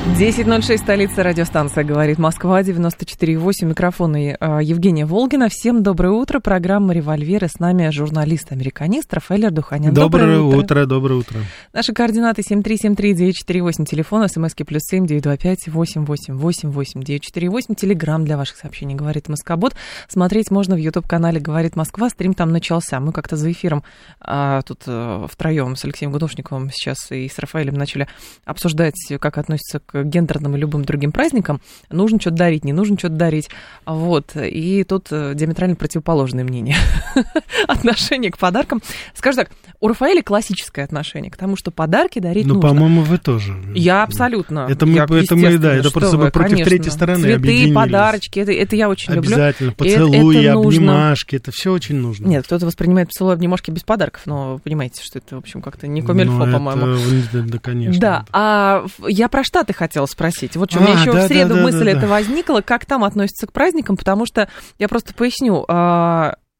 10.06, 0.00 0.78
столица 0.78 1.22
радиостанция 1.22 1.84
«Говорит 1.84 2.18
Москва», 2.18 2.62
94.8, 2.62 3.66
микрофон 3.66 4.16
и 4.16 4.28
э, 4.28 4.58
Евгения 4.62 5.04
Волгина. 5.04 5.48
Всем 5.50 5.82
доброе 5.82 6.12
утро, 6.12 6.40
программа 6.40 6.94
«Револьвер», 6.94 7.44
и 7.44 7.48
с 7.48 7.58
нами 7.58 7.90
журналист-американист 7.90 9.12
Рафаэль 9.12 9.46
Ардуханян. 9.46 9.92
Доброе, 9.92 10.38
доброе 10.38 10.40
утро. 10.40 10.58
утро. 10.58 10.86
Доброе 10.86 11.14
утро. 11.16 11.40
Наши 11.74 11.92
координаты 11.92 12.40
7373948, 12.40 13.84
телефон, 13.84 14.26
смски 14.26 14.64
плюс 14.64 14.82
7 14.84 15.06
925 15.06 15.68
888 15.68 17.02
948, 17.02 17.74
телеграмм 17.74 18.24
для 18.24 18.38
ваших 18.38 18.56
сообщений 18.56 18.94
«Говорит 18.94 19.28
Москобот». 19.28 19.74
Смотреть 20.08 20.50
можно 20.50 20.76
в 20.76 20.78
YouTube-канале 20.78 21.40
«Говорит 21.40 21.76
Москва», 21.76 22.08
стрим 22.08 22.32
там 22.32 22.52
начался. 22.52 23.00
Мы 23.00 23.12
как-то 23.12 23.36
за 23.36 23.52
эфиром 23.52 23.84
а, 24.18 24.62
тут 24.62 24.82
а, 24.86 25.26
втроем 25.28 25.76
с 25.76 25.84
Алексеем 25.84 26.10
Гудошниковым 26.10 26.70
сейчас 26.72 27.12
и 27.12 27.28
с 27.28 27.38
Рафаэлем 27.38 27.74
начали 27.74 28.08
обсуждать, 28.46 28.96
как 29.20 29.36
относится 29.36 29.78
к 29.80 29.89
к 29.90 30.04
гендерным 30.04 30.56
и 30.56 30.58
любым 30.58 30.84
другим 30.84 31.12
праздникам, 31.12 31.60
нужно 31.90 32.20
что-то 32.20 32.36
дарить, 32.36 32.64
не 32.64 32.72
нужно 32.72 32.98
что-то 32.98 33.14
дарить. 33.14 33.48
Вот. 33.86 34.36
И 34.36 34.84
тут 34.84 35.08
э, 35.10 35.32
диаметрально 35.34 35.76
противоположное 35.76 36.44
мнение. 36.44 36.76
отношение 37.66 38.30
к 38.30 38.38
подаркам. 38.38 38.82
Скажу 39.14 39.38
так, 39.38 39.50
у 39.80 39.88
Рафаэля 39.88 40.22
классическое 40.22 40.84
отношение 40.84 41.30
к 41.30 41.36
тому, 41.36 41.56
что 41.56 41.70
подарки 41.70 42.18
дарить 42.18 42.46
ну, 42.46 42.54
нужно. 42.54 42.68
Ну, 42.68 42.74
по-моему, 42.74 43.02
вы 43.02 43.18
тоже. 43.18 43.56
Я 43.74 44.02
абсолютно. 44.02 44.66
Это 44.68 44.86
мы, 44.86 44.94
я, 44.94 45.04
это 45.04 45.36
мы 45.36 45.58
да, 45.58 45.74
это 45.74 45.90
просто 45.90 46.16
вы 46.16 46.30
против 46.30 46.50
конечно. 46.50 46.70
третьей 46.70 46.90
стороны 46.90 47.22
Цветы, 47.22 47.72
подарочки, 47.72 48.40
это, 48.40 48.52
это 48.52 48.76
я 48.76 48.88
очень 48.88 49.12
Обязательно. 49.12 49.16
люблю. 49.16 49.36
Обязательно. 49.36 49.72
Поцелуи, 49.72 50.36
это, 50.36 50.48
это 50.48 50.58
обнимашки, 50.58 51.36
это 51.36 51.50
все 51.52 51.72
очень 51.72 51.96
нужно. 51.96 52.26
Нет, 52.26 52.44
кто-то 52.44 52.66
воспринимает 52.66 53.08
поцелуи, 53.08 53.34
обнимашки 53.34 53.70
без 53.70 53.82
подарков, 53.82 54.22
но 54.26 54.58
понимаете, 54.58 55.02
что 55.02 55.18
это, 55.18 55.36
в 55.36 55.38
общем, 55.38 55.62
как-то 55.62 55.86
не 55.86 56.02
комильфо, 56.02 56.44
ну, 56.44 56.52
по-моему. 56.52 56.98
Да, 57.32 57.58
конечно. 57.58 58.00
Да, 58.00 58.24
а 58.32 58.84
я 59.08 59.28
про 59.28 59.44
Штаты 59.44 59.72
хотела 59.80 60.06
спросить. 60.06 60.56
Вот 60.56 60.70
что, 60.70 60.80
а, 60.80 60.82
у 60.82 60.84
меня 60.84 61.00
еще 61.00 61.12
да, 61.12 61.24
в 61.24 61.26
среду 61.26 61.54
да, 61.54 61.62
мысль 61.62 61.94
да, 61.94 62.00
да. 62.00 62.06
возникла, 62.06 62.60
как 62.60 62.84
там 62.84 63.02
относятся 63.02 63.46
к 63.46 63.52
праздникам, 63.52 63.96
потому 63.96 64.26
что 64.26 64.48
я 64.78 64.88
просто 64.88 65.14
поясню. 65.14 65.66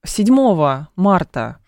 7 0.02 0.86
марта 0.96 1.58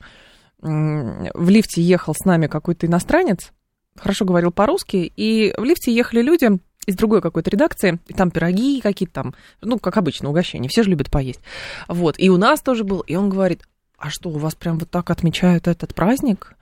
в 0.63 1.49
лифте 1.49 1.83
ехал 1.83 2.15
с 2.15 2.25
нами 2.25 2.47
какой-то 2.47 2.87
иностранец, 2.87 3.53
хорошо 3.99 4.25
говорил 4.25 4.53
по-русски, 4.53 5.13
и 5.15 5.53
в 5.59 5.65
лифте 5.65 5.93
ехали 5.93 6.23
люди 6.23 6.59
из 6.87 6.97
другой 6.97 7.21
какой-то 7.21 7.51
редакции, 7.51 8.01
и 8.09 8.15
там 8.15 8.31
пироги 8.31 8.81
какие-то 8.81 9.15
там, 9.15 9.35
ну, 9.61 9.79
как 9.79 9.97
обычно, 9.97 10.31
угощения, 10.31 10.69
все 10.69 10.83
же 10.83 10.91
любят 10.91 11.11
поесть. 11.11 11.41
Вот, 11.89 12.15
и 12.19 12.31
у 12.31 12.39
нас 12.39 12.61
тоже 12.61 12.85
был, 12.85 13.01
и 13.01 13.15
он 13.15 13.29
говорит, 13.29 13.63
а 14.03 14.11
что, 14.11 14.31
у 14.31 14.39
вас 14.39 14.57
прям 14.57 14.79
вот 14.79 14.91
так 14.91 15.11
отмечают 15.11 15.69
этот 15.69 15.95
праздник? 15.95 16.55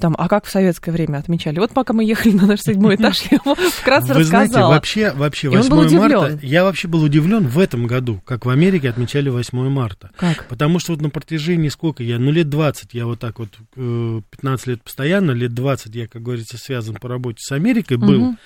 Там, 0.00 0.14
а 0.18 0.28
как 0.28 0.46
в 0.46 0.50
советское 0.50 0.92
время 0.92 1.18
отмечали? 1.18 1.58
Вот 1.58 1.72
пока 1.72 1.92
мы 1.92 2.04
ехали 2.04 2.32
на 2.32 2.46
наш 2.46 2.60
седьмой 2.62 2.94
этаж, 2.94 3.20
я 3.30 3.38
ему 3.44 3.54
вкратце 3.54 4.14
Вы 4.14 4.20
рассказала. 4.20 4.46
знаете, 4.46 4.68
вообще, 4.68 5.12
вообще 5.12 5.50
8 5.50 5.98
марта, 5.98 6.38
я 6.40 6.64
вообще 6.64 6.88
был 6.88 7.02
удивлен 7.02 7.46
в 7.48 7.58
этом 7.58 7.86
году, 7.86 8.22
как 8.24 8.46
в 8.46 8.48
Америке 8.48 8.88
отмечали 8.88 9.28
8 9.28 9.68
марта. 9.68 10.10
Как? 10.16 10.46
Потому 10.48 10.78
что 10.78 10.92
вот 10.92 11.02
на 11.02 11.10
протяжении 11.10 11.68
сколько 11.68 12.02
я, 12.02 12.18
ну 12.18 12.30
лет 12.30 12.48
20, 12.48 12.94
я 12.94 13.04
вот 13.04 13.20
так 13.20 13.38
вот, 13.40 13.50
15 13.74 14.66
лет 14.66 14.82
постоянно, 14.82 15.32
лет 15.32 15.52
20 15.52 15.94
я, 15.94 16.08
как 16.08 16.22
говорится, 16.22 16.56
связан 16.56 16.94
по 16.94 17.10
работе 17.10 17.40
с 17.40 17.52
Америкой 17.52 17.98
был. 17.98 18.22
Угу. 18.22 18.36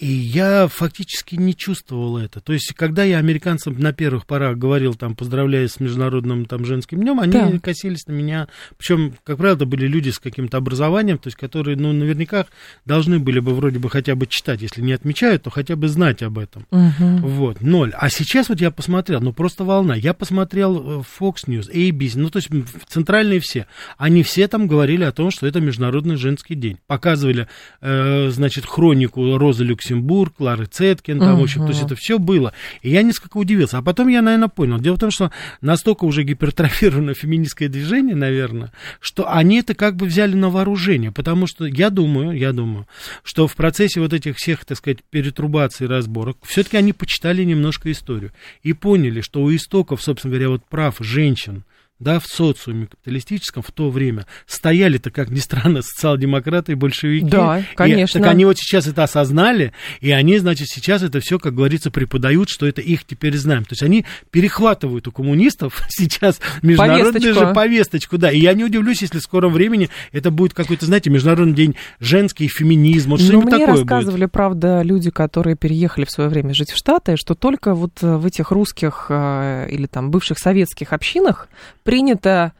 И 0.00 0.06
я 0.06 0.66
фактически 0.66 1.34
не 1.34 1.54
чувствовал 1.54 2.16
это. 2.16 2.40
То 2.40 2.54
есть, 2.54 2.72
когда 2.72 3.04
я 3.04 3.18
американцам 3.18 3.78
на 3.78 3.92
первых 3.92 4.24
порах 4.24 4.56
говорил, 4.56 4.94
там, 4.94 5.14
поздравляю 5.14 5.68
с 5.68 5.78
Международным 5.78 6.46
там, 6.46 6.64
женским 6.64 7.02
днем, 7.02 7.20
они 7.20 7.32
да. 7.32 7.58
косились 7.58 8.06
на 8.06 8.12
меня. 8.12 8.48
Причем, 8.78 9.12
как 9.24 9.36
правило, 9.36 9.56
это 9.56 9.66
были 9.66 9.86
люди 9.86 10.08
с 10.08 10.18
каким-то 10.18 10.56
образованием, 10.56 11.18
то 11.18 11.26
есть, 11.26 11.36
которые, 11.36 11.76
ну, 11.76 11.92
наверняка 11.92 12.46
должны 12.86 13.18
были 13.18 13.40
бы 13.40 13.54
вроде 13.54 13.78
бы 13.78 13.90
хотя 13.90 14.14
бы 14.14 14.26
читать. 14.26 14.62
Если 14.62 14.80
не 14.80 14.94
отмечают, 14.94 15.42
то 15.42 15.50
хотя 15.50 15.76
бы 15.76 15.86
знать 15.88 16.22
об 16.22 16.38
этом. 16.38 16.66
Угу. 16.70 17.28
Вот, 17.28 17.60
ноль. 17.60 17.92
А 17.94 18.08
сейчас 18.08 18.48
вот 18.48 18.58
я 18.62 18.70
посмотрел, 18.70 19.20
ну, 19.20 19.34
просто 19.34 19.64
волна. 19.64 19.94
Я 19.96 20.14
посмотрел 20.14 21.04
Fox 21.20 21.46
News, 21.46 21.70
ABC, 21.70 22.12
ну, 22.14 22.30
то 22.30 22.38
есть, 22.38 22.48
центральные 22.88 23.40
все. 23.40 23.66
Они 23.98 24.22
все 24.22 24.48
там 24.48 24.66
говорили 24.66 25.04
о 25.04 25.12
том, 25.12 25.30
что 25.30 25.46
это 25.46 25.60
Международный 25.60 26.16
женский 26.16 26.54
день. 26.54 26.78
Показывали, 26.86 27.48
э, 27.82 28.30
значит, 28.30 28.64
хронику 28.64 29.36
Розы 29.36 29.62
Люкс 29.62 29.89
Люксембург, 29.90 30.34
Клары 30.36 30.66
Цеткин, 30.66 31.18
там, 31.18 31.36
uh-huh. 31.36 31.40
в 31.40 31.42
общем, 31.42 31.62
то 31.62 31.68
есть 31.68 31.82
это 31.82 31.94
все 31.94 32.18
было. 32.18 32.52
И 32.82 32.90
я 32.90 33.02
несколько 33.02 33.36
удивился. 33.36 33.78
А 33.78 33.82
потом 33.82 34.08
я, 34.08 34.22
наверное, 34.22 34.48
понял. 34.48 34.78
Дело 34.78 34.96
в 34.96 35.00
том, 35.00 35.10
что 35.10 35.30
настолько 35.60 36.04
уже 36.04 36.22
гипертрофировано 36.22 37.14
феминистское 37.20 37.68
движение, 37.68 38.16
наверное, 38.16 38.72
что 39.00 39.30
они 39.30 39.60
это 39.60 39.74
как 39.74 39.96
бы 39.96 40.06
взяли 40.06 40.34
на 40.34 40.50
вооружение. 40.50 41.12
Потому 41.12 41.46
что 41.46 41.66
я 41.66 41.90
думаю, 41.90 42.36
я 42.36 42.52
думаю, 42.52 42.86
что 43.22 43.46
в 43.46 43.56
процессе 43.56 44.00
вот 44.00 44.12
этих 44.12 44.36
всех, 44.36 44.64
так 44.64 44.78
сказать, 44.78 44.98
перетрубаций, 45.10 45.86
разборок, 45.86 46.38
все-таки 46.44 46.76
они 46.76 46.92
почитали 46.92 47.44
немножко 47.44 47.90
историю 47.90 48.32
и 48.62 48.72
поняли, 48.72 49.20
что 49.20 49.42
у 49.42 49.54
истоков, 49.54 50.02
собственно 50.02 50.32
говоря, 50.32 50.50
вот 50.50 50.64
прав 50.64 50.96
женщин, 51.00 51.64
да, 52.00 52.18
в 52.18 52.26
социуме 52.26 52.86
капиталистическом 52.86 53.62
в 53.62 53.70
то 53.70 53.90
время 53.90 54.26
стояли-то, 54.46 55.10
как 55.10 55.30
ни 55.30 55.38
странно, 55.38 55.82
социал-демократы 55.82 56.72
и 56.72 56.74
большевики. 56.74 57.26
Да, 57.26 57.62
конечно. 57.74 58.18
И, 58.18 58.22
так 58.22 58.32
они 58.32 58.46
вот 58.46 58.58
сейчас 58.58 58.86
это 58.86 59.04
осознали, 59.04 59.72
и 60.00 60.10
они, 60.10 60.38
значит, 60.38 60.68
сейчас 60.68 61.02
это 61.02 61.20
все, 61.20 61.38
как 61.38 61.54
говорится, 61.54 61.90
преподают, 61.90 62.48
что 62.48 62.66
это 62.66 62.80
их 62.80 63.04
теперь 63.04 63.36
знаем. 63.36 63.64
То 63.64 63.72
есть 63.72 63.82
они 63.82 64.06
перехватывают 64.30 65.06
у 65.06 65.12
коммунистов 65.12 65.84
сейчас 65.88 66.40
международную 66.62 67.12
повесточку. 67.12 67.46
же 67.46 67.54
повесточку, 67.54 68.18
да. 68.18 68.30
И 68.30 68.40
я 68.40 68.54
не 68.54 68.64
удивлюсь, 68.64 69.02
если 69.02 69.18
в 69.18 69.22
скором 69.22 69.52
времени 69.52 69.90
это 70.12 70.30
будет 70.30 70.54
какой-то, 70.54 70.86
знаете, 70.86 71.10
международный 71.10 71.54
день 71.54 71.76
женский 72.00 72.48
феминизм, 72.48 73.10
вот 73.10 73.20
что-нибудь 73.20 73.44
мне 73.44 73.58
такое 73.58 73.76
рассказывали, 73.76 74.22
будет. 74.22 74.32
правда, 74.32 74.80
люди, 74.82 75.10
которые 75.10 75.54
переехали 75.54 76.06
в 76.06 76.10
свое 76.10 76.30
время 76.30 76.54
жить 76.54 76.70
в 76.70 76.76
Штаты, 76.76 77.16
что 77.16 77.34
только 77.34 77.74
вот 77.74 78.00
в 78.00 78.24
этих 78.24 78.50
русских 78.52 79.06
э, 79.10 79.68
или 79.70 79.84
там 79.86 80.10
бывших 80.10 80.38
советских 80.38 80.94
общинах 80.94 81.48
принято 81.90 82.52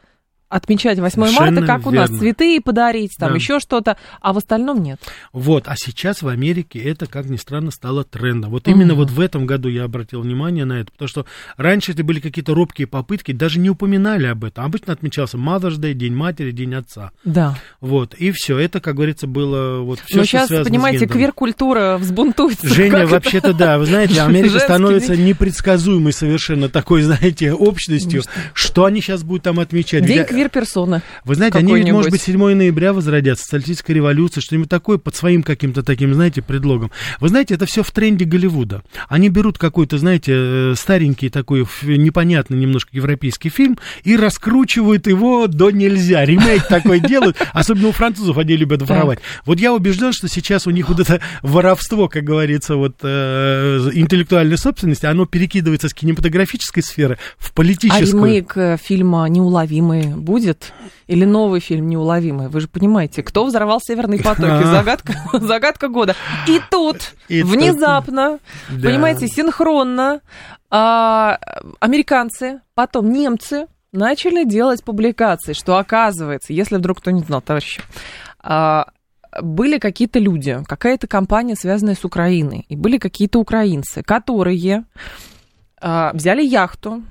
отмечать 0.51 0.99
8 0.99 1.13
Совершенно 1.13 1.61
марта, 1.61 1.65
как 1.65 1.87
у 1.87 1.91
верно. 1.91 2.07
нас, 2.11 2.19
цветы 2.19 2.59
подарить, 2.61 3.15
там 3.17 3.29
Да. 3.29 3.35
еще 3.35 3.59
что-то, 3.59 3.97
а 4.19 4.33
в 4.33 4.37
остальном 4.37 4.83
нет. 4.83 4.99
Вот, 5.33 5.63
а 5.67 5.75
сейчас 5.75 6.21
в 6.21 6.27
Америке 6.27 6.79
это, 6.79 7.07
как 7.07 7.25
ни 7.27 7.37
странно, 7.37 7.71
стало 7.71 8.03
трендом. 8.03 8.51
Вот 8.51 8.67
именно 8.67 8.93
вот 8.93 9.09
в 9.09 9.19
этом 9.19 9.45
году 9.45 9.69
я 9.69 9.85
обратил 9.85 10.21
внимание 10.21 10.65
на 10.65 10.73
это, 10.81 10.91
потому 10.91 11.07
что 11.07 11.25
раньше 11.57 11.93
это 11.93 12.03
были 12.03 12.19
какие-то 12.19 12.53
робкие 12.53 12.87
попытки, 12.87 13.31
даже 13.31 13.59
не 13.59 13.69
упоминали 13.69 14.25
об 14.27 14.43
этом. 14.43 14.65
Обычно 14.65 14.93
отмечался 14.93 15.37
Mother's 15.37 15.79
Day, 15.79 15.93
День 15.93 16.13
матери, 16.13 16.51
День 16.51 16.75
отца. 16.75 17.11
Да. 17.23 17.55
Вот, 17.79 18.13
и 18.15 18.31
все, 18.31 18.57
это, 18.59 18.79
как 18.81 18.95
говорится, 18.95 19.27
было 19.27 19.79
вот 19.81 19.99
все, 20.05 20.17
Но 20.19 20.23
сейчас, 20.25 20.47
связано 20.47 20.69
понимаете, 20.69 21.07
квир-культура 21.07 21.97
взбунтуется. 21.97 22.67
Женя, 22.67 23.07
вообще-то 23.07 23.53
да, 23.53 23.77
вы 23.77 23.85
знаете, 23.85 24.21
Америка 24.21 24.59
становится 24.59 25.15
непредсказуемой 25.15 26.13
совершенно 26.13 26.69
такой, 26.69 27.01
знаете, 27.03 27.53
общностью. 27.53 28.23
Что 28.53 28.85
они 28.85 29.01
сейчас 29.01 29.23
будут 29.23 29.43
там 29.43 29.59
отмечать? 29.59 30.05
День 30.05 30.25
Квир-персоны. 30.41 31.01
Вы 31.23 31.35
знаете, 31.35 31.59
они 31.59 31.91
может 31.91 32.11
быть, 32.11 32.21
7 32.21 32.37
ноября 32.55 32.93
возродятся, 32.93 33.43
социалистическая 33.43 33.93
революция, 33.93 34.41
что-нибудь 34.41 34.69
такое 34.69 34.97
под 34.97 35.15
своим 35.15 35.43
каким-то 35.43 35.83
таким, 35.83 36.13
знаете, 36.13 36.41
предлогом. 36.41 36.91
Вы 37.19 37.29
знаете, 37.29 37.53
это 37.53 37.65
все 37.65 37.83
в 37.83 37.91
тренде 37.91 38.25
Голливуда. 38.25 38.83
Они 39.07 39.29
берут 39.29 39.57
какой-то, 39.57 39.97
знаете, 39.97 40.33
э, 40.35 40.73
старенький 40.75 41.29
такой 41.29 41.65
непонятный 41.83 42.57
немножко 42.57 42.89
европейский 42.93 43.49
фильм 43.49 43.77
и 44.03 44.15
раскручивают 44.15 45.07
его 45.07 45.47
до 45.47 45.69
нельзя. 45.69 46.25
Ремейк 46.25 46.67
такой 46.67 46.99
делают, 46.99 47.37
особенно 47.53 47.89
у 47.89 47.91
французов 47.91 48.37
они 48.37 48.55
любят 48.55 48.81
воровать. 48.81 49.19
Вот 49.45 49.59
я 49.59 49.73
убежден, 49.73 50.13
что 50.13 50.27
сейчас 50.27 50.67
у 50.67 50.71
них 50.71 50.89
вот 50.89 50.99
это 50.99 51.21
воровство, 51.41 52.07
как 52.07 52.23
говорится, 52.23 52.75
вот 52.75 52.95
э, 53.03 53.89
интеллектуальной 53.93 54.57
собственности, 54.57 55.05
оно 55.05 55.25
перекидывается 55.25 55.89
с 55.89 55.93
кинематографической 55.93 56.83
сферы 56.83 57.17
в 57.37 57.51
А 57.51 57.53
политическую. 57.53 58.23
ремейк 58.23 58.57
э, 58.57 58.77
фильма 58.81 59.25
«Неуловимый» 59.27 60.15
будет? 60.31 60.71
Или 61.07 61.25
новый 61.25 61.59
фильм 61.59 61.89
«Неуловимый»? 61.89 62.47
Вы 62.47 62.61
же 62.61 62.67
понимаете, 62.67 63.21
кто 63.23 63.43
взорвал 63.45 63.79
«Северные 63.81 64.21
потоки»? 64.23 64.63
А. 64.63 64.63
Загадка, 64.71 65.13
загадка 65.33 65.87
года. 65.89 66.15
И 66.47 66.59
тут, 66.71 67.13
И 67.27 67.41
тут. 67.41 67.51
внезапно, 67.51 68.39
Да. 68.69 68.87
понимаете, 68.89 69.27
синхронно 69.27 70.21
а, 70.69 71.37
американцы, 71.81 72.61
потом 72.75 73.11
немцы 73.11 73.67
начали 73.91 74.45
делать 74.45 74.83
публикации, 74.85 75.51
что 75.53 75.77
оказывается, 75.77 76.53
если 76.53 76.77
вдруг 76.77 76.99
кто 76.99 77.11
не 77.11 77.21
знал, 77.21 77.41
товарищи, 77.41 77.81
а, 78.39 78.85
были 79.41 79.77
какие-то 79.79 80.19
люди, 80.19 80.59
какая-то 80.65 81.07
компания, 81.07 81.55
связанная 81.55 81.95
с 81.95 82.05
Украиной, 82.05 82.65
и 82.69 82.75
были 82.75 82.97
какие-то 82.97 83.39
украинцы, 83.39 84.01
которые 84.01 84.85
а, 85.81 86.11
взяли 86.13 86.41
яхту, 86.43 87.01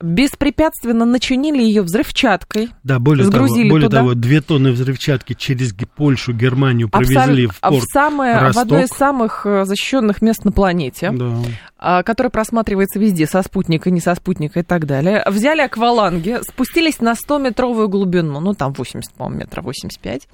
беспрепятственно 0.00 1.04
начинили 1.04 1.62
ее 1.62 1.82
взрывчаткой. 1.82 2.70
Да, 2.82 2.98
более 2.98 3.24
сгрузили 3.26 3.68
того, 3.68 3.70
более 3.70 3.88
туда. 3.88 3.98
того, 3.98 4.14
две 4.14 4.40
тонны 4.40 4.72
взрывчатки 4.72 5.34
через 5.34 5.72
Польшу, 5.96 6.32
Германию 6.32 6.88
А 6.92 7.00
в, 7.00 7.04
провезли 7.06 7.46
в 7.46 7.58
а 7.60 7.70
в 7.70 7.74
порт 7.74 7.88
самое, 7.90 8.38
в 8.38 8.42
Росток. 8.42 8.62
одно 8.64 8.80
из 8.80 8.88
самых 8.88 9.46
э, 9.46 9.64
защищенных 9.64 10.20
мест 10.20 10.44
на 10.44 10.52
планете, 10.52 11.10
Да. 11.12 11.36
а, 11.78 12.02
которое 12.02 12.30
просматривается 12.30 12.98
везде, 12.98 13.26
со 13.26 13.42
спутника, 13.42 13.90
не 13.90 14.00
со 14.00 14.14
спутника 14.14 14.60
и 14.60 14.62
так 14.62 14.86
далее. 14.86 15.24
Взяли 15.28 15.60
акваланги, 15.62 16.38
спустились 16.48 17.00
на 17.00 17.12
100-метровую 17.12 17.88
глубину, 17.88 18.40
ну 18.40 18.54
там 18.54 18.72
80, 18.72 19.14
по-моему, 19.14 19.40
метров 19.40 19.64
85. 19.64 20.28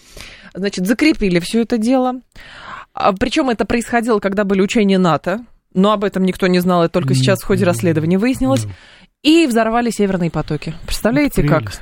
Значит, 0.55 0.87
закрепили 0.87 1.39
все 1.39 1.63
это 1.63 1.79
дело. 1.79 2.15
Причем 3.19 3.51
это 3.51 3.65
происходило, 3.65 4.19
когда 4.19 4.45
были 4.45 4.61
учения 4.61 4.99
НАТО, 4.99 5.45
но 5.75 5.93
об 5.93 6.03
этом 6.03 6.25
никто 6.25 6.49
не 6.49 6.59
знал, 6.59 6.83
это 6.83 6.95
только 6.95 7.15
сейчас 7.15 7.41
в 7.41 7.47
ходе 7.47 7.65
расследования 7.65 8.19
выяснилось. 8.19 8.65
Да. 8.65 8.71
И 9.23 9.47
взорвали 9.47 9.91
северные 9.91 10.31
потоки. 10.31 10.75
Представляете, 10.87 11.43
как? 11.43 11.73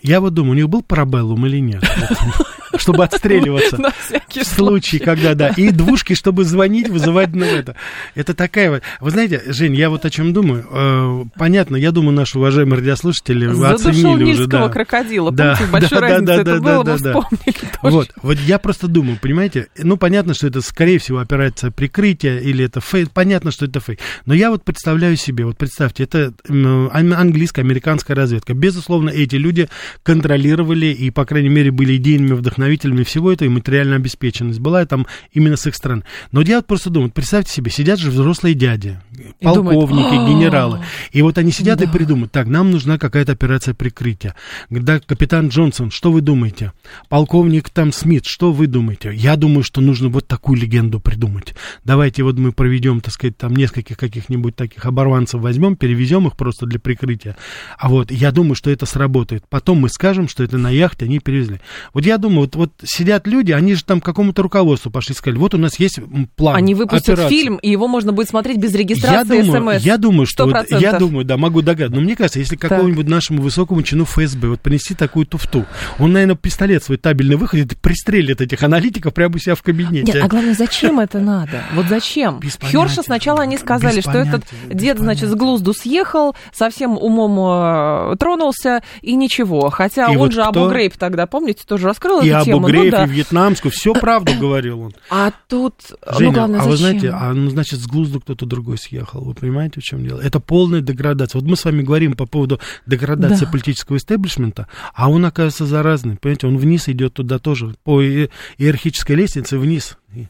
Я 0.00 0.20
вот 0.20 0.34
думаю, 0.34 0.52
у 0.52 0.56
них 0.56 0.68
был 0.68 0.82
парабеллум 0.82 1.46
или 1.46 1.58
нет? 1.58 1.84
Чтобы 2.76 3.04
отстреливаться. 3.04 3.76
На 3.80 3.90
всякий 3.90 4.40
В 4.40 4.46
случае, 4.46 5.00
когда, 5.00 5.34
да. 5.34 5.48
И 5.56 5.70
двушки, 5.72 6.14
чтобы 6.14 6.44
звонить, 6.44 6.88
вызывать 6.88 7.34
на 7.34 7.44
это. 7.44 7.76
Это 8.14 8.34
такая 8.34 8.70
вот... 8.70 8.82
Вы 9.00 9.10
знаете, 9.10 9.42
Жень, 9.46 9.74
я 9.74 9.90
вот 9.90 10.04
о 10.04 10.10
чем 10.10 10.32
думаю. 10.32 10.66
Э, 10.70 11.24
Понятно, 11.36 11.76
я 11.76 11.92
думаю, 11.92 12.14
наши 12.14 12.38
уважаемые 12.38 12.78
радиослушатели 12.78 13.46
оценили 13.64 14.32
уже, 14.32 14.46
да. 14.46 14.68
крокодила. 14.68 15.32
Да, 15.32 15.58
большой 15.70 16.00
да, 16.00 16.00
разницы 16.00 16.32
это 16.32 16.60
да, 16.60 16.60
было, 16.60 16.84
да, 16.84 16.92
мы 16.92 16.96
вспомнили. 16.98 17.54
Вот, 17.82 18.10
вот 18.22 18.38
я 18.38 18.58
просто 18.58 18.88
думаю, 18.88 19.18
понимаете, 19.20 19.68
ну 19.78 19.96
понятно, 19.96 20.34
что 20.34 20.46
это 20.46 20.60
скорее 20.60 20.98
всего 20.98 21.18
операция 21.18 21.70
прикрытия 21.70 22.38
или 22.38 22.64
это 22.64 22.80
фейк, 22.80 23.10
понятно, 23.10 23.50
что 23.50 23.66
это 23.66 23.80
фейк. 23.80 23.98
Но 24.26 24.34
я 24.34 24.50
вот 24.50 24.64
представляю 24.64 25.16
себе, 25.16 25.44
вот 25.44 25.56
представьте, 25.56 26.04
это 26.04 26.32
английская, 26.48 27.62
американская 27.62 28.16
разведка. 28.16 28.54
Безусловно, 28.54 29.10
эти 29.10 29.36
люди 29.36 29.68
контролировали 30.02 30.86
и, 30.86 31.10
по 31.10 31.24
крайней 31.24 31.48
мере, 31.48 31.70
были 31.70 31.96
идейными 31.96 32.34
вдохновителями 32.62 33.02
всего 33.02 33.32
этого, 33.32 33.46
и 33.46 33.50
материальная 33.50 33.96
обеспеченность 33.96 34.60
была 34.60 34.84
там 34.86 35.06
именно 35.32 35.56
с 35.56 35.66
их 35.66 35.74
стороны. 35.74 36.04
Но 36.30 36.42
я 36.42 36.56
вот 36.56 36.66
просто 36.66 36.90
думаю, 36.90 37.10
представьте 37.10 37.52
себе, 37.52 37.70
сидят 37.70 37.98
же 37.98 38.10
взрослые 38.10 38.54
дяди, 38.54 39.00
думают, 39.40 39.78
полковники, 39.78 40.14
«А, 40.14 40.28
генералы, 40.28 40.80
и 41.12 41.22
вот 41.22 41.38
они 41.38 41.50
сидят 41.50 41.82
и 41.82 41.86
придумают, 41.86 42.32
так, 42.32 42.46
нам 42.46 42.70
нужна 42.70 42.98
какая-то 42.98 43.32
операция 43.32 43.74
прикрытия. 43.74 44.34
Да, 44.70 45.00
капитан 45.00 45.48
Джонсон, 45.48 45.90
что 45.90 46.12
вы 46.12 46.20
думаете? 46.20 46.72
Полковник 47.08 47.70
там 47.70 47.92
Смит, 47.92 48.24
что 48.26 48.52
вы 48.52 48.66
думаете? 48.66 49.12
Я 49.14 49.36
думаю, 49.36 49.64
что 49.64 49.80
нужно 49.80 50.08
вот 50.08 50.26
такую 50.26 50.60
легенду 50.60 51.00
придумать. 51.00 51.54
Давайте 51.84 52.22
вот 52.22 52.38
мы 52.38 52.52
проведем, 52.52 53.00
так 53.00 53.12
сказать, 53.12 53.36
там 53.36 53.54
нескольких 53.54 53.96
каких-нибудь 53.96 54.56
таких 54.56 54.84
оборванцев 54.84 55.40
возьмем, 55.40 55.76
перевезем 55.76 56.26
их 56.26 56.36
просто 56.36 56.66
для 56.66 56.78
прикрытия. 56.78 57.36
А 57.78 57.88
вот 57.88 58.10
я 58.10 58.30
думаю, 58.30 58.54
что 58.54 58.70
это 58.70 58.86
сработает. 58.86 59.44
Потом 59.48 59.78
мы 59.78 59.88
скажем, 59.88 60.28
что 60.28 60.44
это 60.44 60.58
на 60.58 60.70
яхте 60.70 61.06
они 61.06 61.18
перевезли. 61.18 61.60
Вот 61.92 62.06
я 62.06 62.18
думаю, 62.18 62.42
вот, 62.42 62.51
вот 62.54 62.70
сидят 62.84 63.26
люди, 63.26 63.52
они 63.52 63.74
же 63.74 63.84
там 63.84 64.00
к 64.00 64.04
какому-то 64.04 64.42
руководству 64.42 64.90
пошли, 64.90 65.14
сказали, 65.14 65.38
вот 65.38 65.54
у 65.54 65.58
нас 65.58 65.78
есть 65.78 66.00
план. 66.36 66.56
Они 66.56 66.74
выпустят 66.74 67.14
операции. 67.14 67.36
фильм, 67.36 67.56
и 67.56 67.70
его 67.70 67.88
можно 67.88 68.12
будет 68.12 68.28
смотреть 68.28 68.58
без 68.58 68.72
Я 68.72 68.78
регистрации 68.78 69.42
думаю, 69.42 69.78
СМС. 69.78 69.84
я 69.84 69.96
думаю, 69.98 70.26
что 70.26 70.46
вот, 70.46 70.54
100%. 70.54 70.80
я 70.80 70.98
думаю, 70.98 71.24
да, 71.24 71.36
могу 71.36 71.62
догадаться. 71.62 71.96
Но 71.96 72.02
мне 72.02 72.16
кажется, 72.16 72.38
если 72.38 72.56
какому-нибудь 72.56 73.08
нашему 73.08 73.42
высокому 73.42 73.82
чину 73.82 74.04
ФСБ 74.04 74.48
вот 74.48 74.60
принести 74.60 74.94
такую 74.94 75.26
туфту, 75.26 75.66
он, 75.98 76.12
наверное, 76.12 76.36
пистолет 76.36 76.82
свой 76.84 76.98
табельный 76.98 77.36
выходит 77.36 77.72
и 77.72 77.76
пристрелит 77.76 78.40
этих 78.40 78.62
аналитиков 78.62 79.14
прямо 79.14 79.36
у 79.36 79.38
себя 79.38 79.54
в 79.54 79.62
кабинете. 79.62 80.12
Нет, 80.12 80.22
а 80.22 80.28
главное, 80.28 80.54
зачем 80.54 81.00
это 81.00 81.18
надо? 81.18 81.62
Вот 81.74 81.86
зачем? 81.88 82.40
Херша 82.42 83.02
сначала 83.02 83.42
они 83.42 83.58
сказали, 83.58 84.00
что 84.00 84.18
этот 84.18 84.44
дед, 84.68 84.98
значит, 84.98 85.28
с 85.28 85.34
глузду 85.34 85.72
съехал, 85.72 86.34
совсем 86.52 86.96
умом 86.96 88.12
э, 88.12 88.16
тронулся, 88.16 88.82
и 89.00 89.14
ничего. 89.14 89.70
Хотя 89.70 90.10
он 90.10 90.18
вот 90.18 90.32
же? 90.32 90.42
Абу 90.42 90.68
Грейб 90.68 90.96
тогда, 90.96 91.26
помните, 91.26 91.62
тоже 91.66 91.86
раскрыл 91.86 92.20
и 92.20 92.41
Абу 92.42 92.50
тему. 92.50 92.66
Грейб, 92.66 92.84
ну, 92.92 92.98
да. 92.98 93.04
и 93.04 93.08
вьетнамскую, 93.08 93.72
все 93.72 93.92
правду 93.94 94.32
говорил 94.38 94.80
он. 94.82 94.94
А 95.10 95.32
тут, 95.48 95.74
Женя, 96.18 96.26
ну, 96.30 96.32
главное, 96.32 96.60
а 96.60 96.64
вы 96.64 96.76
зачем? 96.76 96.98
знаете, 97.00 97.10
а, 97.10 97.32
ну, 97.32 97.50
значит, 97.50 97.80
с 97.80 97.86
глузду 97.86 98.20
кто-то 98.20 98.46
другой 98.46 98.78
съехал. 98.78 99.22
Вы 99.24 99.34
понимаете, 99.34 99.80
в 99.80 99.84
чем 99.84 100.06
дело? 100.06 100.20
Это 100.20 100.40
полная 100.40 100.80
деградация. 100.80 101.40
Вот 101.40 101.48
мы 101.48 101.56
с 101.56 101.64
вами 101.64 101.82
говорим 101.82 102.14
по 102.14 102.26
поводу 102.26 102.60
деградации 102.86 103.44
Да. 103.46 103.50
политического 103.50 103.96
истеблишмента, 103.96 104.68
а 104.94 105.10
он, 105.10 105.24
оказывается, 105.24 105.66
заразный. 105.66 106.16
Понимаете, 106.16 106.46
он 106.46 106.58
вниз 106.58 106.88
идет 106.88 107.14
туда 107.14 107.38
тоже, 107.38 107.74
по 107.84 108.02
иерархической 108.02 109.16
лестнице 109.16 109.58
вниз. 109.58 109.96
И- 110.14 110.26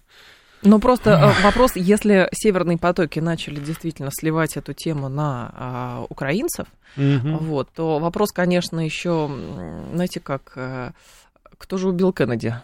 Ну, 0.64 0.78
просто 0.78 1.10
э, 1.10 1.42
вопрос, 1.42 1.72
если 1.74 2.28
северные 2.32 2.78
потоки 2.78 3.18
начали 3.18 3.58
действительно 3.58 4.10
сливать 4.12 4.56
эту 4.56 4.72
тему 4.74 5.08
на 5.08 5.50
а, 5.54 6.06
украинцев, 6.08 6.66
Мгм. 6.96 7.38
вот, 7.38 7.70
то 7.74 7.98
вопрос, 7.98 8.30
конечно, 8.32 8.78
еще, 8.78 9.28
знаете, 9.92 10.20
как, 10.20 10.52
э, 10.56 10.90
кто 11.62 11.78
же 11.78 11.88
убил 11.88 12.12
Кеннеди? 12.12 12.54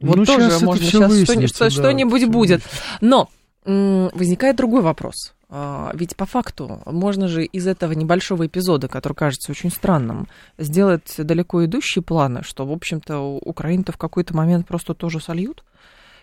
Вот 0.00 0.16
Ну, 0.16 0.24
тоже 0.24 0.46
это 0.46 0.64
можно 0.64 0.84
сейчас 0.84 1.10
выяснится, 1.10 1.70
что, 1.70 1.82
да, 1.82 1.88
что-нибудь 1.88 2.22
всё 2.22 2.30
будет. 2.30 2.62
Но 3.00 3.28
возникает 3.64 4.56
другой 4.56 4.80
вопрос. 4.80 5.34
А, 5.50 5.90
Ведь 5.94 6.16
по 6.16 6.26
факту 6.26 6.80
можно 6.86 7.26
же 7.26 7.44
из 7.44 7.66
этого 7.66 7.92
небольшого 7.92 8.46
эпизода, 8.46 8.88
который 8.88 9.14
кажется 9.14 9.50
очень 9.50 9.70
странным, 9.70 10.28
сделать 10.58 11.14
далеко 11.18 11.64
идущие 11.64 12.02
планы, 12.02 12.42
что, 12.42 12.66
в 12.66 12.72
общем-то, 12.72 13.18
у 13.18 13.38
Украины-то 13.38 13.92
в 13.92 13.96
какой-то 13.96 14.36
момент 14.36 14.66
просто 14.66 14.94
тоже 14.94 15.20
сольют, 15.20 15.64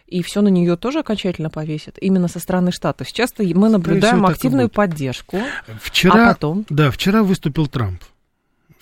и 0.08 0.22
все 0.22 0.42
на 0.42 0.50
нее 0.50 0.78
тоже 0.78 1.00
окончательно 1.00 1.50
повесят, 1.50 1.98
именно 2.00 2.28
со 2.28 2.40
стороны 2.40 2.72
Штатов. 2.72 3.10
Сейчас 3.10 3.34
мы 3.38 3.70
наблюдаем 3.70 4.18
всего, 4.18 4.28
активную 4.28 4.70
поддержку, 4.70 5.40
Вчера, 5.82 6.30
а 6.30 6.34
потом... 6.34 6.66
да, 6.70 6.92
вчера 6.92 7.24
выступил 7.24 7.68
Трамп. 7.68 8.04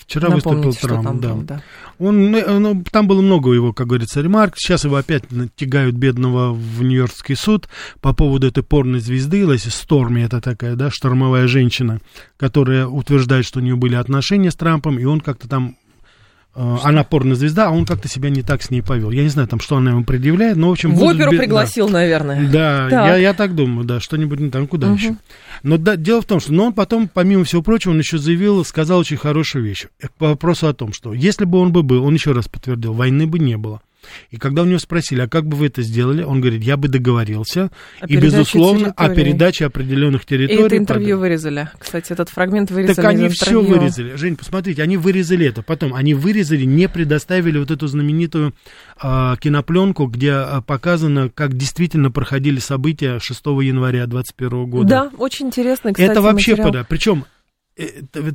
Вчера 0.06 0.30
Напомните, 0.30 0.68
выступил 0.68 0.88
Трамп, 0.88 1.04
там 1.04 1.20
да. 1.20 1.34
было, 1.34 1.44
да. 1.44 1.64
Он, 2.00 2.32
ну, 2.32 2.60
ну, 2.60 2.84
там 2.92 3.08
было 3.08 3.22
много 3.22 3.54
его, 3.54 3.74
как 3.74 3.88
говорится, 3.88 4.22
ремарк. 4.22 4.56
Сейчас 4.58 4.84
его 4.84 4.96
опять 4.96 5.24
тягают 5.56 5.96
бедного 5.96 6.54
в 6.54 6.84
Нью-Йоркский 6.84 7.36
суд 7.36 7.68
по 8.02 8.14
поводу 8.14 8.48
этой 8.48 8.64
порной 8.64 9.00
звезды. 9.00 9.46
Лэси 9.46 9.70
Сторми, 9.70 10.24
это 10.24 10.42
такая, 10.42 10.76
да, 10.76 10.90
штормовая 10.90 11.48
женщина, 11.48 12.00
которая 12.38 12.88
утверждает, 12.88 13.46
что 13.46 13.60
у 13.60 13.64
нее 13.64 13.76
были 13.76 13.96
отношения 13.96 14.52
с 14.52 14.56
Трампом, 14.56 15.00
и 15.00 15.06
он 15.06 15.22
как-то 15.22 15.48
там 15.48 15.78
она 16.56 17.04
порная 17.04 17.36
звезда, 17.36 17.68
а 17.68 17.72
он 17.72 17.86
как-то 17.86 18.08
себя 18.08 18.30
не 18.30 18.44
так 18.44 18.62
с 18.62 18.70
ней 18.70 18.82
повел. 18.82 19.10
Я 19.12 19.24
не 19.24 19.30
знаю, 19.30 19.48
там, 19.48 19.60
что 19.60 19.78
она 19.78 19.92
ему 19.92 20.04
предъявляет, 20.04 20.56
но, 20.56 20.70
в 20.70 20.72
общем... 20.74 20.92
В 20.94 21.00
будут 21.00 21.16
оперу 21.16 21.32
бе- 21.32 21.38
да. 21.38 21.42
пригласил, 21.44 21.90
наверное. 21.90 22.48
Да, 22.48 22.90
Так. 22.90 23.06
я, 23.08 23.16
я 23.18 23.34
так 23.34 23.56
думаю, 23.56 23.86
да, 23.86 24.00
что-нибудь 24.00 24.40
не 24.40 24.50
там, 24.52 24.68
куда 24.68 24.88
Мгм. 24.88 24.96
еще. 24.96 25.16
Но 25.64 25.78
да, 25.78 25.96
дело 25.96 26.22
в 26.22 26.26
том, 26.26 26.40
что 26.40 26.54
но 26.54 26.66
он 26.68 26.74
потом, 26.74 27.10
помимо 27.12 27.44
всего 27.44 27.62
прочего, 27.64 27.92
он 27.92 28.00
еще 28.00 28.18
заявил, 28.20 28.64
сказал 28.66 29.00
очень 29.00 29.18
хорошую 29.18 29.64
вещь. 29.66 29.86
Э, 30.02 30.08
По 30.20 30.30
вопросу 30.30 30.68
о 30.68 30.74
том, 30.74 30.94
что 30.94 31.14
если 31.14 31.46
бы 31.46 31.58
он 31.58 31.72
бы 31.72 31.82
был, 31.82 32.04
он 32.06 32.14
еще 32.14 32.34
раз 32.34 32.48
подтвердил, 32.48 32.94
войны 32.94 33.26
бы 33.26 33.40
не 33.40 33.58
было. 33.58 33.82
И 34.32 34.38
когда 34.38 34.62
у 34.64 34.66
него 34.66 34.80
спросили, 34.80 35.22
а 35.22 35.28
как 35.28 35.46
бы 35.46 35.58
вы 35.58 35.68
это 35.68 35.82
сделали, 35.82 36.24
он 36.24 36.42
говорит, 36.42 36.64
я 36.64 36.78
бы 36.78 36.88
договорился, 36.88 37.72
О 38.02 38.06
и, 38.08 38.18
безусловно, 38.18 38.92
о 38.92 39.06
территории. 39.08 39.16
передаче 39.16 39.66
определенных 39.66 40.24
И 40.24 40.28
территорий. 40.28 40.64
это 40.66 40.78
интервью 40.78 41.16
под- 41.16 41.22
вырезали. 41.22 41.70
Кстати, 41.80 42.12
этот 42.12 42.30
фрагмент 42.30 42.72
вырезали 42.72 42.96
Так 42.96 43.06
они 43.06 43.30
все 43.30 43.62
вырезали. 43.62 44.16
Жень, 44.16 44.36
посмотрите, 44.36 44.82
они 44.84 44.98
вырезали 44.98 45.46
это. 45.48 45.62
Потом 45.62 45.94
они 45.94 46.14
вырезали, 46.14 46.64
не 46.66 46.88
предоставили 46.90 47.58
вот 47.60 47.72
эту 47.72 47.88
знаменитую 47.88 48.54
а, 49.00 49.36
кинопленку, 49.38 50.08
где 50.08 50.32
а, 50.32 50.62
показано, 50.62 51.30
как 51.30 51.56
действительно 51.56 52.12
проходили 52.12 52.60
события 52.60 53.20
6 53.20 53.46
января 53.46 54.06
2021 54.08 54.66
года. 54.70 54.88
Да, 54.90 55.12
очень 55.18 55.48
интересный, 55.48 55.94
кстати, 55.94 56.10
это 56.10 56.22
вообще 56.22 56.52
материал. 56.52 56.68
пода. 56.70 56.86
Причем 56.88 57.26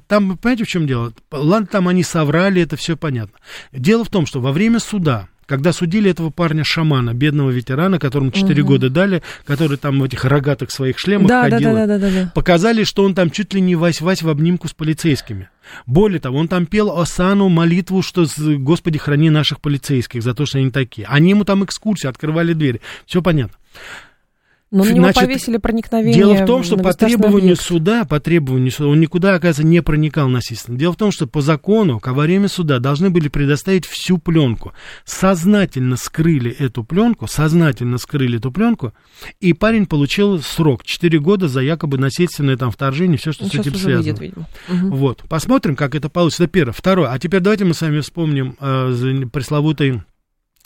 там, 0.08 0.36
понимаете, 0.36 0.64
в 0.64 0.68
чем 0.68 0.86
дело? 0.86 1.12
Ладно, 1.30 1.66
там 1.70 1.86
они 1.88 2.02
соврали, 2.02 2.62
это 2.62 2.76
все 2.76 2.96
понятно. 2.96 3.38
Дело 3.72 4.04
в 4.04 4.08
том, 4.08 4.26
что 4.26 4.40
во 4.40 4.52
время 4.52 4.80
суда, 4.80 5.28
когда 5.48 5.72
судили 5.72 6.10
этого 6.10 6.30
парня 6.30 6.62
шамана, 6.62 7.14
бедного 7.14 7.50
ветерана, 7.50 7.98
которому 7.98 8.30
4 8.30 8.62
Мгм. 8.62 8.68
года 8.68 8.90
дали, 8.90 9.22
который 9.46 9.78
там 9.78 9.98
в 9.98 10.04
этих 10.04 10.24
рогатых 10.24 10.70
своих 10.70 10.98
шлемах 10.98 11.26
Да, 11.28 11.44
да, 11.48 11.56
ходил, 11.56 11.72
да, 11.74 11.86
да, 11.86 11.98
да, 11.98 12.10
да. 12.10 12.32
показали, 12.34 12.84
что 12.84 13.02
он 13.04 13.14
там 13.14 13.30
чуть 13.30 13.54
ли 13.54 13.60
не 13.60 13.74
вась-вась 13.74 14.22
в 14.22 14.28
обнимку 14.28 14.68
с 14.68 14.74
полицейскими. 14.74 15.48
Более 15.86 16.20
того, 16.20 16.38
он 16.38 16.48
там 16.48 16.66
пел 16.66 16.98
Осану 16.98 17.48
молитву, 17.48 18.02
что 18.02 18.26
«Господи, 18.38 18.98
храни 18.98 19.30
наших 19.30 19.60
полицейских 19.60 20.22
за 20.22 20.34
то, 20.34 20.44
что 20.46 20.58
они 20.58 20.70
такие». 20.70 21.06
Они 21.08 21.30
ему 21.30 21.44
там 21.44 21.64
экскурсии, 21.64 22.08
открывали 22.08 22.52
двери. 22.52 22.80
Все 23.06 23.22
понятно. 23.22 23.56
Но 24.70 24.84
на 24.84 24.90
него 24.90 25.04
Значит, 25.06 25.22
повесили 25.24 25.56
проникновение 25.56 26.14
Дело 26.14 26.34
в 26.34 26.44
том, 26.46 26.62
что 26.62 26.76
по 26.76 26.92
требованию 26.92 27.52
объект. 27.52 27.62
суда, 27.62 28.04
по 28.04 28.20
требованию 28.20 28.70
суда, 28.70 28.90
он 28.90 29.00
никуда, 29.00 29.34
оказывается, 29.34 29.62
не 29.64 29.80
проникал 29.80 30.28
насильственно. 30.28 30.76
Дело 30.78 30.92
в 30.92 30.96
том, 30.96 31.10
что 31.10 31.26
по 31.26 31.40
закону 31.40 32.00
во 32.04 32.12
время 32.22 32.48
суда 32.48 32.78
должны 32.78 33.08
были 33.08 33.28
предоставить 33.28 33.86
всю 33.86 34.18
пленку. 34.18 34.74
Сознательно 35.06 35.96
скрыли 35.96 36.50
эту 36.50 36.84
пленку, 36.84 37.26
сознательно 37.26 37.96
скрыли 37.96 38.38
эту 38.38 38.52
пленку, 38.52 38.92
и 39.40 39.54
парень 39.54 39.86
получил 39.86 40.40
срок 40.42 40.84
4 40.84 41.18
года 41.18 41.48
за 41.48 41.60
якобы 41.60 41.96
насильственное 41.96 42.56
там 42.58 42.70
вторжение, 42.70 43.16
все, 43.16 43.32
что 43.32 43.44
Он 43.44 43.50
с 43.50 43.52
сейчас 43.52 43.66
этим 43.68 43.78
связано. 43.78 44.16
выйдет. 44.16 44.36
Мгм. 44.68 44.90
Вот, 44.90 45.22
посмотрим, 45.28 45.76
как 45.76 45.94
это 45.94 46.10
получится. 46.10 46.44
Это 46.44 46.52
первое. 46.52 46.74
Второе, 46.74 47.10
а 47.10 47.18
теперь 47.18 47.40
давайте 47.40 47.64
мы 47.64 47.72
с 47.72 47.80
вами 47.80 48.00
вспомним 48.00 48.54
э, 48.60 49.24
пресловутый 49.32 50.02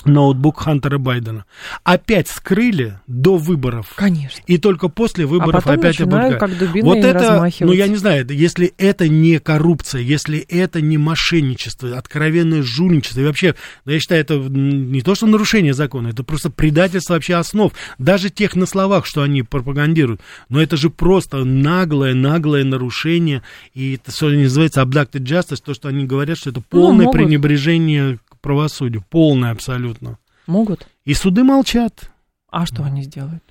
ноутбук 0.04 0.60
Хантера 0.60 0.98
Байдена. 0.98 1.44
Опять 1.84 2.28
скрыли 2.28 2.98
до 3.06 3.36
выборов. 3.36 3.92
Конечно. 3.94 4.42
И 4.46 4.58
только 4.58 4.88
после 4.88 5.26
выборов 5.26 5.66
а 5.66 5.72
опять 5.72 5.98
начинают 5.98 6.38
как 6.38 6.50
Вот 6.82 6.98
это, 6.98 7.48
ну 7.60 7.72
я 7.72 7.88
не 7.88 7.96
знаю, 7.96 8.26
если 8.30 8.72
это 8.78 9.08
не 9.08 9.38
коррупция, 9.38 10.00
если 10.00 10.38
это 10.38 10.80
не 10.80 10.98
мошенничество, 10.98 11.96
откровенное 11.96 12.62
жульничество, 12.62 13.20
и 13.20 13.24
вообще, 13.24 13.54
я 13.84 14.00
считаю, 14.00 14.20
это 14.20 14.34
не 14.38 15.02
то, 15.02 15.14
что 15.14 15.26
нарушение 15.26 15.74
закона, 15.74 16.08
это 16.08 16.24
просто 16.24 16.50
предательство 16.50 17.14
вообще 17.14 17.34
основ, 17.34 17.72
даже 17.98 18.30
тех 18.30 18.54
на 18.56 18.66
словах, 18.66 19.06
что 19.06 19.22
они 19.22 19.42
пропагандируют, 19.42 20.20
но 20.48 20.62
это 20.62 20.76
же 20.76 20.90
просто 20.90 21.44
наглое, 21.44 22.14
наглое 22.14 22.64
нарушение, 22.64 23.42
и 23.74 23.94
это, 23.94 24.10
что 24.10 24.28
называется, 24.28 24.82
abducted 24.82 25.22
justice, 25.22 25.62
то, 25.64 25.74
что 25.74 25.88
они 25.88 26.04
говорят, 26.04 26.38
что 26.38 26.50
это 26.50 26.60
ну, 26.60 26.64
полное 26.68 27.06
ну, 27.06 27.12
пренебрежение 27.12 28.18
правосудию. 28.42 29.04
Полное 29.08 29.52
абсолютно. 29.52 30.18
Могут. 30.46 30.86
И 31.04 31.14
суды 31.14 31.44
молчат. 31.44 32.10
А 32.48 32.66
что 32.66 32.84
они 32.84 33.02
сделают? 33.02 33.42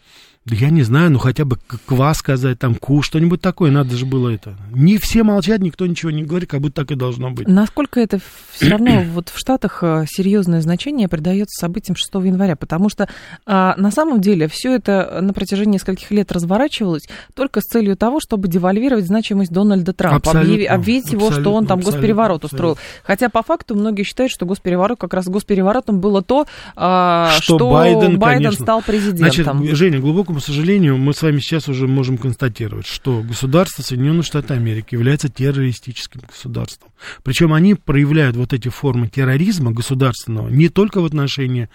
Да 0.43 0.55
я 0.55 0.71
не 0.71 0.81
знаю, 0.81 1.11
ну 1.11 1.19
хотя 1.19 1.45
бы 1.45 1.59
квас 1.85 2.17
сказать, 2.17 2.57
там 2.57 2.73
ку, 2.73 3.03
что-нибудь 3.03 3.41
такое, 3.41 3.69
надо 3.69 3.95
же 3.95 4.07
было 4.07 4.29
это. 4.29 4.55
Не 4.71 4.97
все 4.97 5.21
молчат, 5.21 5.59
никто 5.59 5.85
ничего 5.85 6.09
не 6.09 6.23
говорит, 6.23 6.49
как 6.49 6.61
будто 6.61 6.81
так 6.81 6.89
и 6.89 6.95
должно 6.95 7.29
быть. 7.29 7.47
Насколько 7.47 7.99
это 7.99 8.19
все 8.51 8.69
равно 8.69 9.03
вот 9.13 9.29
в 9.29 9.37
Штатах 9.37 9.83
э, 9.83 10.05
серьезное 10.09 10.61
значение 10.61 11.07
придается 11.07 11.61
событиям 11.61 11.95
6 11.95 12.11
января, 12.25 12.55
потому 12.55 12.89
что 12.89 13.07
а, 13.45 13.75
на 13.77 13.91
самом 13.91 14.19
деле 14.19 14.47
все 14.47 14.73
это 14.73 15.19
на 15.21 15.31
протяжении 15.31 15.73
нескольких 15.73 16.09
лет 16.09 16.31
разворачивалось 16.31 17.03
только 17.35 17.61
с 17.61 17.65
целью 17.65 17.95
того, 17.95 18.19
чтобы 18.19 18.47
девальвировать 18.47 19.05
значимость 19.05 19.51
Дональда 19.51 19.93
Трампа, 19.93 20.31
объявить, 20.31 20.67
объявить 20.67 21.11
его, 21.11 21.31
что 21.31 21.53
он 21.53 21.67
там 21.67 21.81
госпереворот 21.81 22.45
устроил. 22.45 22.79
Хотя 23.03 23.29
по 23.29 23.43
факту 23.43 23.75
многие 23.75 24.01
считают, 24.01 24.31
что 24.31 24.47
госпереворот 24.47 24.99
как 24.99 25.13
раз 25.13 25.27
госпереворотом 25.27 25.99
было 25.99 26.23
то, 26.23 26.47
а, 26.75 27.29
что, 27.33 27.57
что 27.57 27.71
Байден, 27.71 28.17
Байден 28.17 28.53
стал 28.53 28.81
президентом. 28.81 29.59
Значит, 29.59 29.77
Женя, 29.77 29.99
глубоко 29.99 30.30
глубокому 30.31 30.39
сожалению, 30.39 30.97
мы 30.97 31.13
с 31.13 31.21
вами 31.21 31.39
сейчас 31.39 31.67
уже 31.67 31.87
можем 31.87 32.17
констатировать, 32.17 32.87
что 32.87 33.21
государство 33.21 33.83
Соединенных 33.83 34.25
Штатов 34.25 34.51
Америки 34.51 34.95
является 34.95 35.29
террористическим 35.29 36.21
государством. 36.21 36.91
Причем 37.23 37.53
они 37.53 37.75
проявляют 37.75 38.35
вот 38.37 38.53
эти 38.53 38.69
формы 38.69 39.07
терроризма 39.07 39.71
государственного 39.71 40.49
не 40.49 40.69
только 40.69 41.01
в 41.01 41.05
отношении 41.05 41.69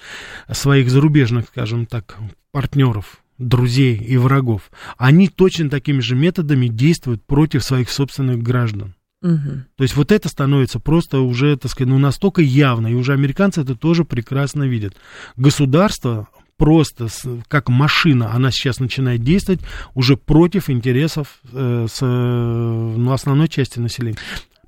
своих 0.50 0.90
зарубежных, 0.90 1.48
скажем 1.48 1.86
так, 1.86 2.16
партнеров, 2.50 3.18
друзей 3.38 3.96
и 3.96 4.16
врагов. 4.16 4.70
Они 4.96 5.28
точно 5.28 5.68
такими 5.68 6.00
же 6.00 6.14
методами 6.14 6.68
действуют 6.68 7.22
против 7.25 7.62
своих 7.62 7.90
собственных 7.90 8.42
граждан. 8.42 8.94
Угу. 9.22 9.50
То 9.76 9.82
есть 9.82 9.96
вот 9.96 10.12
это 10.12 10.28
становится 10.28 10.78
просто 10.78 11.20
уже, 11.20 11.56
так 11.56 11.70
сказать, 11.70 11.90
ну, 11.90 11.98
настолько 11.98 12.42
явно, 12.42 12.88
и 12.88 12.94
уже 12.94 13.12
американцы 13.12 13.62
это 13.62 13.75
тоже 13.75 14.04
прекрасно 14.04 14.64
видят. 14.64 14.94
Государство 15.36 16.28
просто 16.56 17.08
как 17.48 17.68
машина, 17.68 18.32
она 18.32 18.50
сейчас 18.50 18.80
начинает 18.80 19.22
действовать 19.22 19.60
уже 19.94 20.16
против 20.16 20.70
интересов 20.70 21.40
э, 21.52 21.86
с, 21.90 22.00
ну, 22.04 23.12
основной 23.12 23.48
части 23.48 23.78
населения. 23.78 24.18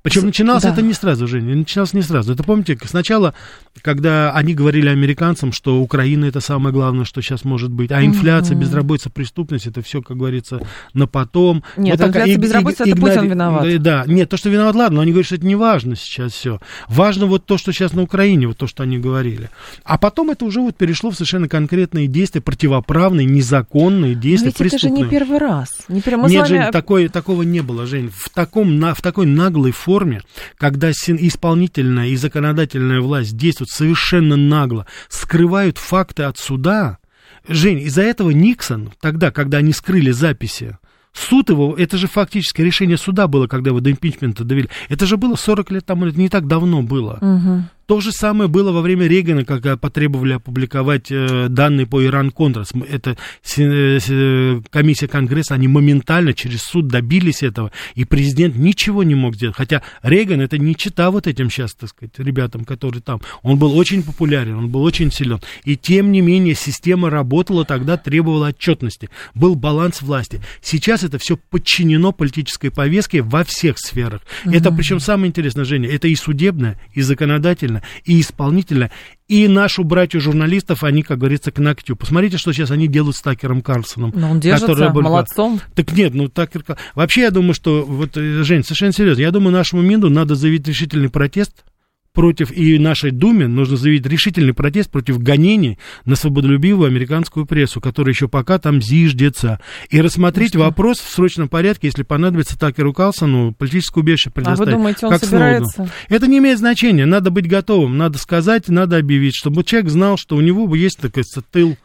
Причем 0.01 0.25
начиналось 0.25 0.63
да. 0.63 0.71
это 0.71 0.81
не 0.81 0.93
сразу, 0.93 1.27
Женя, 1.27 1.55
начиналось 1.55 1.93
не 1.93 2.01
сразу. 2.01 2.31
Это 2.31 2.43
помните, 2.43 2.77
сначала, 2.85 3.33
когда 3.81 4.31
они 4.31 4.53
говорили 4.53 4.87
американцам, 4.87 5.51
что 5.51 5.81
Украина 5.81 6.25
это 6.25 6.39
самое 6.39 6.73
главное, 6.73 7.03
что 7.03 7.21
сейчас 7.21 7.43
может 7.43 7.69
быть, 7.69 7.91
а 7.91 8.03
инфляция, 8.03 8.55
mm-hmm. 8.55 8.61
безработица, 8.61 9.09
преступность, 9.09 9.67
это 9.67 9.81
все, 9.81 10.01
как 10.01 10.15
говорится, 10.15 10.61
на 10.93 11.05
потом. 11.05 11.63
Нет, 11.75 11.99
вот 11.99 12.07
инфляция, 12.07 12.37
безработица, 12.37 12.83
это 12.83 12.91
игнари... 12.91 13.15
Путин 13.15 13.29
виноват. 13.29 13.81
Да, 13.81 14.03
нет, 14.07 14.29
то, 14.29 14.37
что 14.37 14.49
виноват, 14.49 14.75
ладно, 14.75 14.95
но 14.97 15.01
они 15.01 15.11
говорят, 15.11 15.25
что 15.25 15.35
это 15.35 15.45
не 15.45 15.55
важно 15.55 15.97
сейчас 15.97 16.31
все. 16.31 16.61
Важно 16.87 17.25
вот 17.25 17.45
то, 17.45 17.57
что 17.57 17.73
сейчас 17.73 17.91
на 17.91 18.01
Украине, 18.01 18.47
вот 18.47 18.57
то, 18.57 18.67
что 18.67 18.83
они 18.83 18.99
говорили. 18.99 19.49
А 19.83 19.97
потом 19.97 20.29
это 20.29 20.45
уже 20.45 20.61
вот 20.61 20.77
перешло 20.77 21.11
в 21.11 21.15
совершенно 21.15 21.49
конкретные 21.49 22.07
действия, 22.07 22.39
противоправные, 22.39 23.25
незаконные 23.25 24.15
действия, 24.15 24.45
но 24.45 24.49
ведь 24.51 24.57
преступные. 24.57 24.91
это 24.93 24.99
же 24.99 25.05
не 25.05 25.09
первый 25.09 25.39
раз. 25.39 25.69
Не 25.89 26.01
первый... 26.01 26.29
Нет, 26.29 26.47
вами... 26.47 26.61
Жень, 26.61 26.71
такой, 26.71 27.09
такого 27.09 27.43
не 27.43 27.59
было, 27.61 27.85
Жень. 27.85 28.09
В, 28.09 28.29
таком, 28.29 28.79
на, 28.79 28.93
в 28.93 29.01
такой 29.01 29.25
наглой 29.25 29.71
форме 29.71 29.88
форме, 29.89 30.21
когда 30.55 30.91
исполнительная 30.91 32.09
и 32.09 32.15
законодательная 32.15 33.01
власть 33.01 33.35
действуют 33.35 33.71
совершенно 33.71 34.35
нагло, 34.35 34.85
скрывают 35.07 35.79
факты 35.79 36.23
от 36.23 36.37
суда. 36.37 36.99
Жень, 37.47 37.79
из-за 37.79 38.03
этого 38.03 38.29
Никсон, 38.29 38.91
тогда, 39.01 39.31
когда 39.31 39.57
они 39.57 39.73
скрыли 39.73 40.11
записи, 40.11 40.77
Суд 41.11 41.49
его, 41.49 41.75
это 41.75 41.97
же 41.97 42.07
фактически 42.07 42.61
решение 42.61 42.95
суда 42.95 43.27
было, 43.27 43.47
когда 43.47 43.71
его 43.71 43.79
до 43.79 43.89
импичмента 43.89 44.43
довели. 44.43 44.69
Это 44.89 45.07
же 45.07 45.17
было 45.17 45.35
40 45.35 45.71
лет 45.71 45.85
тому, 45.87 46.05
это 46.05 46.19
не 46.19 46.29
так 46.29 46.45
давно 46.45 46.83
было. 46.83 47.17
Угу. 47.19 47.63
То 47.89 48.01
же 48.01 48.11
самое 48.11 48.47
было 48.47 48.71
во 48.71 48.81
время 48.81 49.07
Рейгана, 49.07 49.45
когда 49.45 49.75
потребовали 49.75 50.33
опубликовать 50.33 51.07
э, 51.09 51.47
данные 51.49 51.87
по 51.87 52.05
Иран-Контрас. 52.05 52.69
Это 52.87 53.17
э, 53.57 54.61
комиссия 54.69 55.07
Конгресса, 55.07 55.55
они 55.55 55.67
моментально 55.67 56.35
через 56.35 56.61
суд 56.61 56.87
добились 56.87 57.41
этого, 57.41 57.71
и 57.95 58.05
президент 58.05 58.55
ничего 58.55 59.01
не 59.01 59.15
мог 59.15 59.33
сделать. 59.37 59.55
Хотя 59.55 59.81
Рейган 60.03 60.39
это 60.39 60.59
не 60.59 60.75
чита 60.75 61.09
вот 61.09 61.25
этим 61.25 61.49
сейчас, 61.49 61.73
так 61.73 61.89
сказать, 61.89 62.13
ребятам, 62.19 62.63
которые 62.63 63.01
там. 63.01 63.21
Он 63.41 63.57
был 63.57 63.75
очень 63.75 64.03
популярен, 64.03 64.53
он 64.53 64.69
был 64.69 64.83
очень 64.83 65.11
силен. 65.11 65.41
И 65.63 65.75
тем 65.75 66.11
не 66.11 66.21
менее 66.21 66.53
система 66.53 67.09
работала 67.09 67.65
тогда, 67.65 67.97
требовала 67.97 68.49
отчетности. 68.49 69.09
Был 69.33 69.55
баланс 69.55 70.03
власти. 70.03 70.41
Сейчас 70.61 71.03
это 71.03 71.17
все 71.17 71.37
подчинено 71.37 72.11
политической 72.11 72.69
повестке 72.69 73.23
во 73.23 73.43
всех 73.43 73.79
сферах. 73.79 74.21
Mm-hmm. 74.45 74.55
Это 74.55 74.71
причем 74.71 74.99
самое 74.99 75.29
интересное, 75.29 75.65
Женя, 75.65 75.89
это 75.89 76.07
и 76.07 76.13
судебное, 76.13 76.79
и 76.93 77.01
законодательное, 77.01 77.78
и 78.03 78.21
исполнительно, 78.21 78.91
и 79.27 79.47
нашу 79.47 79.83
братью 79.83 80.21
журналистов, 80.21 80.83
они, 80.83 81.03
как 81.03 81.19
говорится, 81.19 81.51
к 81.51 81.59
ногтю. 81.59 81.95
Посмотрите, 81.95 82.37
что 82.37 82.51
сейчас 82.51 82.71
они 82.71 82.87
делают 82.87 83.15
с 83.15 83.21
Такером 83.21 83.61
Карлсоном. 83.61 84.11
Но 84.15 84.31
он 84.31 84.39
держится, 84.39 84.67
который... 84.73 85.03
молодцом. 85.03 85.61
Так 85.75 85.91
нет, 85.93 86.13
ну 86.13 86.27
Такер 86.27 86.63
Вообще, 86.95 87.21
я 87.21 87.31
думаю, 87.31 87.53
что, 87.53 87.83
вот, 87.85 88.17
э, 88.17 88.43
Жень, 88.43 88.63
совершенно 88.63 88.91
серьезно, 88.91 89.21
я 89.21 89.31
думаю, 89.31 89.53
нашему 89.53 89.81
МИДу 89.81 90.09
надо 90.09 90.35
заявить 90.35 90.67
решительный 90.67 91.09
протест 91.09 91.63
против, 92.13 92.51
и 92.51 92.77
нашей 92.79 93.11
Думе 93.11 93.47
нужно 93.47 93.77
заявить 93.77 94.05
решительный 94.05 94.53
протест 94.53 94.91
против 94.91 95.19
гонений 95.19 95.77
на 96.05 96.15
свободолюбивую 96.15 96.87
американскую 96.87 97.45
прессу, 97.45 97.81
которая 97.81 98.13
еще 98.13 98.27
пока 98.27 98.59
там 98.59 98.81
зиждется. 98.81 99.59
И 99.89 100.01
рассмотреть 100.01 100.55
ну, 100.55 100.61
вопрос 100.61 100.99
в 100.99 101.09
срочном 101.09 101.49
порядке, 101.49 101.87
если 101.87 102.03
понадобится 102.03 102.57
Такеру 102.57 102.93
Калсону 102.93 103.53
политическое 103.53 104.01
убежище 104.01 104.29
предоставить. 104.31 104.69
А 104.69 104.71
вы 104.71 104.77
думаете, 104.77 105.05
он 105.05 105.11
как 105.11 105.23
собирается? 105.23 105.73
Сноуду. 105.73 105.91
Это 106.09 106.27
не 106.27 106.37
имеет 106.39 106.59
значения, 106.59 107.05
надо 107.05 107.31
быть 107.31 107.47
готовым, 107.47 107.97
надо 107.97 108.17
сказать, 108.17 108.67
надо 108.69 108.97
объявить, 108.97 109.35
чтобы 109.35 109.63
человек 109.63 109.89
знал, 109.89 110.17
что 110.17 110.35
у 110.35 110.41
него 110.41 110.73
есть 110.75 110.99
такой 110.99 111.23
тыл. 111.51 111.77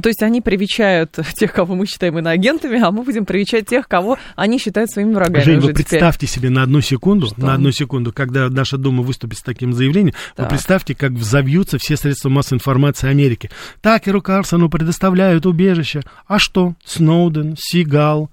То 0.00 0.08
есть 0.08 0.22
они 0.22 0.40
привечают 0.40 1.18
тех, 1.34 1.52
кого 1.52 1.74
мы 1.74 1.86
считаем 1.86 2.18
иноагентами, 2.18 2.80
а 2.80 2.90
мы 2.90 3.02
будем 3.02 3.24
привечать 3.24 3.66
тех, 3.66 3.88
кого 3.88 4.18
они 4.36 4.58
считают 4.58 4.90
своими 4.90 5.14
врагами. 5.14 5.42
Жень, 5.42 5.60
вы 5.60 5.72
представьте 5.72 6.26
теперь. 6.26 6.40
себе 6.42 6.50
на 6.50 6.62
одну 6.62 6.80
секунду, 6.80 7.26
Что? 7.28 7.40
на 7.40 7.54
одну 7.54 7.72
секунду, 7.72 8.12
когда 8.12 8.48
наша 8.48 8.78
Дума 8.78 9.02
выступит 9.02 9.38
с 9.38 9.42
таким 9.42 9.72
заявлением, 9.72 10.14
так. 10.36 10.46
вы 10.46 10.50
представьте, 10.50 10.94
как 10.94 11.12
взовьются 11.12 11.78
все 11.78 11.96
средства 11.96 12.28
массовой 12.28 12.58
информации 12.58 13.08
Америки. 13.08 13.50
Такеру 13.80 14.22
Карлсону 14.22 14.68
предоставляют 14.68 15.46
убежище. 15.46 16.02
А 16.26 16.38
что? 16.38 16.74
Сноуден, 16.84 17.56
Сигал, 17.58 18.30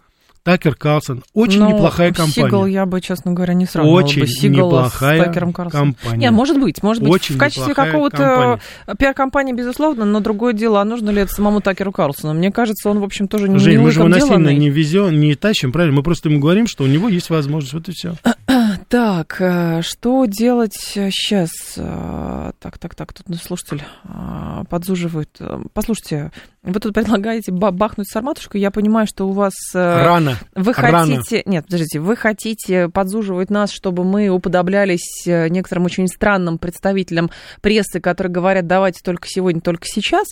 Такер 0.47 0.75
Карлсон. 0.75 1.25
Очень 1.33 1.59
Но 1.59 1.71
неплохая 1.71 2.13
компания. 2.13 2.47
Сигал 2.47 2.65
я 2.67 2.85
бы, 2.85 3.01
честно 3.01 3.33
говоря, 3.33 3.53
не 3.53 3.65
сравнивала 3.65 3.99
Очень 3.99 4.21
бы 4.21 4.27
Сигала 4.27 4.67
неплохая 4.67 5.21
с 5.21 5.25
Такером 5.25 5.51
Карлсоном. 5.51 5.93
компания. 5.95 6.21
Нет, 6.21 6.31
может 6.31 6.57
быть, 6.57 6.81
может 6.81 7.03
быть, 7.03 7.11
Очень 7.11 7.35
в 7.35 7.37
качестве 7.37 7.73
какого-то 7.73 8.61
пиар-компании, 8.97 9.51
безусловно, 9.51 10.05
но 10.05 10.21
другое 10.21 10.53
дело, 10.53 10.79
а 10.79 10.85
нужно 10.85 11.09
ли 11.09 11.23
это 11.23 11.33
самому 11.33 11.59
Такеру 11.59 11.91
Карлсону? 11.91 12.33
Мне 12.33 12.49
кажется, 12.49 12.89
он, 12.89 12.99
в 12.99 13.03
общем, 13.03 13.27
тоже 13.27 13.49
не 13.49 13.59
Жень, 13.59 13.79
мы 13.79 13.91
же 13.91 13.99
его 13.99 14.07
насильно 14.07 14.53
не 14.55 14.69
везем, 14.69 15.19
не 15.19 15.35
тащим, 15.35 15.73
правильно? 15.73 15.97
Мы 15.97 16.03
просто 16.03 16.29
ему 16.29 16.39
говорим, 16.39 16.65
что 16.67 16.85
у 16.85 16.87
него 16.87 17.09
есть 17.09 17.29
возможность, 17.29 17.73
вот 17.73 17.89
и 17.89 17.91
все. 17.91 18.15
Так, 18.89 19.41
э, 19.41 19.81
что 19.81 20.25
делать 20.25 20.73
сейчас? 20.73 21.49
Э, 21.75 22.51
так, 22.59 22.77
так, 22.77 22.95
так, 22.95 23.11
тут 23.11 23.25
слушатель 23.35 23.83
э, 24.05 24.63
подзуживает. 24.69 25.29
Послушайте, 25.73 26.31
вы 26.67 26.81
тут 26.81 26.93
предлагаете 26.93 27.51
бахнуть 27.53 28.09
сарматушку. 28.09 28.57
Я 28.57 28.71
понимаю, 28.71 29.07
что 29.07 29.25
у 29.25 29.31
вас... 29.31 29.53
Э, 29.73 30.03
Рано. 30.03 30.37
Вы 30.53 30.73
хотите... 30.73 30.91
Рано. 30.91 31.21
Нет, 31.45 31.65
подождите. 31.65 31.99
Вы 31.99 32.15
хотите 32.17 32.89
подзуживать 32.89 33.49
нас, 33.49 33.71
чтобы 33.71 34.03
мы 34.03 34.27
уподоблялись 34.27 35.25
э, 35.25 35.47
некоторым 35.47 35.85
очень 35.85 36.07
странным 36.09 36.57
представителям 36.57 37.31
прессы, 37.61 38.01
которые 38.01 38.33
говорят, 38.33 38.67
давайте 38.67 38.99
только 39.01 39.29
сегодня, 39.29 39.61
только 39.61 39.85
сейчас. 39.85 40.27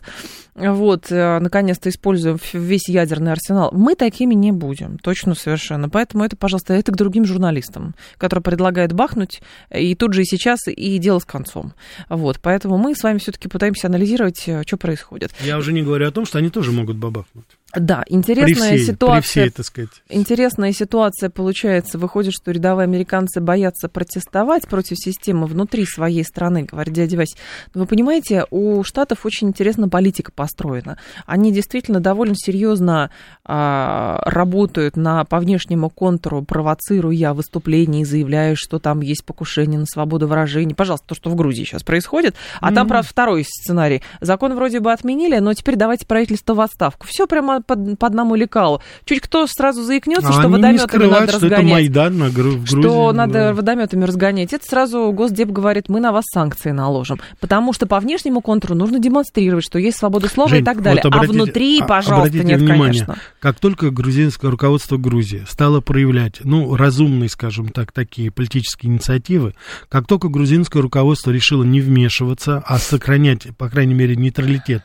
Вот, 0.55 1.09
э, 1.09 1.39
наконец-то 1.39 1.87
используем 1.87 2.37
весь 2.51 2.89
ядерный 2.89 3.31
арсенал. 3.31 3.69
Мы 3.71 3.95
такими 3.95 4.33
не 4.33 4.51
будем. 4.51 4.97
Точно, 4.97 5.35
совершенно. 5.35 5.87
Поэтому 5.87 6.25
это, 6.25 6.35
пожалуйста, 6.35 6.73
это 6.73 6.91
к 6.91 6.97
другим 6.97 7.23
журналистам, 7.23 7.95
которые 8.17 8.43
предлагают 8.43 8.91
бахнуть 8.91 9.41
и 9.73 9.95
тут 9.95 10.13
же 10.13 10.23
и 10.23 10.25
сейчас, 10.25 10.67
и 10.67 10.97
дело 10.97 11.19
с 11.19 11.25
концом. 11.25 11.73
Вот. 12.09 12.39
Поэтому 12.41 12.77
мы 12.77 12.93
с 12.93 13.03
вами 13.03 13.19
все-таки 13.19 13.47
пытаемся 13.47 13.87
анализировать, 13.87 14.49
что 14.65 14.75
происходит. 14.75 15.31
Я 15.39 15.57
уже 15.57 15.71
не 15.71 15.81
говорю 15.81 16.09
о 16.09 16.11
том, 16.11 16.24
что 16.25 16.39
они 16.39 16.49
тоже 16.49 16.71
могут 16.71 16.97
бабахнуть. 16.97 17.57
Да, 17.75 18.03
интересная 18.07 18.69
при 18.69 18.77
всей, 18.77 18.85
ситуация. 18.85 19.21
При 19.21 19.27
всей, 19.27 19.49
так 19.49 19.65
сказать. 19.65 19.89
Интересная 20.09 20.71
ситуация 20.71 21.29
получается. 21.29 21.97
Выходит, 21.97 22.33
что 22.33 22.51
рядовые 22.51 22.85
американцы 22.85 23.41
боятся 23.41 23.89
протестовать 23.89 24.67
против 24.67 24.97
системы 24.97 25.47
внутри 25.47 25.85
своей 25.85 26.23
страны, 26.23 26.63
говорит 26.63 26.93
дядя 26.93 27.17
Вась. 27.17 27.35
Но 27.73 27.81
вы 27.81 27.87
понимаете, 27.87 28.45
у 28.49 28.83
Штатов 28.83 29.25
очень 29.25 29.49
интересно 29.49 29.89
политика 29.89 30.31
построена. 30.31 30.97
Они 31.25 31.51
действительно 31.51 31.99
довольно 31.99 32.35
серьезно 32.35 33.11
а, 33.43 34.21
работают 34.25 34.97
на, 34.97 35.23
по 35.25 35.39
внешнему 35.39 35.89
контуру, 35.89 36.43
провоцируя 36.43 37.33
выступления 37.33 38.01
и 38.01 38.05
заявляя, 38.05 38.55
что 38.55 38.79
там 38.79 39.01
есть 39.01 39.25
покушение 39.25 39.79
на 39.79 39.85
свободу 39.85 40.27
выражения. 40.27 40.75
Пожалуйста, 40.75 41.07
то, 41.09 41.15
что 41.15 41.29
в 41.29 41.35
Грузии 41.35 41.63
сейчас 41.63 41.83
происходит. 41.83 42.35
А 42.59 42.71
mm-hmm. 42.71 42.75
там, 42.75 42.87
правда, 42.87 43.07
второй 43.07 43.43
сценарий. 43.43 44.01
Закон 44.21 44.55
вроде 44.55 44.79
бы 44.79 44.91
отменили, 44.91 45.37
но 45.39 45.53
теперь 45.53 45.75
давайте 45.75 46.05
правительство 46.05 46.53
в 46.53 46.61
отставку. 46.61 47.07
Все 47.07 47.27
прямо 47.27 47.61
по, 47.65 47.75
по 47.75 48.07
одному 48.07 48.35
лекалу. 48.35 48.81
Чуть 49.05 49.21
кто 49.21 49.47
сразу 49.47 49.83
заикнется, 49.83 50.29
а 50.29 50.33
что 50.33 50.49
водометами 50.49 51.05
надо 51.05 51.27
что 51.27 51.33
разгонять. 51.35 51.59
Это 51.59 51.71
Майдан 51.71 52.17
на, 52.17 52.29
в 52.29 52.33
Грузии. 52.33 52.65
Что 52.81 53.11
надо 53.11 53.33
да. 53.33 53.53
водометами 53.53 54.05
разгонять. 54.05 54.53
Это 54.53 54.65
сразу 54.65 55.11
Госдеп 55.11 55.49
говорит, 55.49 55.89
мы 55.89 55.99
на 55.99 56.11
вас 56.11 56.25
санкции 56.33 56.71
наложим. 56.71 57.19
Потому 57.39 57.73
что 57.73 57.85
по 57.85 57.99
внешнему 57.99 58.41
контуру 58.41 58.75
нужно 58.75 58.99
демонстрировать, 58.99 59.65
что 59.65 59.79
есть 59.79 59.97
свобода 59.97 60.27
слова 60.27 60.49
Жень, 60.49 60.61
и 60.61 60.63
так 60.63 60.81
далее. 60.81 61.01
Вот 61.03 61.13
обратите, 61.13 61.39
а 61.39 61.43
внутри, 61.43 61.81
а, 61.81 61.85
пожалуйста, 61.85 62.37
нет, 62.37 62.59
внимание, 62.59 63.05
конечно. 63.05 63.15
Как 63.39 63.59
только 63.59 63.89
грузинское 63.91 64.51
руководство 64.51 64.97
Грузии 64.97 65.43
стало 65.47 65.81
проявлять, 65.81 66.39
ну, 66.43 66.75
разумные, 66.75 67.29
скажем 67.29 67.69
так, 67.69 67.91
такие 67.91 68.31
политические 68.31 68.91
инициативы, 68.91 69.53
как 69.89 70.07
только 70.07 70.29
грузинское 70.29 70.81
руководство 70.81 71.31
решило 71.31 71.63
не 71.63 71.81
вмешиваться, 71.81 72.63
а 72.65 72.77
сохранять, 72.77 73.47
по 73.57 73.69
крайней 73.69 73.93
мере, 73.93 74.15
нейтралитет 74.15 74.83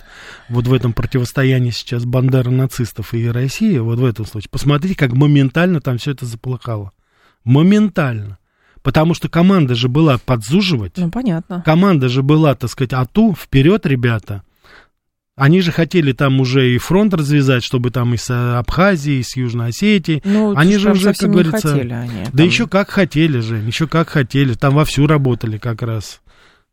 вот 0.48 0.66
в 0.66 0.72
этом 0.72 0.92
противостоянии 0.92 1.70
сейчас 1.70 2.04
Бандера 2.04 2.50
нацистов 2.70 3.14
и 3.14 3.28
России, 3.28 3.78
вот 3.78 3.98
в 3.98 4.04
этом 4.04 4.24
случае, 4.24 4.50
посмотрите, 4.50 4.94
как 4.94 5.12
моментально 5.12 5.80
там 5.80 5.98
все 5.98 6.12
это 6.12 6.26
заплохало. 6.26 6.92
Моментально. 7.44 8.38
Потому 8.82 9.12
что 9.12 9.28
команда 9.28 9.74
же 9.74 9.88
была 9.88 10.16
подзуживать. 10.18 10.96
Ну, 10.96 11.10
понятно. 11.10 11.62
Команда 11.64 12.08
же 12.08 12.22
была, 12.22 12.54
так 12.54 12.70
сказать, 12.70 12.92
а 12.94 13.04
ту 13.04 13.34
вперед, 13.34 13.84
ребята. 13.84 14.42
Они 15.36 15.60
же 15.60 15.72
хотели 15.72 16.12
там 16.12 16.40
уже 16.40 16.74
и 16.74 16.78
фронт 16.78 17.12
развязать, 17.14 17.62
чтобы 17.62 17.90
там 17.90 18.14
и 18.14 18.16
с 18.16 18.58
Абхазией, 18.58 19.20
и 19.20 19.22
с 19.22 19.36
Южной 19.36 19.68
Осетией. 19.68 20.22
Ну, 20.24 20.54
они 20.56 20.76
же 20.76 20.92
уже, 20.92 21.12
как 21.14 21.30
говорится... 21.30 21.68
Хотели 21.68 21.92
они, 21.92 22.24
да 22.24 22.30
там... 22.30 22.46
еще 22.46 22.66
как 22.66 22.90
хотели 22.90 23.40
же, 23.40 23.56
еще 23.56 23.86
как 23.86 24.08
хотели. 24.08 24.54
Там 24.54 24.74
вовсю 24.74 25.06
работали 25.06 25.58
как 25.58 25.82
раз. 25.82 26.20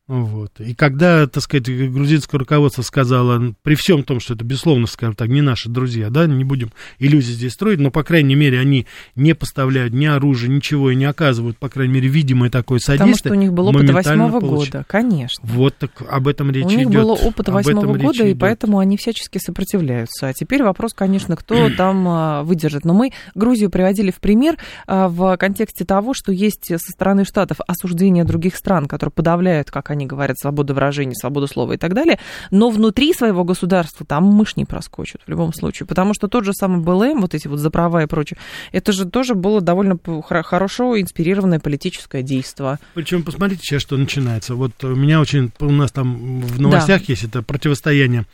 Вот. 0.07 0.61
И 0.61 0.73
когда, 0.73 1.27
так 1.27 1.43
сказать, 1.43 1.65
грузинское 1.65 2.39
руководство 2.39 2.81
сказало, 2.81 3.53
при 3.61 3.75
всем 3.75 4.03
том, 4.03 4.21
что 4.21 4.35
это, 4.35 4.45
безусловно, 4.45 4.87
скажем 4.87 5.15
так, 5.15 5.27
не 5.27 5.41
наши 5.41 5.67
друзья, 5.67 6.09
да, 6.09 6.25
не 6.27 6.45
будем 6.45 6.71
иллюзий 6.97 7.33
здесь 7.33 7.51
строить, 7.53 7.79
но, 7.79 7.91
по 7.91 8.03
крайней 8.03 8.35
мере, 8.35 8.57
они 8.59 8.87
не 9.15 9.35
поставляют 9.35 9.93
ни 9.93 10.05
оружия, 10.05 10.49
ничего 10.49 10.91
и 10.91 10.95
не 10.95 11.03
оказывают, 11.03 11.57
по 11.57 11.67
крайней 11.67 11.95
мере, 11.95 12.07
видимое 12.07 12.49
такое 12.49 12.79
содействие. 12.79 13.15
Потому 13.15 13.17
что 13.17 13.31
у 13.31 13.41
них 13.41 13.53
был 13.53 13.67
опыт 13.67 13.89
восьмого 13.89 14.39
года, 14.39 14.85
конечно. 14.87 15.43
Вот 15.43 15.75
так 15.77 15.91
об 16.09 16.29
этом 16.29 16.51
речь 16.51 16.67
идет. 16.67 16.75
У 16.75 16.77
них 16.77 16.89
был 16.89 17.11
опыт 17.11 17.49
восьмого 17.49 17.97
года, 17.97 18.25
и 18.25 18.33
поэтому 18.33 18.79
они 18.79 18.95
всячески 18.95 19.39
сопротивляются. 19.39 20.27
А 20.27 20.33
теперь 20.33 20.63
вопрос, 20.63 20.93
конечно, 20.93 21.35
кто 21.35 21.69
там 21.77 22.07
а, 22.07 22.43
выдержит. 22.43 22.85
Но 22.85 22.93
мы 22.93 23.11
Грузию 23.35 23.69
приводили 23.69 24.11
в 24.11 24.21
пример 24.21 24.55
а, 24.85 25.09
в 25.09 25.35
контексте 25.35 25.83
того, 25.83 26.13
что 26.13 26.31
есть 26.31 26.67
со 26.67 26.77
стороны 26.77 27.25
Штатов 27.25 27.57
осуждение 27.67 28.23
других 28.23 28.55
стран, 28.55 28.85
которые 28.85 29.11
подавляют, 29.11 29.69
как 29.69 29.89
они 29.89 29.96
они 29.97 30.05
говорят, 30.05 30.37
свобода 30.39 30.73
выражения, 30.73 31.15
свобода 31.15 31.47
слова 31.47 31.73
и 31.73 31.77
так 31.77 31.93
далее, 31.93 32.19
но 32.51 32.69
внутри 32.69 33.13
своего 33.13 33.43
государства 33.43 34.05
там 34.05 34.23
мышь 34.23 34.55
не 34.55 34.65
проскочит 34.65 35.21
в 35.25 35.29
любом 35.29 35.53
случае, 35.53 35.87
потому 35.87 36.13
что 36.13 36.27
тот 36.27 36.45
же 36.45 36.53
самый 36.53 36.81
БЛМ, 36.81 37.21
вот 37.21 37.33
эти 37.33 37.47
вот 37.47 37.59
за 37.59 37.69
права 37.69 38.03
и 38.03 38.05
прочее, 38.05 38.37
это 38.71 38.91
же 38.91 39.05
тоже 39.05 39.33
было 39.33 39.61
довольно 39.61 39.97
хорошо 40.23 40.99
инспирированное 40.99 41.59
политическое 41.59 42.21
действие. 42.21 42.47
Причем 42.93 43.23
посмотрите 43.23 43.61
сейчас, 43.63 43.81
что 43.81 43.97
начинается. 43.97 44.55
Вот 44.55 44.83
у 44.83 44.95
меня 44.95 45.19
очень, 45.19 45.51
у 45.59 45.71
нас 45.71 45.91
там 45.91 46.41
в 46.41 46.61
новостях 46.61 47.01
да. 47.01 47.05
есть 47.07 47.23
это 47.23 47.41
противостояние 47.41 48.25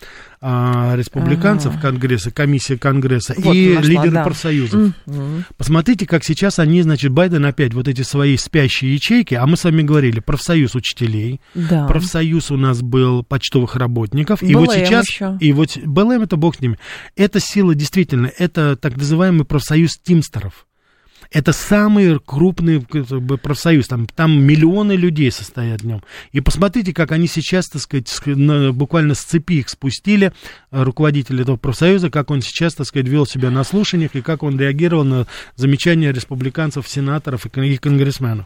а, 0.45 0.95
республиканцев 0.97 1.71
ага. 1.71 1.81
Конгресса, 1.83 2.29
комиссия 2.29 2.77
Конгресса 2.77 3.33
вот, 3.37 3.55
и 3.55 3.75
нашла, 3.75 3.89
лидеры 3.89 4.11
да. 4.11 4.23
профсоюзов. 4.25 4.91
mm 5.05 5.43
Посмотрите, 5.55 6.05
как 6.05 6.25
сейчас 6.25 6.59
они, 6.59 6.81
значит, 6.81 7.13
Байден 7.13 7.45
опять 7.45 7.73
вот 7.73 7.87
эти 7.87 8.01
свои 8.01 8.35
спящие 8.35 8.93
ячейки, 8.93 9.35
а 9.35 9.47
мы 9.47 9.55
с 9.55 9.63
вами 9.63 9.83
говорили, 9.83 10.19
профсоюз 10.19 10.75
учителей, 10.75 11.39
да. 11.55 11.87
профсоюз 11.87 12.51
у 12.51 12.57
нас 12.57 12.81
был 12.81 13.23
почтовых 13.23 13.77
работников, 13.77 14.41
БЛМ 14.41 14.51
и 14.51 14.55
вот 14.55 14.73
сейчас, 14.73 15.07
еще. 15.07 15.37
и 15.39 15.53
вот 15.53 15.77
БЛМ 15.77 16.23
это 16.23 16.35
бог 16.35 16.57
с 16.57 16.59
ними, 16.59 16.77
это 17.15 17.39
сила 17.39 17.73
действительно, 17.73 18.29
это 18.37 18.75
так 18.75 18.97
называемый 18.97 19.45
профсоюз 19.45 19.97
тимстеров. 20.03 20.65
Это 21.33 21.51
самый 21.51 22.19
крупный 22.19 22.79
профсоюз, 22.81 23.87
там, 23.87 24.05
там 24.05 24.39
миллионы 24.39 24.93
людей 24.93 25.31
состоят 25.31 25.81
в 25.81 25.85
нем. 25.85 26.03
И 26.31 26.41
посмотрите, 26.41 26.93
как 26.93 27.11
они 27.11 27.27
сейчас, 27.27 27.67
так 27.69 27.81
сказать, 27.81 28.07
буквально 28.73 29.15
с 29.15 29.21
цепи 29.21 29.53
их 29.55 29.69
спустили, 29.69 30.31
э, 30.71 30.83
руководитель 30.83 31.41
этого 31.41 31.57
профсоюза, 31.57 32.11
как 32.11 32.29
он 32.29 32.43
сейчас, 32.43 32.75
так 32.75 32.85
сказать, 32.85 33.07
вел 33.07 33.25
себя 33.25 33.49
на 33.49 33.63
слушаниях 33.63 34.15
и 34.15 34.21
как 34.21 34.43
он 34.43 34.59
реагировал 34.59 35.03
на 35.03 35.27
замечания 35.55 36.11
республиканцев, 36.13 36.87
сенаторов 36.87 37.47
и 37.47 37.77
конгрессменов. 37.77 38.45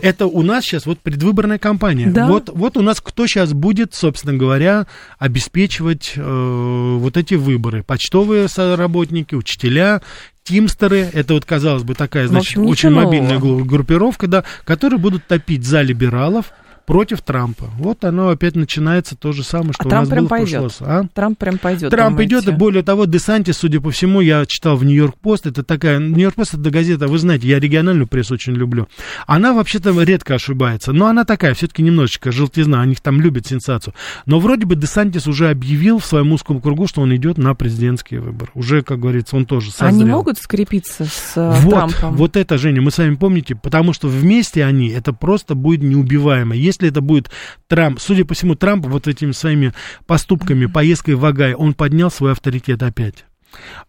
Это 0.00 0.26
у 0.26 0.42
нас 0.42 0.64
сейчас 0.64 0.86
вот 0.86 0.98
предвыборная 1.00 1.58
кампания. 1.58 2.10
Да. 2.10 2.26
Вот, 2.26 2.50
вот 2.52 2.76
у 2.76 2.82
нас 2.82 3.00
кто 3.00 3.26
сейчас 3.26 3.52
будет, 3.52 3.94
собственно 3.94 4.36
говоря, 4.36 4.86
обеспечивать 5.18 6.12
э, 6.16 6.96
вот 6.98 7.16
эти 7.16 7.34
выборы. 7.34 7.82
Почтовые 7.82 8.46
работники, 8.56 9.34
учителя, 9.34 10.00
Тимстеры, 10.44 11.08
это 11.12 11.34
вот, 11.34 11.44
казалось 11.44 11.82
бы, 11.82 11.94
такая, 11.94 12.26
значит, 12.26 12.56
общем, 12.56 12.66
очень 12.66 12.90
мобильная 12.90 13.38
группировка, 13.38 14.26
да, 14.26 14.44
которые 14.64 14.98
будут 14.98 15.26
топить 15.26 15.64
за 15.64 15.82
либералов, 15.82 16.52
против 16.86 17.22
Трампа. 17.22 17.66
Вот 17.78 18.04
оно 18.04 18.30
опять 18.30 18.56
начинается 18.56 19.16
то 19.16 19.32
же 19.32 19.44
самое, 19.44 19.72
что 19.72 19.84
а 19.84 19.86
у 19.86 19.90
Трамп 19.90 20.02
нас 20.02 20.08
прям 20.10 20.24
было 20.24 20.28
пойдет. 20.28 20.48
в 20.48 20.60
прошлый 20.60 20.88
раз. 20.88 21.04
А? 21.04 21.08
Трамп 21.14 21.38
прям 21.38 21.58
пойдет. 21.58 21.90
Трамп 21.90 22.10
думаете? 22.16 22.34
идет, 22.34 22.48
и 22.48 22.52
более 22.52 22.82
того, 22.82 23.04
Десанти, 23.04 23.52
судя 23.52 23.80
по 23.80 23.90
всему, 23.90 24.20
я 24.20 24.44
читал 24.46 24.76
в 24.76 24.84
Нью-Йорк 24.84 25.16
Пост, 25.18 25.46
это 25.46 25.62
такая, 25.62 25.98
Нью-Йорк 25.98 26.34
Пост 26.34 26.54
это 26.54 26.70
газета, 26.70 27.06
вы 27.08 27.18
знаете, 27.18 27.48
я 27.48 27.58
региональную 27.58 28.06
прессу 28.06 28.34
очень 28.34 28.54
люблю. 28.54 28.88
Она 29.26 29.52
вообще-то 29.52 29.90
редко 30.02 30.34
ошибается, 30.34 30.92
но 30.92 31.06
она 31.06 31.24
такая, 31.24 31.54
все-таки 31.54 31.82
немножечко 31.82 32.32
желтизна, 32.32 32.80
они 32.80 32.94
там 32.94 33.20
любят 33.20 33.46
сенсацию. 33.46 33.94
Но 34.26 34.40
вроде 34.40 34.66
бы 34.66 34.76
Десантис 34.76 35.26
уже 35.26 35.50
объявил 35.50 35.98
в 35.98 36.06
своем 36.06 36.32
узком 36.32 36.60
кругу, 36.60 36.86
что 36.86 37.00
он 37.02 37.14
идет 37.14 37.38
на 37.38 37.54
президентские 37.54 38.20
выборы. 38.20 38.50
Уже, 38.54 38.82
как 38.82 39.00
говорится, 39.00 39.36
он 39.36 39.46
тоже 39.46 39.70
созрел. 39.70 39.88
Они 39.88 40.04
могут 40.04 40.38
скрепиться 40.38 41.04
с 41.04 41.32
э, 41.36 41.52
вот, 41.62 41.70
Трампом? 41.70 42.16
Вот 42.16 42.36
это, 42.36 42.58
Женя, 42.58 42.80
мы 42.80 42.90
с 42.90 42.98
вами 42.98 43.14
помните, 43.14 43.54
потому 43.54 43.92
что 43.92 44.08
вместе 44.08 44.64
они, 44.64 44.88
это 44.88 45.12
просто 45.12 45.54
будет 45.54 45.82
неубиваемо. 45.82 46.56
Если 46.70 46.88
это 46.88 47.00
будет 47.00 47.32
Трамп, 47.66 47.98
судя 47.98 48.24
по 48.24 48.34
всему, 48.34 48.54
Трамп 48.54 48.86
вот 48.86 49.08
этими 49.08 49.32
своими 49.32 49.74
поступками, 50.06 50.66
поездкой 50.66 51.16
в 51.16 51.24
Агай, 51.24 51.52
он 51.52 51.74
поднял 51.74 52.12
свой 52.12 52.30
авторитет 52.30 52.80
опять 52.84 53.24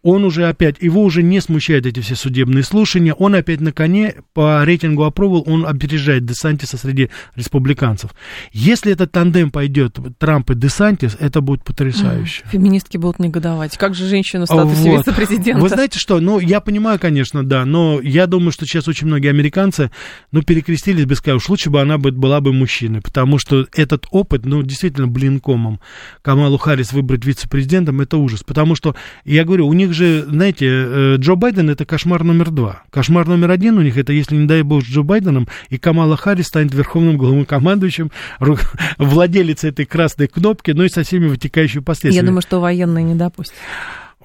он 0.01 0.23
уже 0.23 0.47
опять, 0.47 0.81
его 0.81 1.03
уже 1.03 1.23
не 1.23 1.39
смущают 1.39 1.85
эти 1.85 1.99
все 1.99 2.15
судебные 2.15 2.63
слушания, 2.63 3.13
он 3.13 3.35
опять 3.35 3.61
на 3.61 3.71
коне 3.71 4.15
по 4.33 4.63
рейтингу 4.65 5.03
опробовал, 5.03 5.43
он 5.45 5.65
опережает 5.65 6.25
Десантиса 6.25 6.77
среди 6.77 7.09
республиканцев. 7.35 8.11
Если 8.51 8.91
этот 8.91 9.11
тандем 9.11 9.51
пойдет, 9.51 9.97
Трамп 10.17 10.51
и 10.51 10.55
Десантис, 10.55 11.15
это 11.19 11.41
будет 11.41 11.63
потрясающе. 11.63 12.43
Феминистки 12.51 12.97
будут 12.97 13.19
негодовать. 13.19 13.77
Как 13.77 13.93
же 13.93 14.07
женщина 14.07 14.45
в 14.45 14.47
статусе 14.47 14.89
вот. 14.89 15.05
вице-президента? 15.05 15.61
Вы 15.61 15.69
знаете 15.69 15.99
что, 15.99 16.19
ну, 16.19 16.39
я 16.39 16.61
понимаю, 16.61 16.99
конечно, 16.99 17.45
да, 17.45 17.65
но 17.65 17.99
я 18.01 18.27
думаю, 18.27 18.51
что 18.51 18.65
сейчас 18.65 18.87
очень 18.87 19.07
многие 19.07 19.29
американцы, 19.29 19.91
ну, 20.31 20.41
перекрестились 20.41 21.05
бы, 21.05 21.15
сказали, 21.15 21.37
уж 21.37 21.49
лучше 21.49 21.69
бы 21.69 21.81
она 21.81 21.97
была 21.97 22.41
бы 22.41 22.53
мужчиной, 22.53 23.01
потому 23.01 23.37
что 23.37 23.67
этот 23.73 24.05
опыт, 24.11 24.45
ну, 24.45 24.63
действительно, 24.63 25.07
блин, 25.07 25.39
комом 25.39 25.79
Камалу 26.21 26.57
Харрис 26.57 26.93
выбрать 26.93 27.25
вице-президентом, 27.25 28.01
это 28.01 28.17
ужас, 28.17 28.43
потому 28.43 28.75
что, 28.75 28.95
я 29.25 29.43
говорю, 29.51 29.67
у 29.67 29.73
них 29.73 29.93
же, 29.93 30.23
знаете, 30.23 30.65
э, 30.67 31.15
Джо 31.17 31.35
Байден 31.35 31.69
это 31.69 31.85
кошмар 31.85 32.23
номер 32.23 32.51
два. 32.51 32.83
Кошмар 32.89 33.27
номер 33.27 33.51
один 33.51 33.77
у 33.77 33.81
них 33.81 33.97
это, 33.97 34.13
если 34.13 34.35
не 34.35 34.47
дай 34.47 34.61
бог, 34.63 34.83
с 34.83 34.85
Джо 34.85 35.03
Байденом, 35.03 35.47
и 35.69 35.77
Камала 35.77 36.15
Харрис 36.17 36.47
станет 36.47 36.73
верховным 36.73 37.17
главнокомандующим, 37.17 38.11
владелец 38.97 39.63
этой 39.63 39.85
красной 39.85 40.27
кнопки, 40.27 40.71
ну 40.71 40.83
и 40.83 40.89
со 40.89 41.03
всеми 41.03 41.27
вытекающими 41.27 41.81
последствиями. 41.81 42.25
Я 42.25 42.29
думаю, 42.29 42.41
что 42.41 42.59
военные 42.59 43.03
не 43.03 43.15
допустят. 43.15 43.55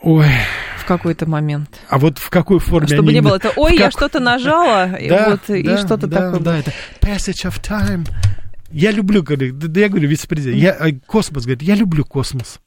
Ой. 0.00 0.28
В 0.78 0.84
какой-то 0.86 1.28
момент. 1.28 1.80
А 1.88 1.98
вот 1.98 2.18
в 2.18 2.30
какой 2.30 2.60
форме 2.60 2.86
Чтобы 2.86 3.08
они... 3.08 3.14
не 3.14 3.20
было 3.20 3.36
это, 3.36 3.52
ой, 3.56 3.72
как... 3.72 3.80
я 3.80 3.90
что-то 3.90 4.20
нажала, 4.20 4.94
и, 4.98 5.08
да, 5.08 5.30
вот, 5.30 5.40
да, 5.48 5.56
и 5.56 5.76
что-то 5.78 6.06
да, 6.06 6.30
такое. 6.30 6.40
Да, 6.40 6.58
это 6.58 6.72
passage 7.00 7.44
of 7.44 7.60
time. 7.60 8.06
Я 8.70 8.90
люблю, 8.90 9.22
да, 9.22 9.80
я 9.80 9.88
говорю, 9.88 10.08
вице-президент, 10.08 10.60
я, 10.60 10.76
э, 10.78 10.92
космос, 11.06 11.44
говорит, 11.44 11.62
я 11.62 11.74
люблю 11.74 12.04
космос. 12.04 12.60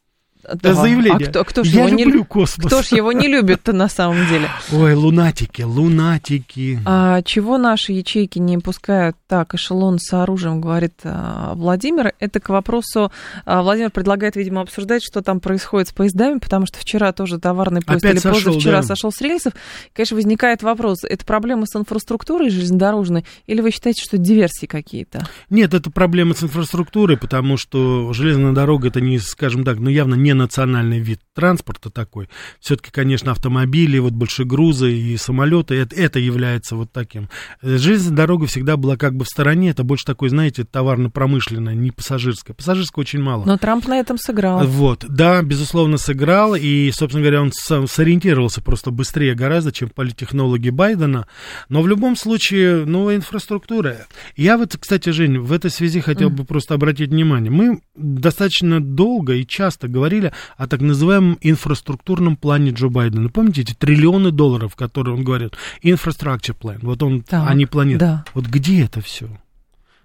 Это 0.44 0.74
заявление. 0.74 1.28
А 1.28 1.30
кто, 1.30 1.44
кто 1.44 1.64
ж 1.64 1.68
Я 1.68 1.86
его 1.86 1.98
люблю 1.98 2.20
не, 2.20 2.26
космос. 2.26 2.68
Кто 2.68 2.82
ж 2.82 2.88
его 2.88 3.12
не 3.12 3.28
любит-то 3.28 3.74
на 3.74 3.90
самом 3.90 4.26
деле? 4.28 4.50
Ой, 4.72 4.94
лунатики, 4.94 5.64
лунатики. 5.64 6.80
А 6.86 7.22
чего 7.24 7.58
наши 7.58 7.92
ячейки 7.92 8.40
не 8.40 8.58
пускают 8.58 9.18
так, 9.28 9.54
эшелон 9.54 10.00
с 10.00 10.14
оружием, 10.14 10.62
говорит 10.62 10.94
а, 11.04 11.54
Владимир. 11.56 12.14
Это 12.20 12.40
к 12.40 12.50
вопросу, 12.50 13.12
а, 13.46 13.62
Владимир 13.62 13.92
предлагает, 13.92 14.38
видимо, 14.38 14.62
обсуждать, 14.62 15.04
что 15.04 15.22
там 15.22 15.42
происходит 15.42 15.90
с 15.90 15.92
поездами, 15.92 16.40
потому 16.40 16.66
что 16.66 16.80
вчера 16.80 17.12
тоже 17.12 17.38
товарный 17.38 17.82
поезд 17.82 18.06
Опять 18.06 18.16
или 18.16 18.34
сошел, 18.34 18.58
вчера 18.58 18.78
да. 18.78 18.84
сошел 18.84 19.12
с 19.12 19.20
рельсов. 19.20 19.54
Конечно, 19.94 20.16
возникает 20.16 20.64
вопрос, 20.64 21.04
это 21.04 21.26
проблема 21.26 21.66
с 21.66 21.76
инфраструктурой 21.76 22.50
железнодорожной, 22.50 23.26
или 23.46 23.60
вы 23.60 23.72
считаете, 23.72 24.02
что 24.04 24.18
диверсии 24.18 24.68
какие-то? 24.68 25.28
Нет, 25.50 25.74
это 25.74 25.92
проблема 25.92 26.34
с 26.34 26.44
инфраструктурой, 26.44 27.18
потому 27.18 27.58
что 27.58 28.14
железная 28.14 28.54
дорога 28.54 28.88
это 28.88 29.02
не, 29.02 29.20
скажем 29.20 29.66
так, 29.66 29.80
ну 29.80 29.90
явно 29.90 30.16
не 30.16 30.29
национальный 30.34 31.00
вид 31.00 31.22
транспорта 31.34 31.90
такой. 31.90 32.30
Все-таки, 32.60 32.92
конечно, 32.92 33.32
автомобили, 33.32 33.98
вот 34.00 34.14
большегрузы 34.14 34.92
и 34.92 35.18
самолеты, 35.18 35.76
это, 35.76 35.96
это 35.96 36.20
является 36.20 36.76
вот 36.76 36.92
таким. 36.92 37.30
Э, 37.62 37.78
Железная 37.78 38.16
дорога 38.16 38.48
всегда 38.48 38.78
была 38.78 38.98
как 38.98 39.16
бы 39.16 39.26
в 39.26 39.28
стороне, 39.28 39.70
это 39.70 39.84
больше 39.84 40.06
такой, 40.06 40.30
знаете, 40.30 40.64
товарно-промышленная, 40.64 41.74
не 41.76 41.92
пассажирская. 41.92 42.56
Пассажирская 42.56 43.02
очень 43.02 43.22
мало. 43.22 43.46
Но 43.46 43.58
Трамп 43.58 43.88
на 43.88 44.00
этом 44.00 44.18
сыграл. 44.18 44.66
Вот, 44.66 45.06
да, 45.08 45.42
безусловно, 45.42 45.98
сыграл, 45.98 46.56
и, 46.56 46.92
собственно 46.92 47.24
говоря, 47.24 47.42
он 47.42 47.52
сам 47.54 47.88
сориентировался 47.88 48.62
просто 48.62 48.92
быстрее 48.92 49.36
гораздо, 49.36 49.72
чем 49.72 49.90
политтехнологи 49.90 50.70
Байдена, 50.70 51.28
но 51.70 51.82
в 51.82 51.88
любом 51.88 52.16
случае, 52.16 52.86
новая 52.86 53.16
инфраструктура. 53.16 54.08
Я 54.36 54.58
вот, 54.58 54.76
кстати, 54.78 55.10
Жень, 55.10 55.40
в 55.40 55.52
этой 55.52 55.72
связи 55.72 56.02
хотел 56.02 56.30
бы 56.30 56.46
просто 56.46 56.74
обратить 56.74 57.10
внимание, 57.10 57.52
мы 57.52 57.82
достаточно 57.96 58.82
долго 58.82 59.34
и 59.34 59.46
часто 59.46 59.88
говорили 59.88 60.19
о 60.58 60.68
так 60.68 60.82
называемом 60.82 61.38
инфраструктурном 61.42 62.36
плане 62.36 62.72
Джо 62.72 62.90
Байдена. 62.90 63.30
Помните 63.30 63.62
эти 63.62 63.74
триллионы 63.74 64.32
долларов, 64.32 64.76
которые 64.76 65.16
он 65.16 65.24
говорит, 65.24 65.54
infrastructure 65.84 66.56
plan, 66.60 66.80
вот 66.82 67.02
он, 67.04 67.22
Так, 67.22 67.50
они 67.50 67.66
планируют. 67.66 68.00
да. 68.02 68.26
Вот 68.34 68.46
где 68.46 68.84
это 68.84 69.02
все? 69.02 69.30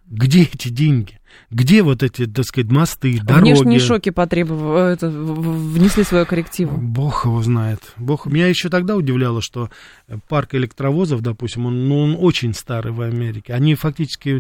Где 0.06 0.42
эти 0.42 0.68
деньги? 0.68 1.18
Где 1.50 1.82
вот 1.82 2.02
эти, 2.02 2.26
так 2.26 2.44
сказать, 2.44 2.70
мосты, 2.70 3.18
дороги? 3.20 3.50
Внешние 3.52 3.80
шоки 3.80 4.10
потребовали, 4.10 4.92
это, 4.92 5.08
в- 5.08 5.12
в- 5.12 5.72
внесли 5.72 6.04
свою 6.04 6.26
коррективу. 6.26 6.76
Бог 6.76 7.24
его 7.24 7.42
знает. 7.42 7.80
Бог... 7.96 8.26
Меня 8.26 8.46
еще 8.46 8.68
тогда 8.68 8.94
удивляло, 8.96 9.40
что 9.42 9.70
э, 10.06 10.16
парк 10.28 10.54
электровозов, 10.54 11.22
допустим, 11.22 11.66
он, 11.66 11.88
ну, 11.88 12.02
он 12.02 12.16
очень 12.20 12.54
старый 12.54 12.92
в 12.92 13.00
Америке. 13.00 13.54
Они 13.54 13.74
фактически 13.74 14.30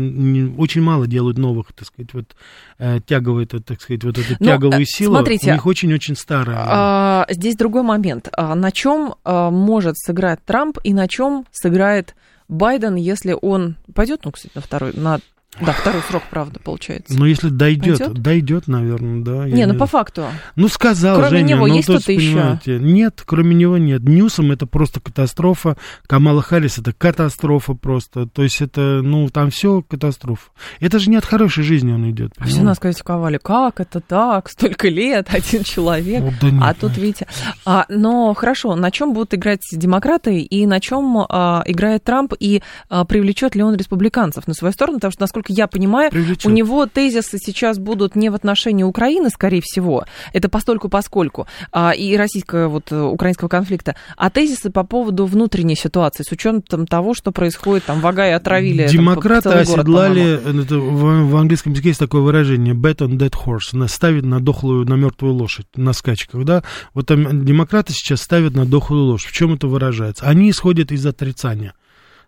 очень 0.56 0.82
мало 0.82 1.06
делают 1.06 1.38
новых, 1.38 1.72
так 1.72 1.88
сказать, 1.88 2.12
вот 2.12 2.36
э, 2.78 3.00
тяговые, 3.04 3.44
это, 3.46 3.60
так 3.60 3.80
сказать, 3.80 4.04
вот 4.04 4.18
эту 4.18 4.36
Ну, 4.38 4.46
тяговую 4.46 4.82
э, 4.82 4.86
силу. 4.86 5.16
смотрите, 5.16 5.50
у 5.50 5.54
них 5.54 5.66
очень-очень 5.66 6.14
старая. 6.14 6.58
А, 6.60 7.26
здесь 7.30 7.56
другой 7.56 7.82
момент. 7.82 8.28
А, 8.36 8.54
на 8.54 8.70
чем 8.70 9.14
а, 9.24 9.50
может 9.50 9.96
сыграть 9.98 10.44
Трамп 10.44 10.78
и 10.84 10.92
на 10.92 11.08
чем 11.08 11.46
сыграет 11.50 12.14
Байден, 12.48 12.94
если 12.96 13.34
он 13.40 13.76
пойдет, 13.94 14.20
ну, 14.24 14.30
кстати, 14.30 14.52
на 14.54 14.60
второй, 14.60 14.92
на 14.92 15.18
да, 15.60 15.72
второй 15.72 16.02
срок, 16.02 16.24
правда, 16.30 16.58
получается. 16.58 17.16
Но 17.16 17.26
если 17.26 17.48
дойдет, 17.48 17.98
Пойдет? 17.98 18.22
дойдет, 18.22 18.66
наверное, 18.66 19.22
да. 19.22 19.48
не, 19.48 19.66
ну 19.66 19.74
по 19.74 19.86
факту. 19.86 20.26
Ну, 20.56 20.68
сказал 20.68 21.16
Кроме 21.16 21.38
Женя, 21.38 21.48
него 21.54 21.66
ну, 21.66 21.74
есть 21.74 21.86
то 21.86 21.92
есть, 21.94 22.04
кто-то 22.04 22.20
еще? 22.20 22.78
Нет, 22.78 23.22
кроме 23.24 23.54
него 23.54 23.78
нет. 23.78 24.02
Ньюсом 24.02 24.50
это 24.50 24.66
просто 24.66 25.00
катастрофа. 25.00 25.76
Камала 26.06 26.42
Харрис 26.42 26.78
это 26.78 26.92
катастрофа 26.92 27.74
просто. 27.74 28.26
То 28.26 28.42
есть 28.42 28.60
это, 28.60 29.00
ну, 29.02 29.28
там 29.28 29.50
все 29.50 29.82
катастрофа. 29.82 30.50
Это 30.80 30.98
же 30.98 31.10
не 31.10 31.16
от 31.16 31.24
хорошей 31.24 31.62
жизни 31.62 31.92
он 31.92 32.10
идет. 32.10 32.32
А 32.38 32.44
все 32.44 32.62
нас 32.62 32.78
критиковали, 32.78 33.38
как 33.38 33.80
это 33.80 34.00
так, 34.00 34.50
столько 34.50 34.88
лет, 34.88 35.28
один 35.32 35.62
человек. 35.62 36.22
Вот 36.22 36.34
да 36.40 36.50
нет, 36.50 36.62
а 36.62 36.74
тут, 36.74 36.96
видите, 36.96 37.26
а, 37.64 37.86
но 37.88 38.34
хорошо, 38.34 38.74
на 38.74 38.90
чем 38.90 39.12
будут 39.12 39.34
играть 39.34 39.62
демократы 39.70 40.40
и 40.40 40.66
на 40.66 40.80
чем 40.80 41.24
а, 41.28 41.62
играет 41.66 42.04
Трамп 42.04 42.34
и 42.38 42.62
а, 42.88 43.04
привлечет 43.04 43.54
ли 43.54 43.62
он 43.62 43.76
республиканцев 43.76 44.46
на 44.46 44.54
свою 44.54 44.72
сторону, 44.72 44.98
потому 44.98 45.12
что, 45.12 45.22
насколько 45.22 45.43
я 45.48 45.66
понимаю, 45.66 46.10
Привлечет. 46.10 46.46
у 46.46 46.50
него 46.50 46.86
тезисы 46.86 47.38
сейчас 47.38 47.78
будут 47.78 48.16
не 48.16 48.30
в 48.30 48.34
отношении 48.34 48.82
Украины, 48.82 49.30
скорее 49.30 49.60
всего, 49.62 50.04
это 50.32 50.48
постольку 50.48 50.88
поскольку, 50.88 51.46
а, 51.72 51.92
и 51.92 52.16
российского 52.16 52.68
вот 52.68 52.92
э, 52.92 53.00
украинского 53.00 53.48
конфликта, 53.48 53.96
а 54.16 54.30
тезисы 54.30 54.70
по 54.70 54.84
поводу 54.84 55.26
внутренней 55.26 55.76
ситуации, 55.76 56.22
с 56.22 56.32
учетом 56.32 56.86
того, 56.86 57.14
что 57.14 57.32
происходит, 57.32 57.84
там, 57.84 58.00
в 58.00 58.06
Огайо 58.06 58.36
отравили 58.36 58.84
там, 58.84 58.92
Демократы 58.92 59.48
город, 59.48 59.62
оседлали, 59.62 60.36
по-моему. 60.36 60.62
это 60.62 60.78
в, 60.78 61.30
в 61.30 61.36
английском 61.36 61.72
языке 61.72 61.88
есть 61.88 62.00
такое 62.00 62.20
выражение 62.20 62.74
bet 62.74 62.98
on 62.98 63.16
dead 63.16 63.32
horse, 63.32 63.88
ставить 63.88 64.24
на 64.24 64.40
дохлую, 64.40 64.86
на 64.86 64.94
мертвую 64.94 65.34
лошадь, 65.34 65.66
на 65.76 65.92
скачках, 65.92 66.44
да. 66.44 66.62
Вот 66.92 67.06
там 67.06 67.44
демократы 67.44 67.92
сейчас 67.92 68.22
ставят 68.22 68.54
на 68.54 68.66
дохлую 68.66 69.04
лошадь. 69.04 69.30
В 69.30 69.32
чем 69.32 69.54
это 69.54 69.66
выражается? 69.66 70.24
Они 70.26 70.50
исходят 70.50 70.92
из 70.92 71.04
отрицания. 71.06 71.74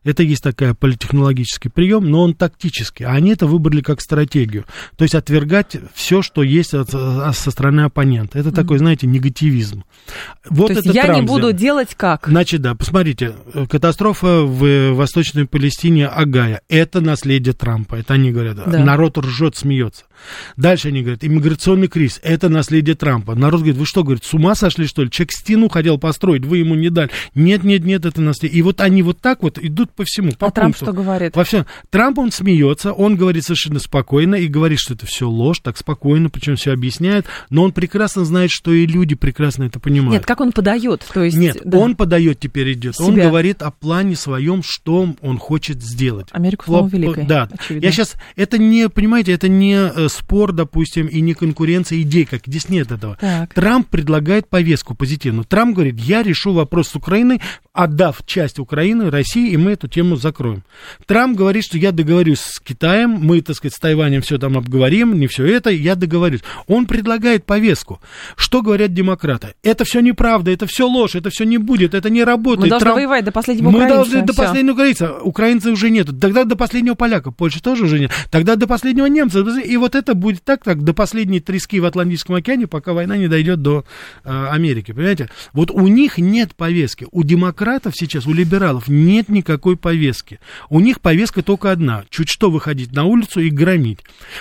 Это 0.06 0.22
есть 0.22 0.42
такая 0.42 0.72
политехнологический 0.72 1.70
прием, 1.70 2.08
но 2.10 2.22
он 2.22 2.34
тактический. 2.34 3.04
А 3.04 3.10
они 3.12 3.32
это 3.32 3.46
выбрали 3.46 3.80
как 3.80 4.00
стратегию. 4.00 4.64
То 4.96 5.02
есть 5.02 5.14
отвергать 5.14 5.76
все, 5.94 6.22
что 6.22 6.42
есть 6.42 6.74
от- 6.74 6.94
а, 6.94 7.32
со 7.32 7.50
стороны 7.50 7.80
оппонента. 7.82 8.38
Это 8.38 8.52
такой, 8.52 8.78
знаете, 8.78 9.06
негативизм. 9.06 9.84
Вот 10.48 10.68
То 10.68 10.74
есть 10.74 10.86
я 10.86 10.92
не 10.92 11.00
Трамп 11.08 11.26
буду 11.28 11.48
сделал. 11.48 11.52
делать 11.56 11.94
как? 11.96 12.28
Значит, 12.28 12.62
да, 12.62 12.74
посмотрите, 12.76 13.34
э, 13.52 13.66
катастрофа 13.68 14.42
в 14.42 14.64
э, 14.64 14.92
Восточной 14.92 15.46
Палестине 15.46 16.06
Агая, 16.06 16.60
это 16.68 17.00
наследие 17.00 17.52
Трампа, 17.52 17.96
это 17.96 18.14
они 18.14 18.30
говорят, 18.30 18.56
Да. 18.64 18.84
народ 18.84 19.18
ржет, 19.18 19.56
смеется. 19.56 20.04
Дальше 20.56 20.88
они 20.88 21.02
говорят, 21.02 21.24
иммиграционный 21.24 21.88
кризис, 21.88 22.20
это 22.22 22.48
наследие 22.48 22.94
Трампа. 22.96 23.34
Народ 23.34 23.60
говорит, 23.60 23.76
вы 23.78 23.86
что, 23.86 24.02
говорит, 24.04 24.24
с 24.24 24.32
ума 24.34 24.54
сошли, 24.54 24.86
что 24.86 25.02
ли? 25.02 25.10
Человек 25.10 25.32
стену 25.32 25.68
хотел 25.68 25.98
построить, 25.98 26.44
вы 26.44 26.58
ему 26.58 26.74
не 26.74 26.90
дали. 26.90 27.10
Нет, 27.34 27.64
нет, 27.64 27.84
нет, 27.84 28.04
это 28.04 28.20
наследие. 28.20 28.58
И 28.58 28.62
вот 28.62 28.80
они 28.80 29.02
вот 29.02 29.20
так 29.20 29.42
вот 29.42 29.58
идут 29.58 29.92
по 29.92 30.04
всему, 30.04 30.32
по 30.32 30.48
А 30.48 30.50
Трамп 30.50 30.76
пункту. 30.76 30.84
что 30.86 30.92
говорит? 30.92 31.36
Во 31.36 31.44
всем. 31.44 31.66
Трамп, 31.90 32.18
он 32.18 32.32
смеется, 32.32 32.92
он 32.92 33.16
говорит 33.16 33.44
совершенно 33.44 33.78
спокойно 33.78 34.34
и 34.36 34.46
говорит, 34.46 34.78
что 34.78 34.94
это 34.94 35.06
все 35.06 35.28
ложь, 35.28 35.60
так 35.62 35.76
спокойно, 35.76 36.30
причем 36.30 36.56
все 36.56 36.72
объясняет, 36.72 37.26
но 37.50 37.62
он 37.62 37.72
прекрасно 37.72 38.24
знает, 38.24 38.50
что 38.50 38.72
и 38.72 38.86
люди 38.86 39.14
прекрасно 39.14 39.64
это 39.64 39.78
понимают. 39.80 40.12
Нет, 40.12 40.26
как 40.26 40.40
он 40.40 40.52
подает? 40.52 41.06
То 41.12 41.22
есть, 41.22 41.36
Нет, 41.36 41.58
да. 41.64 41.78
он 41.78 41.94
подает 41.96 42.38
теперь 42.40 42.72
идет. 42.72 42.94
Он 42.98 43.14
Себя. 43.14 43.28
говорит 43.28 43.62
о 43.62 43.70
плане 43.70 44.16
своем, 44.16 44.62
что 44.64 45.14
он 45.20 45.38
хочет 45.38 45.82
сделать. 45.82 46.28
Америку 46.32 46.64
снова 46.66 46.88
великой, 46.88 47.24
Да. 47.26 47.48
очевидно. 47.52 47.84
Я 47.86 47.92
сейчас. 47.92 48.14
Это 48.36 48.58
не, 48.58 48.88
понимаете, 48.88 49.32
это 49.32 49.48
не 49.48 49.74
э, 49.74 50.05
спор, 50.08 50.52
допустим, 50.52 51.06
и 51.06 51.20
не 51.20 51.34
конкуренция 51.34 52.00
идей, 52.02 52.24
как 52.24 52.42
здесь 52.46 52.68
нет 52.68 52.90
этого. 52.90 53.16
Так. 53.20 53.54
Трамп 53.54 53.88
предлагает 53.88 54.48
повестку 54.48 54.94
позитивную. 54.94 55.44
Трамп 55.44 55.74
говорит, 55.74 55.98
я 55.98 56.22
решу 56.22 56.52
вопрос 56.52 56.88
с 56.88 56.96
Украиной, 56.96 57.40
отдав 57.76 58.22
часть 58.24 58.58
Украины 58.58 59.10
России, 59.10 59.50
и 59.50 59.56
мы 59.56 59.72
эту 59.72 59.86
тему 59.86 60.16
закроем. 60.16 60.62
Трамп 61.06 61.36
говорит, 61.36 61.64
что 61.64 61.76
я 61.76 61.92
договорюсь 61.92 62.40
с 62.40 62.58
Китаем, 62.58 63.10
мы, 63.10 63.42
так 63.42 63.54
сказать, 63.56 63.74
с 63.74 63.78
Тайванем 63.78 64.22
все 64.22 64.38
там 64.38 64.56
обговорим, 64.56 65.18
не 65.20 65.26
все 65.26 65.44
это, 65.44 65.70
я 65.70 65.94
договорюсь. 65.94 66.40
Он 66.66 66.86
предлагает 66.86 67.44
повестку. 67.44 68.00
Что 68.34 68.62
говорят 68.62 68.94
демократы? 68.94 69.54
Это 69.62 69.84
все 69.84 70.00
неправда, 70.00 70.50
это 70.50 70.66
все 70.66 70.88
ложь, 70.88 71.14
это 71.14 71.28
все 71.28 71.44
не 71.44 71.58
будет, 71.58 71.94
это 71.94 72.08
не 72.08 72.24
работает. 72.24 72.64
Мы 72.64 72.70
должны 72.70 72.88
Трамп- 72.88 72.94
воевать 72.94 73.24
до 73.26 73.32
последнего 73.32 73.70
мы 73.70 73.78
украинца, 73.78 73.96
должны 73.96 74.22
до 74.22 74.34
последнего 74.34 74.72
украинца. 74.72 75.12
Украинца 75.20 75.70
уже 75.70 75.90
нет. 75.90 76.08
Тогда 76.18 76.44
до 76.44 76.56
последнего 76.56 76.94
поляка. 76.94 77.30
Польши 77.30 77.60
тоже 77.60 77.84
уже 77.84 78.00
нет. 78.00 78.10
Тогда 78.30 78.56
до 78.56 78.66
последнего 78.66 79.06
немца. 79.06 79.40
И 79.40 79.76
вот 79.76 79.94
это 79.94 80.14
будет 80.14 80.42
так, 80.44 80.64
так, 80.64 80.82
до 80.82 80.94
последней 80.94 81.40
трески 81.40 81.78
в 81.78 81.84
Атлантическом 81.84 82.36
океане, 82.36 82.66
пока 82.66 82.94
война 82.94 83.18
не 83.18 83.28
дойдет 83.28 83.60
до 83.60 83.84
э, 84.24 84.48
Америки. 84.50 84.92
Понимаете? 84.92 85.28
Вот 85.52 85.70
у 85.70 85.86
них 85.88 86.16
нет 86.16 86.54
повестки. 86.54 87.06
У 87.10 87.22
демократов 87.22 87.65
сейчас, 87.94 88.26
у 88.26 88.32
либералов 88.32 88.88
нет 88.88 89.28
никакой 89.28 89.76
повестки. 89.76 90.40
У 90.68 90.80
них 90.80 91.00
повестка 91.00 91.42
только 91.42 91.70
одна. 91.70 92.04
Чуть 92.10 92.28
что 92.28 92.50
выходить 92.50 92.92
на 92.92 93.04
улицу 93.04 93.40
и 93.40 93.50
громить. 93.50 94.00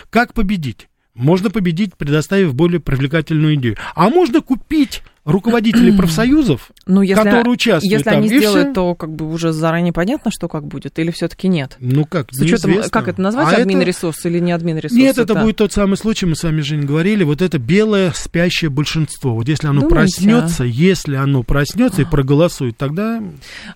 Как 0.09 0.33
победить? 0.33 0.87
Можно 1.13 1.49
победить, 1.49 1.95
предоставив 1.95 2.53
более 2.53 2.79
привлекательную 2.79 3.55
идею. 3.55 3.77
А 3.95 4.09
можно 4.09 4.41
купить 4.41 5.01
руководителей 5.25 5.91
профсоюзов, 5.97 6.69
Ну, 6.85 7.01
если, 7.01 7.23
которые 7.23 7.51
участвуют 7.51 7.91
если 7.91 8.03
там, 8.03 8.17
они 8.19 8.27
и 8.27 8.37
сделают, 8.37 8.67
всё. 8.67 8.73
то 8.73 8.95
как 8.95 9.11
бы 9.13 9.27
уже 9.29 9.51
заранее 9.51 9.91
понятно, 9.91 10.31
что 10.31 10.47
как 10.47 10.65
будет, 10.65 10.97
или 10.99 11.11
все-таки 11.11 11.47
нет? 11.47 11.75
Ну 11.79 12.05
как, 12.05 12.27
С 12.31 12.41
учетом, 12.41 12.69
неизвестно. 12.71 12.91
как 12.91 13.07
это 13.07 13.21
назвать, 13.21 13.53
А 13.53 13.61
админ 13.61 13.77
это- 13.79 13.87
ресурс 13.87 14.25
или 14.25 14.39
не 14.39 14.51
админ 14.51 14.77
ресурс? 14.77 14.93
Нет, 14.93 15.17
это 15.17 15.35
будет 15.35 15.57
тот 15.57 15.73
самый 15.73 15.97
случай, 15.97 16.25
мы 16.25 16.35
с 16.35 16.43
вами, 16.43 16.61
Жень, 16.61 16.83
говорили, 16.85 17.23
вот 17.23 17.41
это 17.41 17.57
белое 17.57 18.11
спящее 18.15 18.69
большинство. 18.69 19.33
Вот 19.35 19.47
если 19.47 19.67
оно 19.67 19.81
Думаете? 19.81 19.95
проснется, 19.95 20.63
если 20.63 21.15
оно 21.15 21.43
проснется 21.43 22.03
и 22.03 22.05
проголосует, 22.05 22.77
тогда 22.77 23.21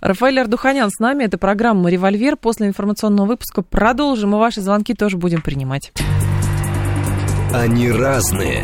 Рафаэль 0.01 0.39
Ардуханян 0.39 0.89
с 0.91 0.99
нами, 0.99 1.23
это 1.23 1.37
программа 1.37 1.89
«Револьвер». 1.89 2.35
После 2.37 2.67
информационного 2.67 3.25
выпуска 3.27 3.61
продолжим, 3.63 4.35
и 4.35 4.37
ваши 4.39 4.61
звонки 4.61 4.93
тоже 4.93 5.17
будем 5.17 5.41
принимать. 5.41 5.91
Они 7.53 7.91
разные, 7.91 8.63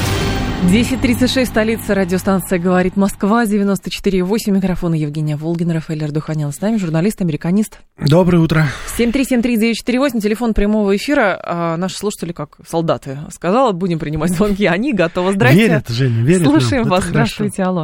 10.36, 0.69 1.45
столица, 1.45 1.95
радиостанция 1.95 2.59
«Говорит 2.59 2.95
Москва», 2.95 3.45
94.8, 3.45 4.51
микрофон 4.51 4.93
Евгения 4.93 5.35
Волгина, 5.35 5.73
Рафаэль 5.73 6.03
Ардуханян 6.03 6.51
с 6.51 6.61
нами, 6.61 6.77
журналист, 6.77 7.19
американист. 7.19 7.81
Доброе 7.97 8.37
утро. 8.37 8.65
7373948, 8.97 10.19
телефон 10.21 10.53
прямого 10.53 10.95
эфира. 10.95 11.37
А 11.43 11.77
наши 11.77 11.95
слушатели, 11.97 12.31
как 12.31 12.57
солдаты, 12.65 13.17
сказала, 13.31 13.71
будем 13.71 13.97
принимать 13.97 14.29
звонки, 14.31 14.65
они 14.67 14.93
готовы. 14.93 15.31
Здрасте. 15.31 15.67
Верят, 15.67 15.89
Женя, 15.89 16.23
верят 16.23 16.47
Слушаем 16.47 16.83
нам. 16.83 16.91
вас, 16.91 17.05
здравствуйте, 17.05 17.63
алло. 17.63 17.83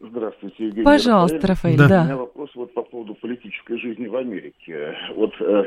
Здравствуйте, 0.00 0.66
Евгений. 0.66 0.84
Пожалуйста, 0.84 1.46
Рафаэль, 1.46 1.76
Да. 1.76 1.84
У 1.84 1.88
да. 1.88 2.04
меня 2.04 2.16
вопрос 2.16 2.50
вот 2.54 2.72
по 2.74 2.82
поводу 2.82 3.14
политической 3.16 3.78
жизни 3.80 4.06
в 4.06 4.14
Америке. 4.14 4.94
Вот 5.16 5.32
э, 5.40 5.62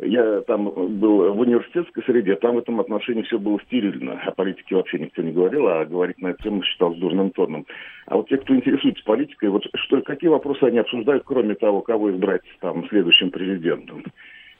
я 0.00 0.40
там 0.42 0.64
был 0.98 1.32
в 1.32 1.40
университетской 1.40 2.02
среде, 2.04 2.36
там 2.36 2.56
в 2.56 2.58
этом 2.58 2.80
отношении 2.80 3.22
все 3.22 3.38
было 3.38 3.60
стерильно. 3.66 4.20
О 4.26 4.32
политике 4.32 4.74
вообще 4.74 4.98
никто 4.98 5.22
не 5.22 5.32
говорил, 5.32 5.66
а 5.68 5.84
говорить 5.84 6.20
на 6.20 6.28
эту 6.28 6.42
тему 6.42 6.62
считалось 6.62 6.98
дурным 6.98 7.30
тоном. 7.30 7.66
А 8.06 8.16
вот 8.16 8.28
те, 8.28 8.36
кто 8.36 8.54
интересуется 8.54 9.04
политикой, 9.04 9.48
вот 9.48 9.64
что, 9.74 10.00
какие 10.02 10.28
вопросы 10.28 10.64
они 10.64 10.78
обсуждают, 10.78 11.24
кроме 11.24 11.54
того, 11.54 11.80
кого 11.80 12.10
избрать 12.10 12.42
там 12.60 12.88
следующим 12.88 13.30
президентом? 13.30 14.04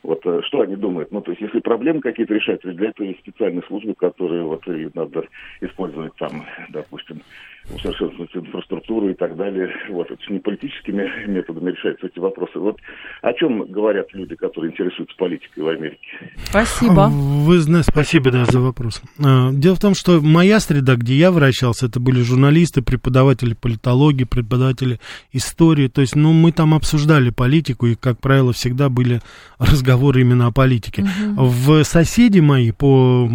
Вот 0.03 0.25
э, 0.25 0.41
что 0.45 0.61
они 0.61 0.77
думают? 0.77 1.11
Ну, 1.11 1.21
то 1.21 1.33
есть, 1.33 1.43
если 1.43 1.59
проблемы 1.59 2.01
какие-то 2.01 2.33
решать, 2.33 2.61
для 2.63 2.91
этого 2.91 3.07
есть 3.07 3.21
специальные 3.21 3.63
службы, 3.65 3.95
которые 3.95 4.45
вот 4.45 4.67
и 4.69 4.89
надо 4.95 5.25
использовать 5.61 6.15
там, 6.15 6.45
допустим, 6.69 7.23
инфраструктуру 7.71 9.11
и 9.11 9.15
так 9.15 9.37
далее. 9.37 9.69
Вот, 9.91 10.11
это 10.11 10.21
не 10.33 10.39
политическими 10.39 11.27
методами 11.27 11.73
решаются 11.73 12.07
эти 12.07 12.19
вопросы. 12.19 12.59
Вот 12.59 12.79
о 13.23 13.33
чем 13.33 13.71
говорят 13.71 14.07
люди, 14.13 14.35
которые 14.37 14.73
интересуются 14.73 15.17
политикой 15.17 15.61
в 15.61 15.69
Америке? 15.69 15.99
Спасибо. 16.45 17.09
Вы 17.11 17.59
знаете, 17.59 17.91
спасибо 17.91 18.31
да, 18.31 18.45
за 18.45 18.61
вопрос. 18.61 19.03
А, 19.25 19.51
Дело 19.53 19.75
в 19.75 19.81
том, 19.81 19.95
что 19.95 20.21
моя 20.21 20.61
среда, 20.61 20.97
где 20.97 21.15
я 21.15 21.31
вращался, 21.31 21.87
это 21.87 22.01
были 22.01 22.21
журналисты, 22.23 22.83
преподаватели 22.83 23.55
политологии, 23.55 24.25
преподаватели 24.25 24.99
истории. 25.33 25.89
То 25.89 26.01
есть, 26.01 26.17
ну, 26.17 26.33
мы 26.33 26.53
там 26.53 26.75
обсуждали 26.75 27.31
политику, 27.31 27.87
и, 27.87 27.95
как 27.95 28.21
правило, 28.21 28.53
всегда 28.53 28.89
были 28.89 29.21
разговоры 29.59 30.21
именно 30.21 30.47
о 30.47 30.53
политике. 30.53 31.05
В 31.37 31.83
соседи 31.85 32.41
мои 32.41 32.71
по, 32.71 33.29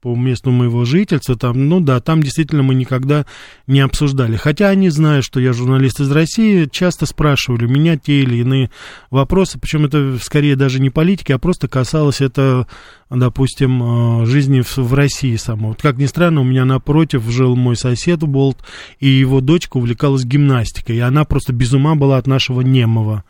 по 0.00 0.14
месту 0.14 0.50
моего 0.50 0.84
жительства, 0.84 1.36
там, 1.36 1.68
ну 1.68 1.80
да, 1.80 2.00
там 2.00 2.22
действительно 2.22 2.62
мы 2.62 2.74
никогда 2.74 3.26
не 3.66 3.80
обсуждали. 3.80 4.36
Хотя 4.36 4.68
они, 4.68 4.90
зная, 4.90 5.22
что 5.22 5.40
я 5.40 5.52
журналист 5.52 6.00
из 6.00 6.10
России, 6.10 6.68
часто 6.70 7.06
спрашивали 7.06 7.66
меня 7.66 7.96
те 7.96 8.22
или 8.22 8.36
иные 8.36 8.70
вопросы, 9.10 9.58
причем 9.58 9.84
это 9.86 10.18
скорее 10.22 10.56
даже 10.56 10.80
не 10.80 10.90
политики, 10.90 11.32
а 11.32 11.38
просто 11.38 11.68
касалось 11.68 12.20
это, 12.20 12.66
допустим, 13.10 14.22
э, 14.22 14.26
жизни 14.26 14.60
в, 14.60 14.76
в 14.78 14.94
России 14.94 15.36
самой. 15.36 15.68
Вот 15.68 15.82
как 15.82 15.98
ни 15.98 16.06
странно, 16.06 16.42
у 16.42 16.44
меня 16.44 16.64
напротив 16.64 17.24
жил 17.28 17.56
мой 17.56 17.76
сосед 17.76 18.20
Болт, 18.20 18.58
и 19.00 19.08
его 19.08 19.40
дочка 19.40 19.78
увлекалась 19.78 20.24
гимнастикой, 20.24 20.96
и 20.96 21.00
она 21.00 21.24
просто 21.24 21.52
без 21.52 21.72
ума 21.72 21.94
была 21.94 22.18
от 22.18 22.26
нашего 22.26 22.60
Немова. 22.60 23.24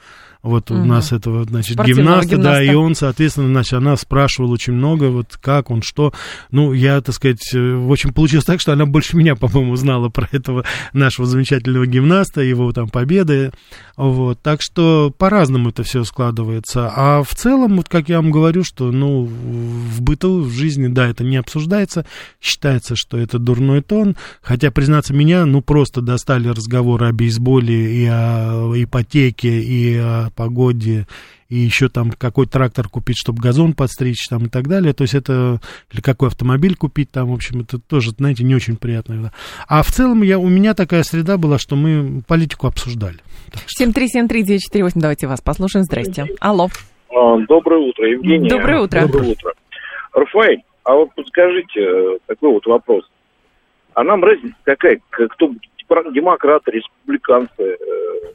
Вот 0.46 0.70
у 0.70 0.74
Мгм. 0.74 0.86
нас 0.88 1.12
этого, 1.12 1.42
значит, 1.42 1.72
Спортивного 1.74 2.20
гимнаста, 2.22 2.36
да, 2.38 2.62
и 2.62 2.66
гимнаста. 2.66 2.78
он, 2.86 2.94
соответственно, 2.94 3.48
значит, 3.48 3.72
она 3.72 3.96
спрашивала 3.96 4.52
очень 4.52 4.74
много, 4.74 5.06
вот 5.06 5.36
как 5.42 5.72
он, 5.72 5.82
что. 5.82 6.12
Ну, 6.52 6.72
я, 6.72 7.00
так 7.00 7.16
сказать, 7.16 7.52
э, 7.52 7.74
в 7.74 7.90
общем, 7.90 8.12
получилось 8.12 8.44
так, 8.44 8.60
что 8.60 8.72
она 8.72 8.86
больше 8.86 9.16
меня, 9.16 9.34
по-моему, 9.34 9.74
знала 9.74 10.08
про 10.08 10.28
этого 10.30 10.64
нашего 10.92 11.26
замечательного 11.26 11.86
гимнаста, 11.86 12.42
его 12.42 12.72
там 12.72 12.88
победы. 12.88 13.50
Вот, 13.96 14.40
так 14.40 14.62
что 14.62 15.12
по-разному 15.18 15.70
это 15.70 15.82
все 15.82 16.04
складывается. 16.04 16.92
А 16.94 17.24
в 17.24 17.34
целом, 17.34 17.76
вот 17.76 17.88
как 17.88 18.08
я 18.08 18.18
вам 18.18 18.30
говорю, 18.30 18.62
что, 18.62 18.92
ну, 18.92 19.24
в 19.24 20.00
быту, 20.00 20.42
в 20.42 20.52
жизни, 20.52 20.86
да, 20.86 21.08
это 21.08 21.24
не 21.24 21.38
обсуждается, 21.38 22.06
считается, 22.40 22.94
что 22.94 23.18
это 23.18 23.40
дурной 23.40 23.82
тон, 23.82 24.14
хотя, 24.42 24.70
признаться, 24.70 25.12
меня, 25.12 25.44
ну, 25.44 25.60
просто 25.60 26.02
достали 26.02 26.48
разговоры 26.48 27.06
о 27.08 27.12
бейсболе 27.12 28.02
и 28.02 28.06
о 28.06 28.72
ипотеке, 28.76 29.60
и 29.60 29.96
о 29.96 30.30
погоде, 30.36 31.06
и 31.48 31.56
еще 31.56 31.88
там 31.88 32.10
какой 32.10 32.46
трактор 32.46 32.88
купить, 32.88 33.16
чтобы 33.18 33.40
газон 33.40 33.72
подстричь 33.72 34.26
там 34.28 34.46
и 34.46 34.48
так 34.48 34.68
далее. 34.68 34.92
То 34.92 35.02
есть 35.02 35.14
это, 35.14 35.60
или 35.92 36.00
какой 36.00 36.28
автомобиль 36.28 36.76
купить 36.76 37.10
там, 37.10 37.30
в 37.30 37.34
общем, 37.34 37.62
это 37.62 37.78
тоже, 37.78 38.10
знаете, 38.10 38.44
не 38.44 38.54
очень 38.54 38.76
приятно. 38.76 39.22
да. 39.22 39.32
А 39.68 39.82
в 39.82 39.88
целом 39.88 40.22
я, 40.22 40.38
у 40.38 40.48
меня 40.48 40.74
такая 40.74 41.02
среда 41.02 41.38
была, 41.38 41.58
что 41.58 41.76
мы 41.76 42.22
политику 42.26 42.66
обсуждали. 42.66 43.18
Так 43.52 43.62
что 43.66 43.84
7373948, 43.84 44.92
давайте 44.94 45.26
вас 45.26 45.40
послушаем. 45.40 45.84
Здрасте. 45.84 46.26
Алло. 46.40 46.68
А, 47.10 47.38
Доброе 47.48 47.80
утро, 47.80 48.08
Евгения. 48.08 48.48
Доброе 48.48 48.80
утро. 48.80 49.00
Доброе 49.02 49.32
утро. 49.32 49.52
Рафаэль, 50.12 50.62
а 50.84 50.94
вот 50.94 51.14
подскажите 51.14 51.80
э, 51.80 52.18
такой 52.26 52.52
вот 52.52 52.66
вопрос. 52.66 53.04
А 53.94 54.04
нам 54.04 54.22
разница 54.22 54.54
какая, 54.64 55.00
кто 55.10 55.50
демократы, 56.12 56.70
республиканцы, 56.70 57.50
э, 57.62 57.76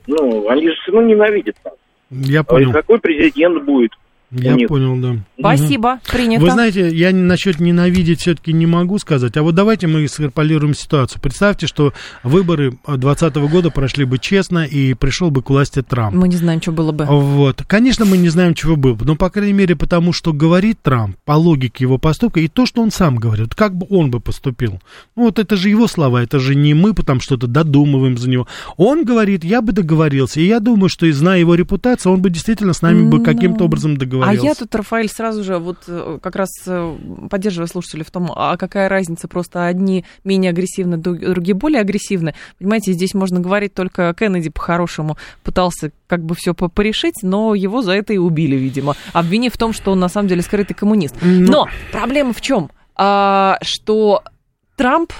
ну, 0.07 0.49
они 0.49 0.67
же 0.67 0.75
все 0.81 0.91
равно 0.91 1.07
ненавидят 1.07 1.55
нас. 1.63 1.73
Я 2.11 2.41
А 2.41 2.43
понял, 2.43 2.71
какой 2.73 2.99
президент 2.99 3.63
будет? 3.63 3.93
Я 4.31 4.53
них. 4.55 4.67
понял, 4.67 4.95
да. 4.97 5.17
Спасибо, 5.37 5.99
принято. 6.09 6.43
Вы 6.43 6.51
знаете, 6.51 6.89
я 6.89 7.11
насчет 7.11 7.59
ненавидеть 7.59 8.21
все-таки 8.21 8.53
не 8.53 8.65
могу 8.65 8.97
сказать. 8.99 9.35
А 9.37 9.43
вот 9.43 9.55
давайте 9.55 9.87
мы 9.87 10.07
скорполируем 10.07 10.73
ситуацию. 10.73 11.21
Представьте, 11.21 11.67
что 11.67 11.93
выборы 12.23 12.71
2020 12.85 13.35
года 13.51 13.69
прошли 13.69 14.05
бы 14.05 14.17
честно 14.19 14.65
и 14.65 14.93
пришел 14.93 15.31
бы 15.31 15.41
к 15.41 15.49
власти 15.49 15.81
Трамп. 15.81 16.15
Мы 16.15 16.27
не 16.27 16.35
знаем, 16.35 16.61
что 16.61 16.71
было 16.71 16.91
бы. 16.91 17.05
Вот. 17.05 17.63
Конечно, 17.67 18.05
мы 18.05 18.17
не 18.17 18.29
знаем, 18.29 18.53
чего 18.53 18.75
было 18.75 18.93
бы, 18.93 19.05
но, 19.05 19.15
по 19.15 19.29
крайней 19.29 19.53
мере, 19.53 19.75
потому 19.75 20.13
что 20.13 20.33
говорит 20.33 20.81
Трамп, 20.81 21.15
по 21.25 21.33
логике 21.33 21.83
его 21.83 21.97
поступка, 21.97 22.39
и 22.39 22.47
то, 22.47 22.65
что 22.65 22.81
он 22.81 22.91
сам 22.91 23.15
говорит, 23.15 23.55
как 23.55 23.75
бы 23.75 23.85
он 23.89 24.11
бы 24.11 24.19
поступил. 24.19 24.79
Ну, 25.15 25.23
вот 25.23 25.39
это 25.39 25.55
же 25.55 25.69
его 25.69 25.87
слова, 25.87 26.23
это 26.23 26.39
же 26.39 26.55
не 26.55 26.73
мы 26.73 26.93
потом 26.93 27.19
что-то 27.21 27.47
додумываем 27.47 28.17
за 28.17 28.29
него. 28.29 28.47
Он 28.77 29.03
говорит, 29.03 29.43
я 29.43 29.61
бы 29.61 29.71
договорился, 29.71 30.39
и 30.39 30.45
я 30.45 30.59
думаю, 30.59 30.89
что, 30.89 31.11
зная 31.11 31.39
его 31.39 31.55
репутацию, 31.55 32.13
он 32.13 32.21
бы 32.21 32.29
действительно 32.29 32.73
с 32.73 32.81
нами 32.81 33.07
бы 33.07 33.17
Ну, 33.17 33.23
каким-то 33.23 33.65
образом 33.65 33.97
А 34.20 34.20
договорился. 34.21 34.47
я 34.47 34.55
тут, 34.55 34.75
Рафаэль, 34.75 35.09
сразу 35.09 35.43
же 35.43 35.57
вот 35.57 35.77
э, 35.87 36.19
как 36.21 36.35
раз 36.35 36.49
э, 36.65 36.97
поддерживаю 37.29 37.67
слушателей 37.67 38.03
в 38.05 38.11
том, 38.11 38.31
а 38.35 38.57
какая 38.57 38.89
разница, 38.89 39.27
просто 39.27 39.65
одни 39.65 40.05
менее 40.23 40.51
агрессивны, 40.51 40.97
друг- 40.97 41.19
другие 41.19 41.55
более 41.55 41.81
агрессивны. 41.81 42.33
Понимаете, 42.59 42.93
здесь 42.93 43.13
можно 43.13 43.39
говорить 43.39 43.73
только 43.73 44.13
Кеннеди 44.17 44.49
по-хорошему 44.49 45.17
пытался 45.43 45.91
как 46.07 46.23
бы 46.23 46.35
все 46.35 46.53
порешить, 46.53 47.15
но 47.23 47.55
его 47.55 47.81
за 47.81 47.93
это 47.93 48.13
и 48.13 48.17
убили, 48.17 48.55
видимо, 48.55 48.95
обвинив 49.13 49.53
в 49.53 49.57
том, 49.57 49.73
что 49.73 49.91
он 49.91 49.99
на 49.99 50.09
самом 50.09 50.27
деле 50.27 50.41
скрытый 50.41 50.75
коммунист. 50.75 51.15
Ну, 51.21 51.51
Но 51.51 51.67
проблема 51.91 52.33
в 52.33 52.41
чем? 52.41 52.69
А, 52.95 53.57
что 53.61 54.23
Трамп 54.75 55.13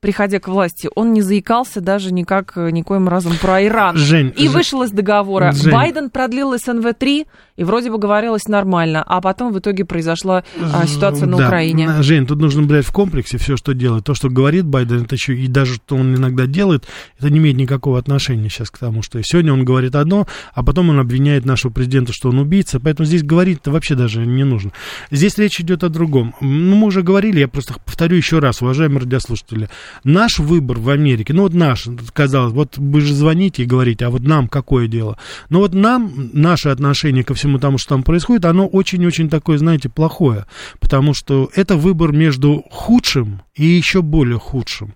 приходя 0.00 0.38
к 0.38 0.48
власти, 0.48 0.88
он 0.94 1.12
не 1.12 1.22
заикался 1.22 1.80
даже 1.80 2.12
никак, 2.12 2.52
э, 2.56 2.70
никоим 2.70 3.08
разом 3.08 3.34
про 3.40 3.64
Иран. 3.64 3.96
Жень, 3.96 4.32
И 4.36 4.44
Жень, 4.44 4.50
вышел 4.50 4.82
из 4.82 4.90
договора. 4.90 5.52
Жень. 5.52 5.72
Байден 5.72 6.10
продлил 6.10 6.54
СНВ-3, 6.54 7.26
и 7.56 7.64
вроде 7.64 7.90
бы 7.90 7.98
говорилось 7.98 8.46
нормально, 8.46 9.02
а 9.04 9.20
потом 9.20 9.52
в 9.52 9.58
итоге 9.58 9.84
произошла 9.84 10.44
а, 10.72 10.86
ситуация 10.86 11.26
на 11.26 11.36
Да, 11.36 11.46
Украине. 11.46 12.02
Жень, 12.02 12.26
тут 12.26 12.38
нужно 12.38 12.62
брать 12.62 12.86
в 12.86 12.92
комплексе 12.92 13.36
все, 13.38 13.56
что 13.56 13.74
делает. 13.74 14.04
То, 14.04 14.14
что 14.14 14.28
говорит 14.28 14.64
Байден, 14.64 15.02
это 15.02 15.16
еще 15.16 15.34
и 15.34 15.48
даже 15.48 15.74
что 15.74 15.96
он 15.96 16.14
иногда 16.14 16.46
делает, 16.46 16.84
это 17.18 17.30
не 17.30 17.38
имеет 17.38 17.56
никакого 17.56 17.98
отношения 17.98 18.48
сейчас 18.48 18.70
к 18.70 18.78
тому, 18.78 19.02
что 19.02 19.20
сегодня 19.22 19.52
он 19.52 19.64
говорит 19.64 19.96
одно, 19.96 20.26
а 20.54 20.62
потом 20.62 20.90
он 20.90 21.00
обвиняет 21.00 21.44
нашего 21.44 21.72
президента, 21.72 22.12
что 22.12 22.28
он 22.28 22.38
убийца. 22.38 22.78
Поэтому 22.78 23.06
здесь 23.06 23.24
говорить-то 23.24 23.72
вообще 23.72 23.96
даже 23.96 24.24
не 24.24 24.44
нужно. 24.44 24.70
Здесь 25.10 25.36
речь 25.38 25.60
идет 25.60 25.82
о 25.82 25.88
другом. 25.88 26.34
Ну, 26.40 26.76
мы 26.76 26.86
уже 26.86 27.02
говорили, 27.02 27.40
я 27.40 27.48
просто 27.48 27.74
повторю 27.84 28.16
еще 28.16 28.38
раз, 28.38 28.62
уважаемые 28.62 29.00
радиослушатели. 29.00 29.68
Наш 30.04 30.38
выбор 30.38 30.78
в 30.78 30.90
Америке, 30.90 31.32
ну 31.32 31.42
вот 31.42 31.54
наш, 31.54 31.86
казалось, 32.12 32.52
вот 32.52 32.78
вы 32.78 33.00
же 33.00 33.14
звоните 33.14 33.62
и 33.62 33.66
говорите, 33.66 34.06
а 34.06 34.10
вот 34.10 34.22
нам 34.22 34.48
какое 34.48 34.88
дело? 34.88 35.18
Но 35.48 35.60
вот 35.60 35.74
нам, 35.74 36.30
наше 36.32 36.68
отношение 36.68 37.24
ко 37.24 37.34
всему 37.34 37.58
тому, 37.58 37.78
что 37.78 37.90
там 37.90 38.02
происходит, 38.02 38.44
оно 38.44 38.66
очень-очень 38.66 39.28
такое, 39.28 39.58
знаете, 39.58 39.88
плохое. 39.88 40.46
Потому 40.80 41.14
что 41.14 41.50
это 41.54 41.76
выбор 41.76 42.12
между 42.12 42.64
худшим 42.70 43.42
и 43.54 43.64
еще 43.64 44.02
более 44.02 44.38
худшим. 44.38 44.94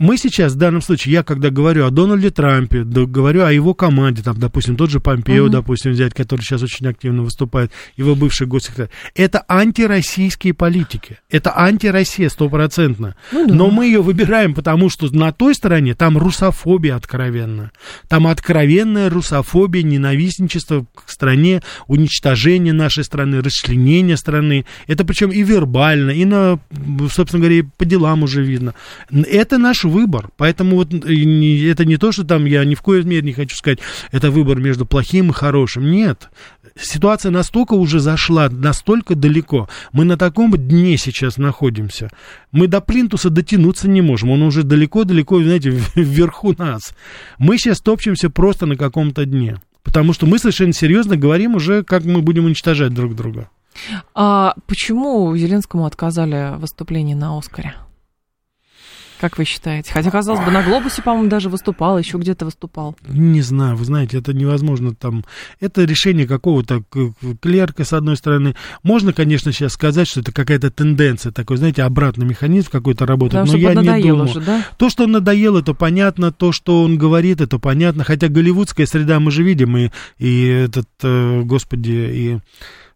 Мы 0.00 0.16
сейчас, 0.18 0.54
в 0.54 0.56
данном 0.56 0.82
случае, 0.82 1.12
я 1.12 1.22
когда 1.22 1.50
говорю 1.50 1.86
о 1.86 1.90
Дональде 1.90 2.30
Трампе, 2.30 2.82
да, 2.82 3.04
говорю 3.04 3.44
о 3.44 3.52
его 3.52 3.74
команде, 3.74 4.22
там, 4.22 4.40
допустим, 4.40 4.76
тот 4.76 4.90
же 4.90 4.98
Помпео, 4.98 5.44
Мгм. 5.44 5.52
допустим, 5.52 5.92
взять, 5.92 6.12
который 6.14 6.40
сейчас 6.40 6.62
очень 6.64 6.88
активно 6.88 7.22
выступает, 7.22 7.70
его 7.96 8.16
бывший 8.16 8.48
госсекретарь, 8.48 8.88
это 9.14 9.44
антироссийские 9.46 10.52
политики. 10.52 11.18
Это 11.30 11.56
антироссия 11.56 12.28
стопроцентно. 12.28 13.14
Ну 13.30 13.46
да. 13.46 13.54
Но 13.54 13.70
мы 13.70 13.86
ее 13.86 14.02
выбираем, 14.02 14.52
потому 14.54 14.90
что 14.90 15.14
на 15.14 15.30
той 15.30 15.54
стороне 15.54 15.94
там 15.94 16.18
русофобия 16.18 16.96
откровенная. 16.96 17.70
Там 18.08 18.26
откровенная 18.26 19.08
русофобия, 19.10 19.84
ненавистничество 19.84 20.86
к 20.92 21.08
стране, 21.08 21.62
уничтожение 21.86 22.72
нашей 22.72 23.04
страны, 23.04 23.40
расчленение 23.42 24.16
страны. 24.16 24.66
Это 24.88 25.04
причем 25.04 25.30
и 25.30 25.42
вербально, 25.44 26.10
и 26.10 26.24
на, 26.24 26.58
собственно 27.12 27.42
говоря, 27.42 27.58
и 27.58 27.62
по 27.62 27.84
делам 27.84 28.24
уже 28.24 28.42
видно. 28.42 28.74
Это 29.12 29.58
наши 29.58 29.83
наш 29.84 29.92
выбор. 29.92 30.30
Поэтому 30.36 30.76
вот 30.76 30.92
это 30.92 31.84
не 31.84 31.96
то, 31.96 32.12
что 32.12 32.24
там 32.24 32.44
я 32.46 32.64
ни 32.64 32.74
в 32.74 32.82
коей 32.82 33.04
мере 33.04 33.22
не 33.22 33.32
хочу 33.32 33.56
сказать, 33.56 33.78
это 34.12 34.30
выбор 34.30 34.58
между 34.58 34.86
плохим 34.86 35.30
и 35.30 35.32
хорошим. 35.32 35.90
Нет. 35.90 36.28
Ситуация 36.76 37.30
настолько 37.30 37.74
уже 37.74 38.00
зашла, 38.00 38.48
настолько 38.48 39.14
далеко. 39.14 39.68
Мы 39.92 40.04
на 40.04 40.16
таком 40.16 40.52
дне 40.56 40.96
сейчас 40.96 41.36
находимся. 41.36 42.10
Мы 42.50 42.66
до 42.66 42.80
плинтуса 42.80 43.30
дотянуться 43.30 43.88
не 43.88 44.02
можем. 44.02 44.30
Он 44.30 44.42
уже 44.42 44.62
далеко-далеко, 44.62 45.42
знаете, 45.42 45.70
вверху 45.94 46.54
нас. 46.56 46.94
Мы 47.38 47.58
сейчас 47.58 47.80
топчемся 47.80 48.30
просто 48.30 48.66
на 48.66 48.76
каком-то 48.76 49.24
дне. 49.24 49.60
Потому 49.82 50.14
что 50.14 50.26
мы 50.26 50.38
совершенно 50.38 50.72
серьезно 50.72 51.16
говорим 51.16 51.56
уже, 51.56 51.84
как 51.84 52.04
мы 52.04 52.22
будем 52.22 52.46
уничтожать 52.46 52.94
друг 52.94 53.14
друга. 53.14 53.50
А 54.14 54.54
почему 54.66 55.36
Зеленскому 55.36 55.84
отказали 55.84 56.56
выступление 56.56 57.16
на 57.16 57.36
Оскаре? 57.36 57.74
Как 59.24 59.38
вы 59.38 59.46
считаете? 59.46 59.90
Хотя, 59.90 60.10
казалось 60.10 60.44
бы, 60.44 60.50
на 60.50 60.62
«Глобусе», 60.62 61.00
по-моему, 61.00 61.30
даже 61.30 61.48
выступал, 61.48 61.98
еще 61.98 62.18
где-то 62.18 62.44
выступал. 62.44 62.94
Не 63.08 63.40
знаю, 63.40 63.74
вы 63.74 63.86
знаете, 63.86 64.18
это 64.18 64.34
невозможно 64.34 64.94
там... 64.94 65.24
Это 65.60 65.84
решение 65.84 66.26
какого-то 66.26 66.82
клерка, 67.40 67.84
с 67.84 67.94
одной 67.94 68.18
стороны. 68.18 68.54
Можно, 68.82 69.14
конечно, 69.14 69.50
сейчас 69.50 69.72
сказать, 69.72 70.08
что 70.08 70.20
это 70.20 70.30
какая-то 70.30 70.70
тенденция, 70.70 71.32
такой, 71.32 71.56
знаете, 71.56 71.84
обратный 71.84 72.26
механизм 72.26 72.68
какой-то 72.70 73.06
работает, 73.06 73.46
но 73.46 73.56
я 73.56 73.72
не 73.72 74.02
думаю. 74.02 74.28
Уже, 74.28 74.42
да? 74.42 74.62
То, 74.76 74.90
что 74.90 75.04
он 75.04 75.12
надоел, 75.12 75.56
это 75.56 75.72
понятно, 75.72 76.30
то, 76.30 76.52
что 76.52 76.82
он 76.82 76.98
говорит, 76.98 77.40
это 77.40 77.58
понятно, 77.58 78.04
хотя 78.04 78.28
голливудская 78.28 78.84
среда 78.84 79.20
мы 79.20 79.30
же 79.30 79.42
видим, 79.42 79.74
и, 79.78 79.88
и 80.18 80.44
этот, 80.48 80.90
э, 81.02 81.40
господи, 81.44 81.90
и 81.90 82.38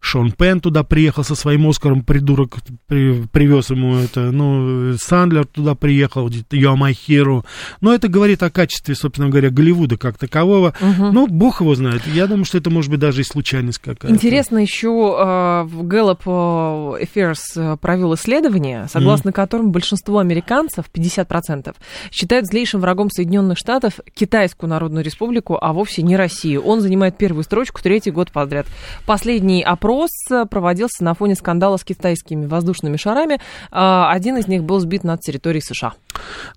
Шон 0.01 0.31
Пен 0.31 0.61
туда 0.61 0.85
приехал 0.85 1.25
со 1.25 1.35
своим 1.35 1.69
Оскаром, 1.69 2.03
придурок 2.03 2.59
при, 2.87 3.27
привез 3.27 3.71
ему 3.71 3.97
это, 3.97 4.31
ну, 4.31 4.95
Сандлер 4.97 5.45
туда 5.45 5.75
приехал, 5.75 6.29
hero. 6.29 7.45
Но 7.81 7.93
это 7.93 8.09
говорит 8.09 8.43
о 8.43 8.51
качестве, 8.51 8.95
собственно 8.95 9.29
говоря, 9.29 9.51
Голливуда 9.51 9.97
как 9.97 10.17
такового. 10.17 10.73
Угу. 10.81 11.13
Ну, 11.13 11.27
бог 11.27 11.61
его 11.61 11.75
знает. 11.75 12.07
Я 12.07 12.27
думаю, 12.27 12.45
что 12.45 12.59
это 12.59 12.71
может 12.71 12.91
быть 12.91 13.01
даже 13.01 13.23
и 13.23 13.25
случайность 13.25 13.79
какая-то. 13.79 14.15
Интересно, 14.15 14.59
еще 14.59 14.89
uh, 14.89 15.69
Gallup 15.69 16.23
Affairs 16.25 17.77
провел 17.79 18.15
исследование, 18.15 18.87
согласно 18.89 19.31
mm. 19.31 19.33
которому 19.33 19.71
большинство 19.71 20.21
американцев, 20.21 20.87
50%, 20.93 21.75
считают 22.11 22.47
злейшим 22.47 22.81
врагом 22.81 23.11
Соединенных 23.11 23.59
Штатов 23.59 23.95
Китайскую 24.15 24.71
Народную 24.71 25.05
Республику, 25.05 25.59
а 25.61 25.73
вовсе 25.73 26.03
не 26.03 26.17
Россию. 26.17 26.63
Он 26.63 26.81
занимает 26.81 27.19
первую 27.19 27.43
строчку 27.43 27.81
третий 27.83 28.11
год 28.11 28.31
подряд. 28.31 28.67
Последний 29.05 29.63
опрос 29.63 29.88
опрос 29.89 30.11
проводился 30.51 31.03
на 31.03 31.15
фоне 31.15 31.35
скандала 31.35 31.79
с 31.79 31.85
китайскими 31.85 32.47
воздушными 32.47 32.97
шарами. 32.97 33.41
А, 33.71 34.11
один 34.13 34.37
из 34.37 34.47
них 34.47 34.63
был 34.63 34.81
сбит 34.81 35.03
над 35.03 35.21
территорией 35.21 35.63
США. 35.63 35.95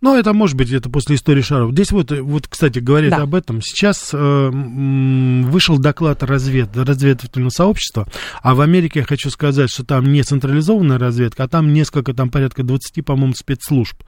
Ну, 0.01 0.17
это 0.17 0.33
может 0.33 0.57
быть 0.57 0.71
это 0.71 0.89
после 0.89 1.15
истории 1.15 1.41
шаров. 1.41 1.71
Здесь 1.71 1.91
вот, 1.91 2.11
вот 2.11 2.47
кстати, 2.47 2.79
говорят 2.79 3.11
да. 3.11 3.21
об 3.21 3.35
этом. 3.35 3.61
Сейчас 3.61 4.09
э, 4.13 4.49
вышел 4.51 5.77
доклад 5.77 6.23
развед, 6.23 6.75
разведывательного 6.75 7.49
сообщества, 7.49 8.07
а 8.41 8.55
в 8.55 8.61
Америке 8.61 8.99
я 8.99 9.05
хочу 9.05 9.29
сказать, 9.29 9.69
что 9.69 9.85
там 9.85 10.11
не 10.11 10.23
централизованная 10.23 10.97
разведка, 10.97 11.43
а 11.43 11.47
там 11.47 11.73
несколько, 11.73 12.13
там 12.13 12.29
порядка 12.29 12.63
20, 12.63 13.05
по-моему, 13.05 13.33
спецслужб, 13.33 14.01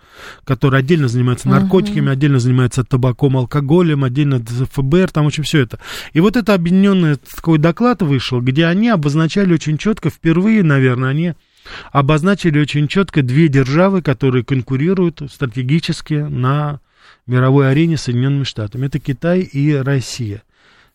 которые 0.43 0.79
отдельно 0.79 1.07
занимаются 1.07 1.47
наркотиками, 1.47 2.09
uh-huh. 2.09 2.13
отдельно 2.13 2.39
занимаются 2.39 2.83
табаком, 2.83 3.38
алкоголем, 3.38 4.03
отдельно 4.03 4.43
ФБР, 4.43 5.12
там 5.12 5.27
очень 5.27 5.43
все 5.43 5.59
это. 5.59 5.79
И 6.13 6.19
вот 6.19 6.36
это 6.36 6.53
объединенный 6.53 7.15
такой 7.15 7.57
доклад 7.57 8.01
вышел, 8.01 8.41
где 8.41 8.65
они 8.65 8.89
обозначали 9.13 9.54
очень 9.54 9.78
четко, 9.78 10.10
впервые, 10.10 10.63
наверное, 10.63 11.10
они 11.10 11.34
обозначили 11.91 12.60
очень 12.60 12.88
четко 12.88 13.21
две 13.21 13.47
державы, 13.47 14.02
которые 14.02 14.43
конкурируют 14.43 15.21
стратегически 15.32 16.15
на 16.15 16.80
мировой 17.28 17.69
арене 17.69 17.95
с 17.97 18.04
Соединенными 18.04 18.43
Штатами. 18.43 18.88
Это 18.88 18.99
Китай 18.99 19.41
и 19.41 19.73
Россия. 19.73 20.43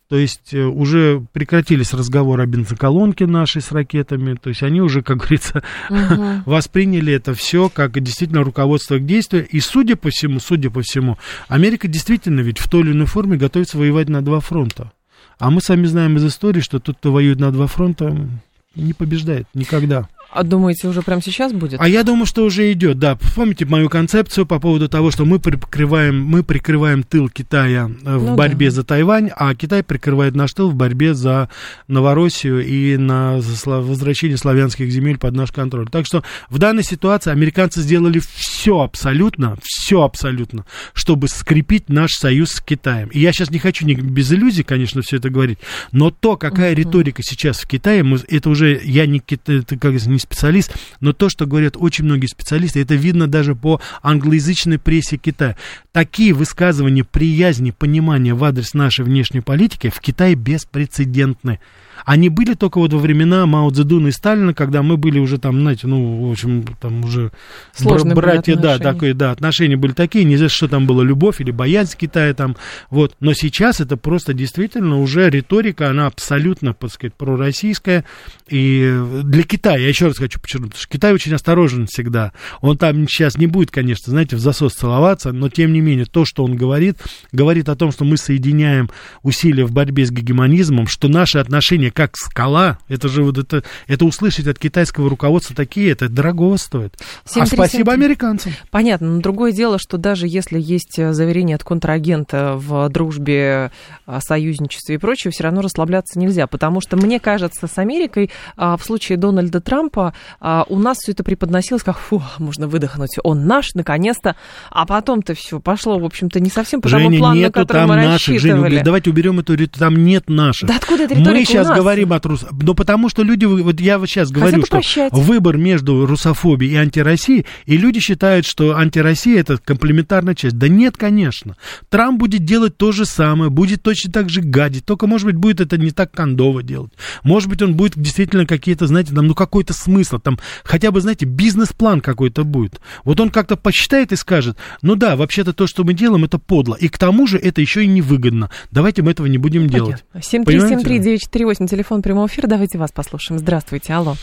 То 0.08 0.16
есть 0.16 0.54
э, 0.54 0.64
уже 0.64 1.22
прекратились 1.32 1.92
разговоры 1.92 2.42
о 2.42 2.46
бензоколонке 2.46 3.26
нашей 3.26 3.60
с 3.60 3.70
ракетами. 3.72 4.34
То 4.34 4.48
есть 4.48 4.62
они 4.62 4.80
уже, 4.80 5.02
как 5.02 5.18
говорится, 5.18 5.62
угу. 5.90 6.42
восприняли 6.46 7.12
это 7.12 7.34
все 7.34 7.68
как 7.68 8.00
действительно 8.02 8.42
руководство 8.42 8.98
к 8.98 9.06
действию. 9.06 9.46
И 9.46 9.60
судя 9.60 9.96
по 9.96 10.08
всему, 10.10 10.40
судя 10.40 10.70
по 10.70 10.80
всему, 10.82 11.18
Америка 11.46 11.88
действительно 11.88 12.40
ведь 12.40 12.58
в 12.58 12.68
той 12.68 12.80
или 12.80 12.92
иной 12.92 13.06
форме 13.06 13.36
готовится 13.36 13.76
воевать 13.78 14.08
на 14.08 14.22
два 14.22 14.40
фронта. 14.40 14.92
А 15.38 15.50
мы 15.50 15.60
сами 15.60 15.86
знаем 15.86 16.16
из 16.16 16.26
истории, 16.26 16.60
что 16.60 16.80
тот, 16.80 16.96
кто 16.98 17.12
воюет 17.12 17.38
на 17.38 17.52
два 17.52 17.66
фронта, 17.66 18.28
не 18.74 18.92
побеждает 18.92 19.46
никогда. 19.54 20.08
А 20.30 20.42
думаете, 20.42 20.88
уже 20.88 21.00
прямо 21.00 21.22
сейчас 21.22 21.52
будет? 21.52 21.80
А 21.80 21.88
я 21.88 22.02
думаю, 22.02 22.26
что 22.26 22.44
уже 22.44 22.70
идет, 22.72 22.98
да. 22.98 23.16
Помните 23.34 23.64
мою 23.64 23.88
концепцию 23.88 24.44
по 24.44 24.60
поводу 24.60 24.88
того, 24.88 25.10
что 25.10 25.24
мы 25.24 25.38
прикрываем, 25.38 26.22
мы 26.22 26.42
прикрываем 26.42 27.02
тыл 27.02 27.30
Китая 27.30 27.90
э, 28.04 28.16
в 28.16 28.24
ну, 28.24 28.36
борьбе 28.36 28.66
да. 28.66 28.72
за 28.72 28.84
Тайвань, 28.84 29.30
а 29.34 29.54
Китай 29.54 29.82
прикрывает 29.82 30.34
наш 30.34 30.52
тыл 30.52 30.70
в 30.70 30.74
борьбе 30.74 31.14
за 31.14 31.48
Новороссию 31.86 32.64
и 32.64 32.98
на 32.98 33.38
возвращение 33.38 34.36
славянских 34.36 34.90
земель 34.90 35.16
под 35.16 35.34
наш 35.34 35.50
контроль. 35.50 35.88
Так 35.88 36.04
что 36.04 36.22
в 36.50 36.58
данной 36.58 36.84
ситуации 36.84 37.30
американцы 37.30 37.80
сделали 37.80 38.20
все 38.20 38.80
абсолютно, 38.80 39.56
все 39.62 40.02
абсолютно, 40.02 40.66
чтобы 40.92 41.28
скрепить 41.28 41.88
наш 41.88 42.12
союз 42.12 42.50
с 42.50 42.60
Китаем. 42.60 43.08
И 43.08 43.18
я 43.18 43.32
сейчас 43.32 43.50
не 43.50 43.58
хочу 43.58 43.86
не 43.86 43.94
без 43.94 44.30
иллюзий, 44.30 44.62
конечно, 44.62 45.00
все 45.00 45.16
это 45.16 45.30
говорить, 45.30 45.58
но 45.90 46.10
то, 46.10 46.36
какая 46.36 46.72
uh-huh. 46.72 46.76
риторика 46.76 47.22
сейчас 47.22 47.60
в 47.60 47.66
Китае, 47.66 48.02
мы, 48.02 48.18
это 48.28 48.50
уже 48.50 48.78
я 48.84 49.06
не, 49.06 49.22
это, 49.26 49.76
как, 49.78 49.94
не 49.94 50.17
не 50.18 50.20
специалист, 50.20 50.74
но 51.00 51.12
то, 51.12 51.28
что 51.28 51.46
говорят 51.46 51.76
очень 51.76 52.04
многие 52.04 52.26
специалисты, 52.26 52.82
это 52.82 52.94
видно 52.94 53.26
даже 53.26 53.54
по 53.54 53.80
англоязычной 54.02 54.78
прессе 54.78 55.16
Китая. 55.16 55.56
Такие 55.92 56.32
высказывания 56.32 57.04
приязни, 57.04 57.70
понимания 57.70 58.34
в 58.34 58.44
адрес 58.44 58.74
нашей 58.74 59.04
внешней 59.04 59.40
политики 59.40 59.90
в 59.90 60.00
Китае 60.00 60.34
беспрецедентны. 60.34 61.60
Они 62.04 62.28
были 62.28 62.54
только 62.54 62.78
вот 62.78 62.92
во 62.92 62.98
времена 62.98 63.46
Мао 63.46 63.70
Цзэдуна 63.70 64.08
и 64.08 64.12
Сталина, 64.12 64.54
когда 64.54 64.82
мы 64.82 64.96
были 64.96 65.18
уже 65.18 65.38
там, 65.38 65.60
знаете, 65.60 65.86
ну, 65.86 66.28
в 66.28 66.32
общем, 66.32 66.64
там 66.80 67.04
уже 67.04 67.32
Сложные 67.72 68.14
братья, 68.14 68.56
да, 68.56 68.78
такие, 68.78 69.14
да, 69.14 69.30
отношения 69.30 69.76
были 69.76 69.92
такие, 69.92 70.24
не 70.24 70.36
знаю, 70.36 70.50
что 70.50 70.68
там 70.68 70.86
было, 70.86 71.02
любовь 71.02 71.40
или 71.40 71.50
боязнь 71.50 71.96
Китая 71.98 72.34
там, 72.34 72.56
вот. 72.90 73.14
Но 73.20 73.32
сейчас 73.32 73.80
это 73.80 73.96
просто 73.96 74.34
действительно 74.34 75.00
уже 75.00 75.30
риторика, 75.30 75.90
она 75.90 76.06
абсолютно, 76.06 76.74
так 76.74 76.92
сказать, 76.92 77.14
пророссийская. 77.14 78.04
И 78.48 78.98
для 79.24 79.42
Китая, 79.42 79.78
я 79.78 79.88
еще 79.88 80.06
раз 80.06 80.18
хочу 80.18 80.40
подчеркнуть, 80.40 80.76
что 80.76 80.88
Китай 80.88 81.12
очень 81.12 81.34
осторожен 81.34 81.86
всегда. 81.86 82.32
Он 82.60 82.76
там 82.78 83.06
сейчас 83.08 83.36
не 83.36 83.46
будет, 83.46 83.70
конечно, 83.70 84.10
знаете, 84.10 84.36
в 84.36 84.40
засос 84.40 84.74
целоваться, 84.74 85.32
но 85.32 85.48
тем 85.48 85.72
не 85.72 85.80
менее, 85.80 86.06
то, 86.06 86.24
что 86.24 86.44
он 86.44 86.56
говорит, 86.56 86.98
говорит 87.32 87.68
о 87.68 87.76
том, 87.76 87.92
что 87.92 88.04
мы 88.04 88.16
соединяем 88.16 88.90
усилия 89.22 89.64
в 89.64 89.72
борьбе 89.72 90.06
с 90.06 90.10
гегемонизмом, 90.10 90.86
что 90.86 91.08
наши 91.08 91.38
отношения 91.38 91.87
отношения 91.88 91.90
как 91.90 92.16
скала, 92.16 92.78
это 92.88 93.08
же 93.08 93.22
вот 93.22 93.38
это, 93.38 93.62
это 93.86 94.04
услышать 94.04 94.46
от 94.46 94.58
китайского 94.58 95.08
руководства 95.08 95.54
такие, 95.54 95.90
это 95.90 96.08
дорогого 96.08 96.56
стоит. 96.56 96.96
7, 97.24 97.42
а 97.42 97.46
3, 97.46 97.56
спасибо 97.56 97.92
7, 97.92 98.02
американцам. 98.02 98.52
Понятно, 98.70 99.08
но 99.08 99.20
другое 99.20 99.52
дело, 99.52 99.78
что 99.78 99.96
даже 99.96 100.26
если 100.26 100.60
есть 100.60 100.98
э, 100.98 101.12
заверение 101.12 101.56
от 101.56 101.64
контрагента 101.64 102.54
в 102.56 102.88
дружбе, 102.88 103.70
э, 104.06 104.18
союзничестве 104.20 104.96
и 104.96 104.98
прочее, 104.98 105.30
все 105.32 105.44
равно 105.44 105.60
расслабляться 105.60 106.18
нельзя, 106.18 106.46
потому 106.46 106.80
что, 106.80 106.96
мне 106.96 107.20
кажется, 107.20 107.66
с 107.66 107.78
Америкой 107.78 108.30
а, 108.56 108.76
в 108.76 108.84
случае 108.84 109.18
Дональда 109.18 109.60
Трампа 109.60 110.14
а, 110.40 110.64
у 110.68 110.78
нас 110.78 110.98
все 110.98 111.12
это 111.12 111.24
преподносилось 111.24 111.82
как, 111.82 111.98
фу, 111.98 112.22
можно 112.38 112.68
выдохнуть, 112.68 113.16
он 113.22 113.46
наш, 113.46 113.74
наконец-то, 113.74 114.36
а 114.70 114.86
потом-то 114.86 115.34
все 115.34 115.60
пошло, 115.60 115.98
в 115.98 116.04
общем-то, 116.04 116.40
не 116.40 116.50
совсем 116.50 116.80
по 116.80 116.88
Женя, 116.88 117.04
тому 117.04 117.18
плану, 117.18 117.36
нету 117.36 117.58
на 117.58 117.64
который 117.64 117.80
там 117.80 117.88
мы 117.88 117.96
наших, 117.96 118.28
рассчитывали. 118.28 118.70
Женя, 118.70 118.84
давайте 118.84 119.10
уберем 119.10 119.40
эту, 119.40 119.56
там 119.68 119.96
нет 120.04 120.28
наших. 120.28 120.68
Да 120.68 120.76
откуда 120.76 121.04
эта 121.04 121.14
риторика 121.14 121.38
Мы 121.38 121.44
сейчас 121.44 121.68
говорим 121.78 122.12
от 122.12 122.26
рус... 122.26 122.44
Ну, 122.50 122.74
потому 122.74 123.08
что 123.08 123.22
люди, 123.22 123.44
вот 123.44 123.80
я 123.80 123.98
вот 123.98 124.08
сейчас 124.08 124.30
говорю, 124.30 124.62
что 124.62 124.76
прощать. 124.76 125.12
выбор 125.12 125.56
между 125.56 126.06
русофобией 126.06 126.74
и 126.74 126.76
антироссией, 126.76 127.46
и 127.66 127.76
люди 127.76 128.00
считают, 128.00 128.46
что 128.46 128.76
антироссия 128.76 129.38
это 129.40 129.58
комплементарная 129.58 130.34
часть. 130.34 130.58
Да 130.58 130.68
нет, 130.68 130.96
конечно. 130.96 131.56
Трамп 131.88 132.18
будет 132.18 132.44
делать 132.44 132.76
то 132.76 132.92
же 132.92 133.06
самое, 133.06 133.50
будет 133.50 133.82
точно 133.82 134.12
так 134.12 134.30
же 134.30 134.40
гадить, 134.40 134.84
только, 134.84 135.06
может 135.06 135.26
быть, 135.26 135.36
будет 135.36 135.60
это 135.60 135.78
не 135.78 135.90
так 135.90 136.12
кондово 136.12 136.62
делать. 136.62 136.92
Может 137.22 137.48
быть, 137.48 137.62
он 137.62 137.74
будет 137.74 137.92
действительно 137.96 138.46
какие-то, 138.46 138.86
знаете, 138.86 139.14
там, 139.14 139.26
ну, 139.26 139.34
какой-то 139.34 139.72
смысл, 139.72 140.18
там, 140.18 140.38
хотя 140.64 140.90
бы, 140.90 141.00
знаете, 141.00 141.26
бизнес-план 141.26 142.00
какой-то 142.00 142.44
будет. 142.44 142.80
Вот 143.04 143.20
он 143.20 143.30
как-то 143.30 143.56
посчитает 143.56 144.12
и 144.12 144.16
скажет, 144.16 144.56
ну 144.82 144.94
да, 144.94 145.16
вообще-то 145.16 145.52
то, 145.52 145.66
что 145.66 145.84
мы 145.84 145.94
делаем, 145.94 146.24
это 146.24 146.38
подло. 146.38 146.74
И 146.74 146.88
к 146.88 146.98
тому 146.98 147.26
же 147.26 147.38
это 147.38 147.60
еще 147.60 147.84
и 147.84 147.86
невыгодно. 147.86 148.50
Давайте 148.70 149.02
мы 149.02 149.10
этого 149.12 149.26
не 149.26 149.38
будем 149.38 149.68
делать. 149.68 150.04
7373948, 150.14 151.67
телефон 151.68 152.02
прямого 152.02 152.26
эфира. 152.26 152.46
Давайте 152.46 152.78
вас 152.78 152.90
послушаем. 152.92 153.38
Здравствуйте, 153.38 153.92
алло. 153.92 154.14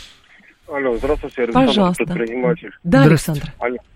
Алло, 0.68 0.96
здравствуйте, 0.96 1.44
Александр, 1.44 1.68
Пожалуйста. 1.68 2.04
предприниматель. 2.04 2.72
Да, 2.82 3.04
Александр. 3.04 3.52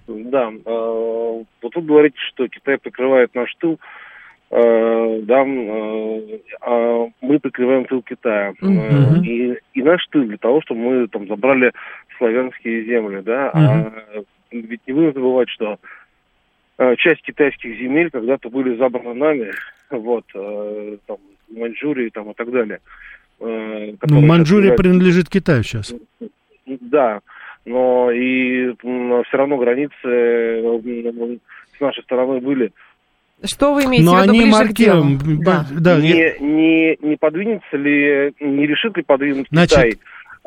Да, 0.07 0.51
э, 0.51 1.43
вот 1.63 1.75
вы 1.75 1.83
говорите, 1.83 2.17
что 2.29 2.47
Китай 2.49 2.79
прикрывает 2.79 3.35
наш 3.35 3.53
тыл, 3.57 3.81
э, 4.51 5.21
да, 5.23 5.45
э, 5.45 6.39
а 6.61 7.07
мы 7.21 7.39
прикрываем 7.41 7.87
тыл 7.87 8.03
Китая. 8.03 8.53
И, 9.25 9.57
и 9.75 9.83
наш 9.83 10.07
тыл 10.09 10.25
для 10.25 10.39
того, 10.39 10.61
чтобы 10.63 10.81
мы 10.81 11.09
там 11.09 11.27
забрали 11.27 11.73
славянские 12.19 12.85
земли, 12.85 13.21
да, 13.23 13.51
а 13.53 13.93
ведь 14.53 14.81
не 14.87 14.93
будем 14.93 15.13
забывать, 15.13 15.49
что 15.49 15.79
часть 16.99 17.22
китайских 17.22 17.79
земель 17.79 18.11
когда-то 18.11 18.49
были 18.49 18.77
забраны 18.77 19.14
нами, 19.14 19.51
вот, 19.91 20.24
там, 20.33 21.18
Маньчжурии 21.51 22.11
там 22.11 22.31
и 22.31 22.35
так 22.35 22.51
далее. 22.51 22.81
Э, 23.41 23.93
ну, 24.03 24.20
Маньчжурия 24.20 24.74
принадлежит 24.76 25.28
Китаю 25.28 25.62
сейчас. 25.62 25.95
Да, 26.66 27.20
но 27.64 28.11
и 28.11 28.72
все 28.74 29.36
равно 29.36 29.57
границы 29.57 29.93
с 30.03 31.80
нашей 31.80 32.03
стороны 32.05 32.41
были. 32.41 32.72
Что 33.43 33.72
вы 33.72 33.84
имеете 33.84 34.05
Но 34.05 34.16
в 34.16 34.22
виду 34.22 34.30
они 34.32 34.43
ближе 34.43 34.68
к 34.68 34.72
делу? 34.72 35.05
Да. 35.43 35.66
Да, 35.70 35.99
не, 35.99 36.11
я... 36.11 36.38
не, 36.38 36.97
не 37.01 37.16
подвинется 37.16 37.76
ли, 37.76 38.34
не 38.38 38.66
решит 38.66 38.97
ли 38.99 39.03
подвинуть 39.03 39.47
Значит, 39.51 39.78
Китай 39.78 39.99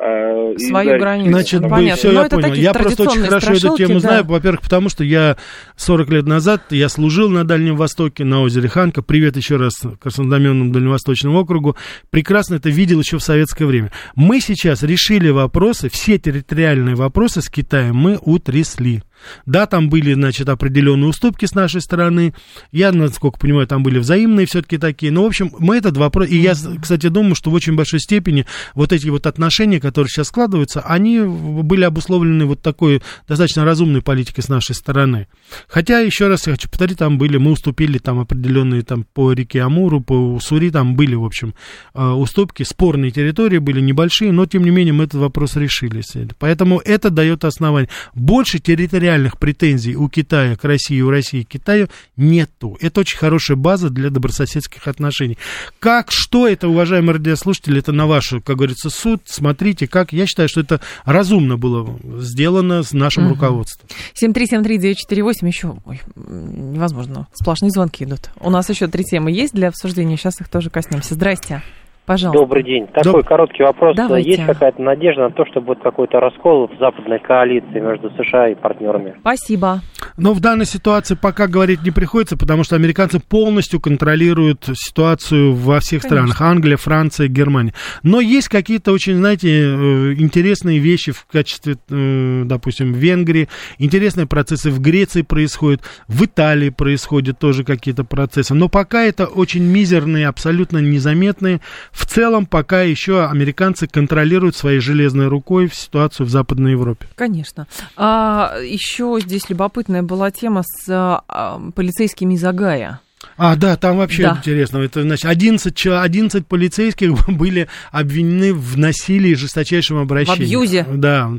э, 0.04 0.58
свою 0.58 1.00
границу. 1.00 1.32
Значит, 1.32 1.62
ну, 1.62 1.70
понятно. 1.70 1.96
все, 1.98 2.12
Но 2.12 2.24
я 2.24 2.30
понял. 2.30 2.54
Я 2.54 2.74
просто 2.74 3.04
очень 3.04 3.24
хорошо 3.24 3.54
эту 3.54 3.78
тему 3.78 3.94
да. 3.96 4.00
знаю. 4.00 4.26
Во-первых, 4.26 4.62
потому 4.62 4.90
что 4.90 5.04
я 5.04 5.38
40 5.78 6.10
лет 6.10 6.26
назад, 6.26 6.62
я 6.72 6.90
служил 6.90 7.30
на 7.30 7.44
Дальнем 7.46 7.76
Востоке, 7.76 8.24
на 8.24 8.42
озере 8.42 8.70
Ханка. 8.70 9.02
Привет 9.02 9.38
еще 9.38 9.58
раз 9.58 9.74
Краснознаменному 10.00 10.72
Дальневосточному 10.72 11.40
округу. 11.40 11.76
Прекрасно 12.10 12.56
это 12.56 12.70
видел 12.70 13.00
еще 13.00 13.18
в 13.18 13.24
советское 13.24 13.66
время. 13.66 13.92
Мы 14.16 14.40
сейчас 14.42 14.84
решили 14.84 15.30
вопросы, 15.30 15.90
все 15.90 16.18
территориальные 16.18 16.96
вопросы 16.96 17.42
с 17.42 17.50
Китаем 17.50 17.96
мы 17.96 18.18
утрясли. 18.22 19.04
Да, 19.46 19.66
там 19.66 19.90
были, 19.90 20.14
значит, 20.14 20.50
определенные 20.50 21.10
уступки 21.10 21.46
с 21.46 21.56
нашей 21.56 21.82
стороны. 21.82 22.34
Я, 22.72 22.92
насколько 22.92 23.40
понимаю, 23.40 23.68
там 23.68 23.84
были 23.84 24.00
взаимные 24.00 24.46
все-таки 24.46 24.78
такие. 24.78 25.12
Но, 25.12 25.24
в 25.24 25.28
общем, 25.28 25.52
мы 25.60 25.78
этот 25.78 25.98
вопрос... 25.98 26.28
И 26.30 26.38
я, 26.38 26.54
кстати, 26.54 27.08
думаю, 27.08 27.36
что 27.36 27.50
в 27.50 27.54
очень 27.54 27.76
большой 27.76 28.00
степени 28.00 28.46
вот 28.76 28.92
эти 28.92 29.08
вот 29.10 29.26
отношения, 29.26 29.80
которые 29.80 30.10
сейчас 30.10 30.28
складываются, 30.28 30.82
они 30.82 31.20
были 31.22 31.84
обусловлены 31.84 32.46
вот 32.46 32.62
такой 32.62 33.02
достаточно 33.28 33.66
разумной 33.66 34.02
политикой 34.02 34.42
с 34.42 34.50
нашей 34.50 34.76
стороны. 34.76 35.28
Хотя, 35.68 36.00
еще 36.00 36.28
раз 36.28 36.48
я 36.48 36.54
хочу 36.54 36.70
повторить, 36.70 36.98
там 36.98 37.18
были, 37.18 37.38
мы 37.38 37.52
уступили 37.52 37.98
там 37.98 38.20
определенные 38.20 38.82
там 38.84 39.06
по 39.14 39.32
реке 39.34 39.62
Амуру, 39.62 40.02
по 40.02 40.14
Уссури, 40.14 40.70
там 40.70 40.96
были, 40.96 41.16
в 41.16 41.24
общем, 41.24 41.54
э, 41.94 42.06
уступки, 42.06 42.64
спорные 42.64 43.12
территории 43.12 43.60
были 43.60 43.80
небольшие, 43.80 44.32
но, 44.32 44.46
тем 44.46 44.64
не 44.64 44.70
менее, 44.70 44.94
мы 44.94 45.06
этот 45.06 45.22
вопрос 45.22 45.56
решили. 45.56 45.94
Поэтому 46.40 46.80
это 46.80 47.10
дает 47.10 47.46
основание. 47.46 47.90
Больше 48.14 48.60
территориально 48.60 49.13
реальных 49.14 49.38
претензий 49.38 49.96
у 49.96 50.10
Китая 50.10 50.56
к 50.56 50.64
России, 50.64 51.00
у 51.02 51.10
России 51.10 51.44
к 51.44 51.50
Китаю 51.50 51.88
нету. 52.18 52.78
Это 52.82 53.02
очень 53.02 53.18
хорошая 53.18 53.58
база 53.58 53.90
для 53.90 54.10
добрососедских 54.10 54.88
отношений. 54.88 55.38
Как, 55.80 56.12
что 56.12 56.48
это, 56.48 56.68
уважаемые 56.68 57.16
радиослушатели, 57.16 57.80
это 57.80 57.92
на 57.92 58.08
ваш, 58.08 58.34
как 58.44 58.58
говорится, 58.58 58.90
суд. 58.90 59.22
Смотрите, 59.26 59.88
как. 59.88 60.14
Я 60.14 60.26
считаю, 60.26 60.50
что 60.50 60.62
это 60.62 60.82
разумно 61.06 61.58
было 61.58 62.00
сделано 62.20 62.84
с 62.84 62.92
нашим 62.94 63.26
угу. 63.26 63.36
руководством. 63.36 63.88
7373948 64.22 65.48
еще, 65.48 65.76
ой, 65.86 66.02
невозможно, 66.16 67.28
сплошные 67.34 67.70
звонки 67.70 68.04
идут. 68.04 68.32
У 68.40 68.50
нас 68.50 68.70
еще 68.70 68.88
три 68.88 69.04
темы 69.04 69.32
есть 69.32 69.54
для 69.54 69.68
обсуждения, 69.68 70.18
сейчас 70.18 70.42
их 70.42 70.50
тоже 70.50 70.70
коснемся. 70.70 71.14
Здрасте. 71.14 71.62
Пожалуйста. 72.06 72.40
Добрый 72.40 72.64
день. 72.64 72.88
Такой 72.88 73.22
Доб... 73.22 73.26
короткий 73.26 73.64
вопрос. 73.64 73.96
Давайте. 73.96 74.32
Есть 74.32 74.46
какая-то 74.46 74.82
надежда 74.82 75.24
на 75.24 75.32
то, 75.32 75.46
что 75.46 75.62
будет 75.62 75.82
какой-то 75.82 76.20
раскол 76.20 76.68
в 76.68 76.78
западной 76.78 77.20
коалиции 77.20 77.80
между 77.80 78.10
США 78.12 78.50
и 78.50 78.56
партнерами? 78.56 79.16
Спасибо. 79.22 79.80
Но 80.18 80.34
в 80.34 80.42
данной 80.42 80.66
ситуации 80.66 81.16
пока 81.16 81.48
говорить 81.48 81.82
не 81.84 81.92
приходится, 81.92 82.36
потому 82.38 82.66
что 82.66 82.76
американцы 82.76 83.22
полностью 83.22 83.80
контролируют 83.80 84.68
ситуацию 84.74 85.54
во 85.54 85.80
всех 85.80 86.02
Конечно. 86.02 86.28
странах. 86.28 86.42
Англия, 86.42 86.78
Франция, 86.78 87.28
Германия. 87.30 87.74
Но 88.04 88.20
есть 88.20 88.50
какие-то 88.50 88.92
очень, 88.92 89.16
знаете, 89.16 89.48
э, 89.50 90.14
интересные 90.18 90.80
вещи 90.80 91.14
в 91.14 91.26
качестве, 91.26 91.78
э, 91.90 92.44
допустим, 92.46 92.92
в 92.92 92.98
Венгрии. 92.98 93.48
Интересные 93.78 94.28
процессы 94.28 94.72
в 94.72 94.82
Греции 94.82 95.22
происходят. 95.22 95.82
В 96.10 96.26
Италии 96.26 96.70
происходят 96.70 97.40
тоже 97.40 97.64
какие-то 97.64 98.04
процессы. 98.04 98.54
Но 98.54 98.68
пока 98.68 99.04
это 99.04 99.26
очень 99.26 99.64
мизерные, 99.64 100.28
абсолютно 100.28 100.80
незаметные 100.80 101.62
в 101.94 102.06
целом 102.06 102.46
пока 102.46 102.82
еще 102.82 103.26
американцы 103.26 103.88
контролируют 103.88 104.56
своей 104.56 104.80
железной 104.80 105.28
рукой 105.28 105.70
ситуацию 105.72 106.26
в 106.26 106.30
Западной 106.30 106.72
Европе. 106.72 107.08
Конечно. 107.16 107.68
А, 107.96 108.58
еще 108.62 109.18
здесь 109.22 109.50
любопытная 109.50 110.02
была 110.02 110.32
тема 110.32 110.64
с 110.64 110.90
а, 110.90 111.62
полицейскими 111.76 112.34
из 112.34 112.44
Агая. 112.44 113.00
А, 113.38 113.56
да, 113.56 113.78
там 113.78 113.98
вообще 113.98 114.24
да. 114.24 114.38
интересно. 114.38 114.80
Это, 114.80 115.02
значит, 115.02 115.26
11, 115.26 115.86
11 115.86 116.48
полицейских 116.48 117.28
были 117.28 117.68
обвинены 117.92 118.54
в 118.54 118.78
насилии 118.78 119.32
и 119.32 119.36
жесточайшем 119.36 119.98
обращении. 119.98 120.40
В 120.40 120.42
абьюзе. 120.42 120.86
Да. 120.94 121.32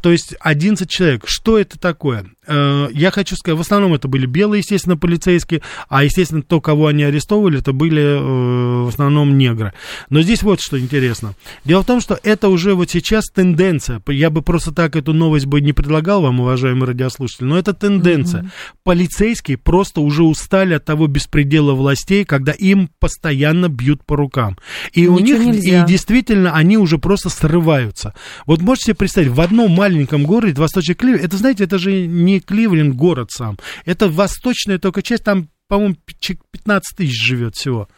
То 0.00 0.10
есть 0.10 0.34
11 0.40 0.88
человек. 0.88 1.24
Что 1.26 1.58
это 1.58 1.78
такое? 1.78 2.26
Э, 2.46 2.88
я 2.92 3.10
хочу 3.10 3.36
сказать, 3.36 3.58
в 3.58 3.60
основном 3.60 3.94
это 3.94 4.08
были 4.08 4.26
белые, 4.26 4.60
естественно, 4.60 4.96
полицейские, 4.96 5.62
а, 5.88 6.04
естественно, 6.04 6.42
то, 6.42 6.60
кого 6.60 6.88
они 6.88 7.02
арестовывали, 7.02 7.58
это 7.58 7.72
были 7.72 8.02
э, 8.02 8.82
в 8.84 8.88
основном 8.88 9.38
негры. 9.38 9.72
Но 10.10 10.22
здесь 10.22 10.42
вот 10.42 10.60
что 10.60 10.78
интересно. 10.78 11.34
Дело 11.64 11.82
в 11.82 11.86
том, 11.86 12.00
что 12.00 12.18
это 12.22 12.48
уже 12.48 12.74
вот 12.74 12.90
сейчас 12.90 13.24
тенденция. 13.26 14.02
Я 14.08 14.30
бы 14.30 14.42
просто 14.42 14.72
так 14.72 14.96
эту 14.96 15.12
новость 15.12 15.46
бы 15.46 15.60
не 15.60 15.72
предлагал 15.72 16.22
вам, 16.22 16.40
уважаемые 16.40 16.88
радиослушатели, 16.88 17.46
но 17.46 17.58
это 17.58 17.72
тенденция. 17.72 18.42
Mm-hmm. 18.42 18.50
Полицейские 18.84 19.58
просто 19.58 20.00
уже 20.00 20.22
устали 20.22 20.74
от 20.74 20.84
того 20.84 21.06
беспредела 21.14 21.72
властей, 21.72 22.24
когда 22.24 22.52
им 22.52 22.90
постоянно 22.98 23.68
бьют 23.68 24.04
по 24.04 24.16
рукам. 24.16 24.58
И 24.92 25.02
Ничего 25.02 25.16
у 25.16 25.20
них, 25.20 25.38
нельзя. 25.38 25.84
и 25.84 25.86
действительно, 25.86 26.54
они 26.54 26.76
уже 26.76 26.98
просто 26.98 27.30
срываются. 27.30 28.14
Вот 28.46 28.60
можете 28.60 28.86
себе 28.86 28.96
представить, 28.96 29.30
в 29.30 29.40
одном 29.40 29.70
маленьком 29.70 30.24
городе, 30.24 30.60
Восточный 30.60 30.94
Клив, 30.94 31.22
это, 31.22 31.36
знаете, 31.36 31.64
это 31.64 31.78
же 31.78 32.06
не 32.06 32.40
Кливленд 32.40 32.94
город 32.94 33.30
сам. 33.30 33.56
Это 33.84 34.08
восточная 34.08 34.78
только 34.78 35.02
часть, 35.02 35.24
там 35.24 35.48
по-моему, 35.68 35.96
15 36.04 36.96
тысяч 36.96 37.22
живет 37.22 37.54
всего. 37.54 37.88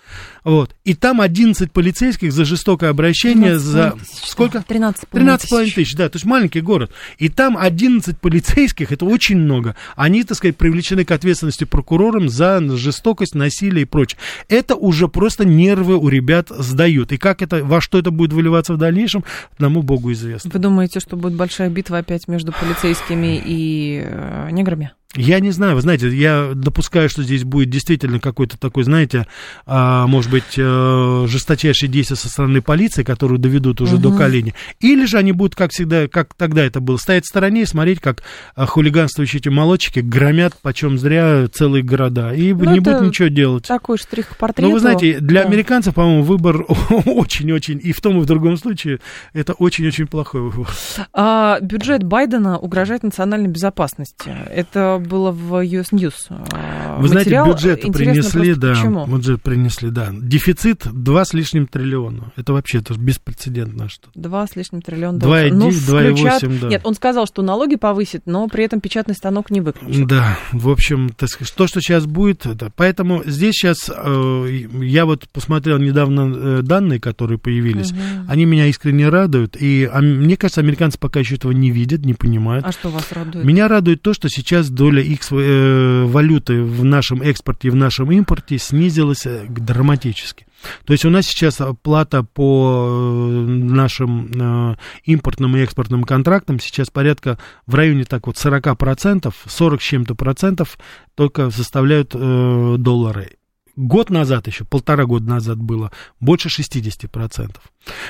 Вот. 0.45 0.75
И 0.85 0.95
там 0.95 1.21
11 1.21 1.73
полицейских 1.73 2.33
за 2.33 2.45
жестокое 2.45 2.91
обращение 2.91 3.59
за... 3.59 3.93
Тысяч, 3.93 4.29
Сколько? 4.29 4.63
13 4.63 5.05
13,5 5.11 5.75
тысяч, 5.75 5.95
да, 5.97 6.09
то 6.09 6.17
есть 6.17 6.25
маленький 6.25 6.61
город. 6.61 6.93
И 7.19 7.29
там 7.29 7.57
11 7.59 8.21
полицейских, 8.21 8.93
это 8.93 9.05
очень 9.05 9.37
много. 9.37 9.75
Они, 9.97 10.23
так 10.23 10.37
сказать, 10.37 10.57
привлечены 10.57 11.05
к 11.05 11.11
ответственности 11.11 11.65
прокурором 11.65 12.29
за 12.29 12.61
жестокость, 12.77 13.35
насилие 13.35 13.83
и 13.83 13.87
прочее. 13.87 14.19
Это 14.49 14.77
уже 14.77 15.09
просто 15.09 15.45
нервы 15.45 15.97
у 15.97 16.09
ребят 16.09 16.49
сдают. 16.51 17.11
И 17.11 17.17
как 17.17 17.43
это, 17.43 17.65
во 17.65 17.81
что 17.81 17.99
это 17.99 18.13
будет 18.13 18.33
выливаться 18.33 18.75
в 18.75 18.79
дальнейшем, 18.79 19.25
одному 19.55 19.83
богу 19.83 20.13
известно. 20.13 20.51
Вы 20.53 20.61
думаете, 20.61 21.01
что 21.01 21.17
будет 21.17 21.35
большая 21.35 21.69
битва 21.69 21.99
опять 21.99 22.29
между 22.29 22.53
полицейскими 22.53 23.43
и 23.45 24.03
э, 24.05 24.51
неграми? 24.53 24.93
Я 25.15 25.41
не 25.41 25.51
знаю, 25.51 25.77
вы 25.77 25.81
знаете, 25.81 26.09
я 26.09 26.53
допускаю, 26.55 27.09
что 27.09 27.23
здесь 27.23 27.45
будет 27.45 27.71
действительно 27.71 28.21
какой-то 28.21 28.59
такой, 28.59 28.85
знаете, 28.85 29.27
а, 29.65 30.07
может 30.07 30.31
быть, 30.31 30.59
а, 30.59 31.27
жесточайшие 31.27 31.89
действия 31.89 32.17
со 32.17 32.29
стороны 32.29 32.61
полиции, 32.61 33.03
которые 33.03 33.39
доведут 33.39 33.81
уже 33.81 33.95
угу. 33.95 34.11
до 34.11 34.17
колени. 34.17 34.55
Или 34.81 35.07
же 35.07 35.17
они 35.17 35.33
будут, 35.33 35.55
как 35.55 35.71
всегда, 35.71 36.09
как 36.09 36.35
тогда 36.35 36.65
это 36.65 36.81
было, 36.81 36.97
стоять 36.99 37.25
в 37.25 37.29
стороне 37.29 37.63
и 37.63 37.67
смотреть, 37.67 38.01
как 38.01 38.23
а, 38.55 38.67
хулиганствующие 38.67 39.41
эти 39.41 39.49
молодчики 39.49 40.01
громят 40.01 40.55
почем 40.61 40.99
зря 40.99 41.47
целые 41.49 41.83
города. 41.83 42.35
И 42.35 42.53
ну, 42.53 42.73
не 42.73 42.81
будут 42.81 43.03
ничего 43.03 43.29
делать. 43.29 43.67
Такой 43.67 43.99
штрих 43.99 44.29
к 44.31 44.37
портрету. 44.37 44.69
Ну, 44.69 44.75
вы 44.75 44.81
знаете, 44.81 45.21
для 45.21 45.43
да. 45.43 45.49
американцев, 45.49 45.95
по-моему, 45.95 46.25
выбор 46.25 46.67
очень-очень, 47.07 47.81
и 47.83 47.93
в 47.93 48.01
том, 48.01 48.19
и 48.19 48.21
в 48.21 48.27
другом 48.27 48.57
случае, 48.59 49.01
это 49.33 49.55
очень-очень 49.55 50.07
плохой 50.07 50.43
выбор. 50.43 50.69
А, 51.15 51.59
бюджет 51.61 52.03
Байдена 52.03 52.59
угрожает 52.59 53.03
национальной 53.03 53.49
безопасности. 53.49 54.31
Это 54.51 54.96
было 54.99 55.31
в 55.31 55.65
US 55.65 55.93
News. 55.93 56.15
А, 56.29 56.99
Вы 57.01 57.09
знаете, 57.09 57.31
бюджет 57.45 57.83
принесли, 57.83 58.55
да. 58.55 58.71
Почему? 58.71 59.07
Бюджет 59.07 59.43
принесли, 59.43 59.91
да. 59.91 60.11
Дефицит 60.13 60.87
2 60.91 61.25
с 61.25 61.35
лишним 61.35 61.67
триллиона. 61.67 62.33
Это 62.37 62.53
вообще 62.53 62.79
это 62.79 62.95
беспрецедентно 62.95 63.89
что. 63.89 64.09
2 64.15 64.47
с 64.47 64.57
лишним 64.57 64.83
триллиона 64.83 65.19
долларов. 65.19 65.53
2,8, 65.53 65.55
ну, 65.55 65.71
включат... 65.71 66.61
да. 66.61 66.69
Нет, 66.69 66.81
он 66.85 66.95
сказал, 66.95 67.27
что 67.27 67.43
налоги 67.43 67.77
повысит, 67.77 68.23
но 68.27 68.49
при 68.49 68.65
этом 68.65 68.81
печатный 68.81 69.15
станок 69.15 69.51
не 69.51 69.61
выключит. 69.61 70.07
Да, 70.07 70.39
в 70.53 70.69
общем, 70.69 71.11
так 71.11 71.29
сказать, 71.29 71.55
то, 71.55 71.67
что 71.67 71.81
сейчас 71.81 72.07
будет, 72.07 72.47
да. 72.57 72.71
Поэтому 72.75 73.23
здесь 73.25 73.55
сейчас, 73.55 73.91
э, 73.95 74.67
я 74.83 75.07
вот 75.07 75.29
посмотрел 75.29 75.79
недавно 75.79 76.33
э, 76.35 76.63
данные, 76.63 77.01
которые 77.01 77.39
появились, 77.39 77.93
угу. 77.93 78.01
они 78.29 78.45
меня 78.45 78.67
искренне 78.67 79.09
радуют, 79.09 79.57
и 79.61 79.89
а, 79.91 80.01
мне 80.01 80.37
кажется, 80.37 80.61
американцы 80.61 80.99
пока 80.99 81.21
еще 81.21 81.37
этого 81.37 81.53
не 81.53 81.71
видят, 81.71 82.05
не 82.05 82.15
понимают. 82.15 82.67
А 82.67 82.73
что 82.73 82.91
вас 82.91 83.13
радует? 83.13 83.45
Меня 83.45 83.69
радует 83.69 84.03
то, 84.03 84.13
что 84.13 84.29
сейчас 84.29 84.69
доля 84.87 85.03
их 85.03 85.21
э, 85.33 86.05
валюты 86.05 86.63
в 86.63 86.85
нашем 86.85 87.21
экспорте 87.21 87.69
и 87.69 87.71
в 87.71 87.75
нашем 87.75 88.13
импорте 88.13 88.57
снизилась 88.59 89.27
э, 89.27 89.47
драматически. 89.49 90.47
То 90.85 90.93
есть 90.93 91.05
у 91.05 91.11
нас 91.11 91.27
сейчас 91.27 91.61
плата 91.83 92.23
по 92.23 92.87
э, 92.89 93.47
нашим 93.47 94.77
импортным 95.05 95.57
и 95.57 95.61
экспортным 95.61 96.05
контрактам 96.05 96.61
сейчас 96.61 96.91
порядка 96.91 97.39
в 97.67 97.75
районе 97.75 98.05
так 98.05 98.27
вот 98.29 98.37
40%, 98.37 99.33
40 99.47 99.83
с 99.83 99.85
чем-то 99.85 100.15
процентов 100.15 100.79
только 101.15 101.51
составляют 101.51 102.11
доллары 102.11 103.33
Год 103.77 104.09
назад 104.09 104.47
еще, 104.47 104.65
полтора 104.65 105.05
года 105.05 105.29
назад 105.29 105.59
было 105.59 105.93
больше 106.19 106.49
60%. 106.49 107.57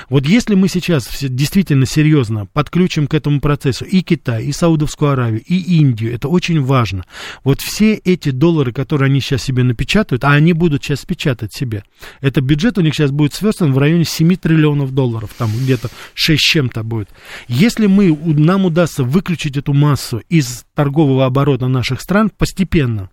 Вот 0.09 0.25
если 0.25 0.55
мы 0.55 0.69
сейчас 0.69 1.07
действительно 1.21 1.85
серьезно 1.85 2.45
подключим 2.45 3.05
к 3.05 3.13
этому 3.13 3.41
процессу 3.41 3.83
и 3.83 4.01
Китай, 4.01 4.45
и 4.45 4.53
Саудовскую 4.53 5.11
Аравию, 5.11 5.43
и 5.45 5.55
Индию, 5.77 6.13
это 6.13 6.29
очень 6.29 6.63
важно. 6.63 7.05
Вот 7.43 7.59
все 7.59 7.95
эти 7.95 8.31
доллары, 8.31 8.71
которые 8.71 9.07
они 9.07 9.19
сейчас 9.19 9.43
себе 9.43 9.63
напечатают, 9.63 10.23
а 10.23 10.31
они 10.31 10.53
будут 10.53 10.85
сейчас 10.85 11.05
печатать 11.05 11.53
себе, 11.53 11.83
это 12.21 12.39
бюджет 12.39 12.77
у 12.77 12.81
них 12.81 12.95
сейчас 12.95 13.11
будет 13.11 13.33
сверстан 13.33 13.73
в 13.73 13.77
районе 13.77 14.05
7 14.05 14.35
триллионов 14.37 14.93
долларов, 14.93 15.31
там 15.37 15.51
где-то 15.51 15.89
6 16.13 16.39
чем-то 16.39 16.83
будет. 16.83 17.09
Если 17.49 17.87
мы, 17.87 18.17
нам 18.17 18.65
удастся 18.65 19.03
выключить 19.03 19.57
эту 19.57 19.73
массу 19.73 20.21
из 20.29 20.65
торгового 20.75 21.25
оборота 21.25 21.67
наших 21.67 21.99
стран 21.99 22.29
постепенно, 22.29 23.09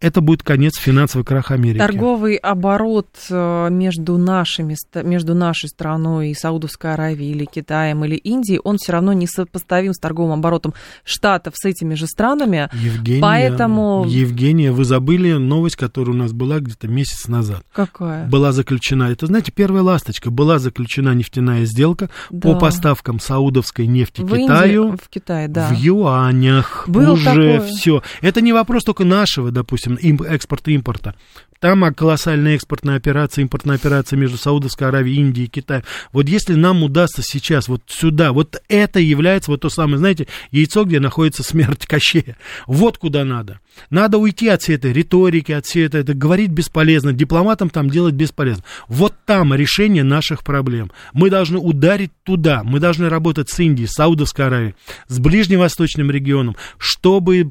это 0.00 0.20
будет 0.20 0.42
конец 0.42 0.76
финансовый 0.76 1.24
крах 1.24 1.50
Америки. 1.50 1.78
Торговый 1.78 2.36
оборот 2.36 3.08
э, 3.30 3.68
между, 3.70 4.18
нашими, 4.18 4.76
между 5.02 5.34
нашей 5.34 5.68
страной 5.68 6.30
и 6.30 6.34
Саудовской 6.34 6.94
Аравией 6.94 7.32
или 7.32 7.44
Китаем 7.44 8.04
или 8.04 8.16
Индией, 8.16 8.60
он 8.62 8.76
все 8.78 8.92
равно 8.92 9.12
не 9.12 9.26
сопоставим 9.26 9.92
с 9.92 9.98
торговым 9.98 10.38
оборотом 10.38 10.74
Штатов 11.04 11.54
с 11.56 11.64
этими 11.64 11.94
же 11.94 12.06
странами. 12.06 12.68
Евгения, 12.72 13.20
поэтому... 13.20 14.04
Евгения, 14.06 14.72
вы 14.72 14.84
забыли 14.84 15.32
новость, 15.32 15.76
которая 15.76 16.14
у 16.14 16.18
нас 16.18 16.32
была 16.32 16.60
где-то 16.60 16.88
месяц 16.88 17.28
назад. 17.28 17.62
Какая? 17.72 18.26
Была 18.26 18.52
заключена, 18.52 19.04
это, 19.04 19.26
знаете, 19.26 19.52
первая 19.52 19.82
ласточка, 19.82 20.30
была 20.30 20.58
заключена 20.58 21.14
нефтяная 21.14 21.64
сделка 21.64 22.10
да. 22.30 22.48
по 22.52 22.58
поставкам 22.58 23.20
саудовской 23.20 23.86
нефти 23.86 24.22
в 24.22 24.28
Китаю. 24.28 24.88
Индии, 24.90 25.00
в 25.02 25.08
Китае, 25.08 25.48
да. 25.48 25.68
В 25.68 25.72
юанях. 25.72 26.84
Был 26.86 27.12
уже 27.12 27.24
такое... 27.24 27.60
все. 27.60 28.02
Это 28.20 28.40
не 28.40 28.52
вопрос 28.52 28.84
только 28.84 29.04
нашего, 29.04 29.50
допустим, 29.58 29.88
допустим, 29.96 30.22
экспорта 30.22 30.70
импорта. 30.70 31.14
Там 31.60 31.92
колоссальная 31.92 32.54
экспортная 32.54 32.96
операция, 32.96 33.42
импортная 33.42 33.76
операция 33.76 34.16
между 34.16 34.38
Саудовской 34.38 34.86
Аравией, 34.88 35.18
Индией 35.20 35.46
и 35.46 35.50
Китаем. 35.50 35.82
Вот 36.12 36.28
если 36.28 36.54
нам 36.54 36.84
удастся 36.84 37.22
сейчас 37.22 37.66
вот 37.66 37.82
сюда, 37.88 38.32
вот 38.32 38.62
это 38.68 39.00
является 39.00 39.50
вот 39.50 39.62
то 39.62 39.68
самое, 39.68 39.98
знаете, 39.98 40.28
яйцо, 40.52 40.84
где 40.84 41.00
находится 41.00 41.42
смерть 41.42 41.86
Кощея. 41.86 42.36
Вот 42.66 42.98
куда 42.98 43.24
надо. 43.24 43.58
Надо 43.90 44.18
уйти 44.18 44.48
от 44.48 44.62
всей 44.62 44.76
этой 44.76 44.92
риторики, 44.92 45.52
от 45.52 45.66
всей 45.66 45.86
этой, 45.86 46.00
это 46.00 46.14
говорить 46.14 46.50
бесполезно, 46.50 47.12
дипломатам 47.12 47.70
там 47.70 47.90
делать 47.90 48.14
бесполезно. 48.14 48.64
Вот 48.88 49.14
там 49.26 49.54
решение 49.54 50.04
наших 50.04 50.44
проблем. 50.44 50.90
Мы 51.12 51.30
должны 51.30 51.58
ударить 51.58 52.12
туда, 52.24 52.62
мы 52.64 52.80
должны 52.80 53.08
работать 53.08 53.48
с 53.50 53.58
Индией, 53.58 53.88
с 53.88 53.92
Саудовской 53.92 54.46
Аравией, 54.46 54.74
с 55.08 55.18
ближневосточным 55.18 56.10
регионом, 56.10 56.56
чтобы 56.78 57.46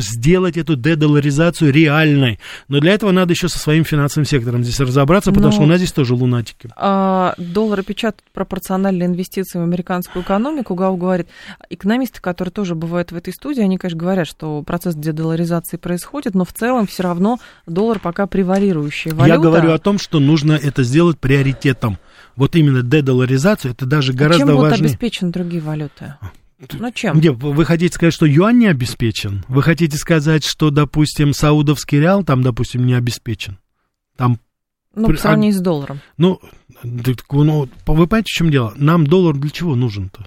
сделать 0.00 0.56
эту 0.56 0.76
дедоларизацию 0.76 1.72
реальной. 1.72 2.38
Но 2.68 2.80
для 2.80 2.92
этого 2.92 3.10
надо 3.10 3.32
еще 3.32 3.48
со 3.48 3.58
своим 3.58 3.84
финансовым 3.84 4.26
сектором 4.26 4.62
здесь 4.62 4.80
разобраться, 4.80 5.30
потому 5.30 5.46
Но, 5.46 5.52
что 5.52 5.62
у 5.62 5.66
нас 5.66 5.78
здесь 5.78 5.92
тоже 5.92 6.14
лунатики. 6.14 6.70
А, 6.76 7.34
доллары 7.38 7.82
печатают 7.82 8.22
пропорционально 8.32 9.04
инвестициям 9.04 9.64
в 9.64 9.66
американскую 9.68 10.22
экономику. 10.24 10.74
Гау 10.74 10.96
говорит, 10.96 11.28
экономисты, 11.70 12.20
которые 12.20 12.52
тоже 12.52 12.74
бывают 12.74 13.12
в 13.12 13.16
этой 13.16 13.32
студии, 13.32 13.62
они, 13.62 13.78
конечно, 13.78 13.98
говорят, 13.98 14.26
что 14.26 14.62
процесс 14.62 14.94
дедоларизации 14.94 15.63
происходит, 15.78 16.34
но 16.34 16.44
в 16.44 16.52
целом 16.52 16.86
все 16.86 17.02
равно 17.02 17.38
доллар 17.66 17.98
пока 17.98 18.26
превалирующая 18.26 19.12
валюта. 19.12 19.34
Я 19.34 19.38
говорю 19.38 19.72
о 19.72 19.78
том, 19.78 19.98
что 19.98 20.20
нужно 20.20 20.52
это 20.52 20.82
сделать 20.82 21.18
приоритетом. 21.18 21.98
Вот 22.36 22.56
именно 22.56 22.82
дедоларизацию, 22.82 23.72
это 23.72 23.86
даже 23.86 24.12
а 24.12 24.14
гораздо 24.14 24.46
чем 24.46 24.56
важнее. 24.56 24.76
Чем 24.76 24.86
обеспечены 24.86 25.30
другие 25.30 25.62
валюты? 25.62 26.14
Ну 26.72 26.90
чем? 26.92 27.18
Где, 27.18 27.30
вы 27.30 27.64
хотите 27.64 27.94
сказать, 27.94 28.14
что 28.14 28.26
юань 28.26 28.58
не 28.58 28.66
обеспечен? 28.66 29.44
Вы 29.48 29.62
хотите 29.62 29.96
сказать, 29.96 30.44
что, 30.44 30.70
допустим, 30.70 31.32
саудовский 31.32 32.00
реал 32.00 32.24
там, 32.24 32.42
допустим, 32.42 32.86
не 32.86 32.94
обеспечен? 32.94 33.58
Там 34.16 34.38
ну, 34.94 35.08
по 35.08 35.16
сравнению 35.16 35.56
а, 35.56 35.58
с 35.58 35.62
долларом. 35.62 36.00
Ну, 36.16 36.40
ну, 36.82 37.68
вы 37.86 38.06
понимаете, 38.06 38.26
в 38.26 38.36
чем 38.36 38.50
дело? 38.50 38.72
Нам 38.76 39.06
доллар 39.06 39.36
для 39.36 39.50
чего 39.50 39.74
нужен-то? 39.74 40.26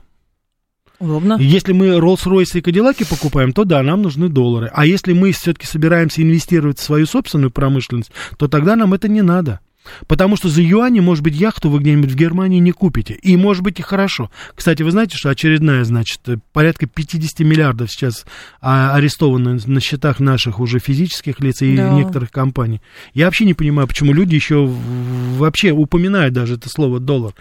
Удобно. 0.99 1.37
Если 1.39 1.73
мы 1.73 1.97
Rolls-Royce 1.97 2.57
и 2.57 2.61
Кадиллаки 2.61 3.03
покупаем, 3.03 3.53
то 3.53 3.63
да, 3.63 3.83
нам 3.83 4.01
нужны 4.01 4.29
доллары. 4.29 4.71
А 4.73 4.85
если 4.85 5.13
мы 5.13 5.31
все-таки 5.31 5.67
собираемся 5.67 6.21
инвестировать 6.21 6.79
в 6.79 6.83
свою 6.83 7.05
собственную 7.05 7.51
промышленность, 7.51 8.11
то 8.37 8.47
тогда 8.47 8.75
нам 8.75 8.93
это 8.93 9.07
не 9.07 9.21
надо. 9.21 9.59
Потому 10.07 10.35
что 10.35 10.49
за 10.49 10.61
юани, 10.61 10.99
может 10.99 11.23
быть, 11.23 11.35
яхту 11.35 11.69
вы 11.69 11.79
где-нибудь 11.79 12.11
в 12.11 12.15
Германии 12.15 12.59
не 12.59 12.71
купите. 12.71 13.13
И 13.13 13.35
может 13.37 13.63
быть 13.63 13.79
и 13.79 13.83
хорошо. 13.83 14.29
Кстати, 14.55 14.83
вы 14.83 14.91
знаете, 14.91 15.17
что 15.17 15.29
очередная, 15.29 15.83
значит, 15.83 16.21
порядка 16.53 16.87
50 16.87 17.39
миллиардов 17.39 17.91
сейчас 17.91 18.25
а, 18.61 18.95
арестованы 18.95 19.59
на 19.65 19.81
счетах 19.81 20.19
наших 20.19 20.59
уже 20.59 20.79
физических 20.79 21.39
лиц 21.39 21.61
и 21.61 21.75
да. 21.75 21.93
некоторых 21.93 22.31
компаний. 22.31 22.81
Я 23.13 23.25
вообще 23.25 23.45
не 23.45 23.53
понимаю, 23.53 23.87
почему 23.87 24.13
люди 24.13 24.35
еще 24.35 24.65
вообще 24.65 25.71
упоминают 25.71 26.33
даже 26.33 26.55
это 26.55 26.69
слово 26.69 26.99
доллар. 26.99 27.33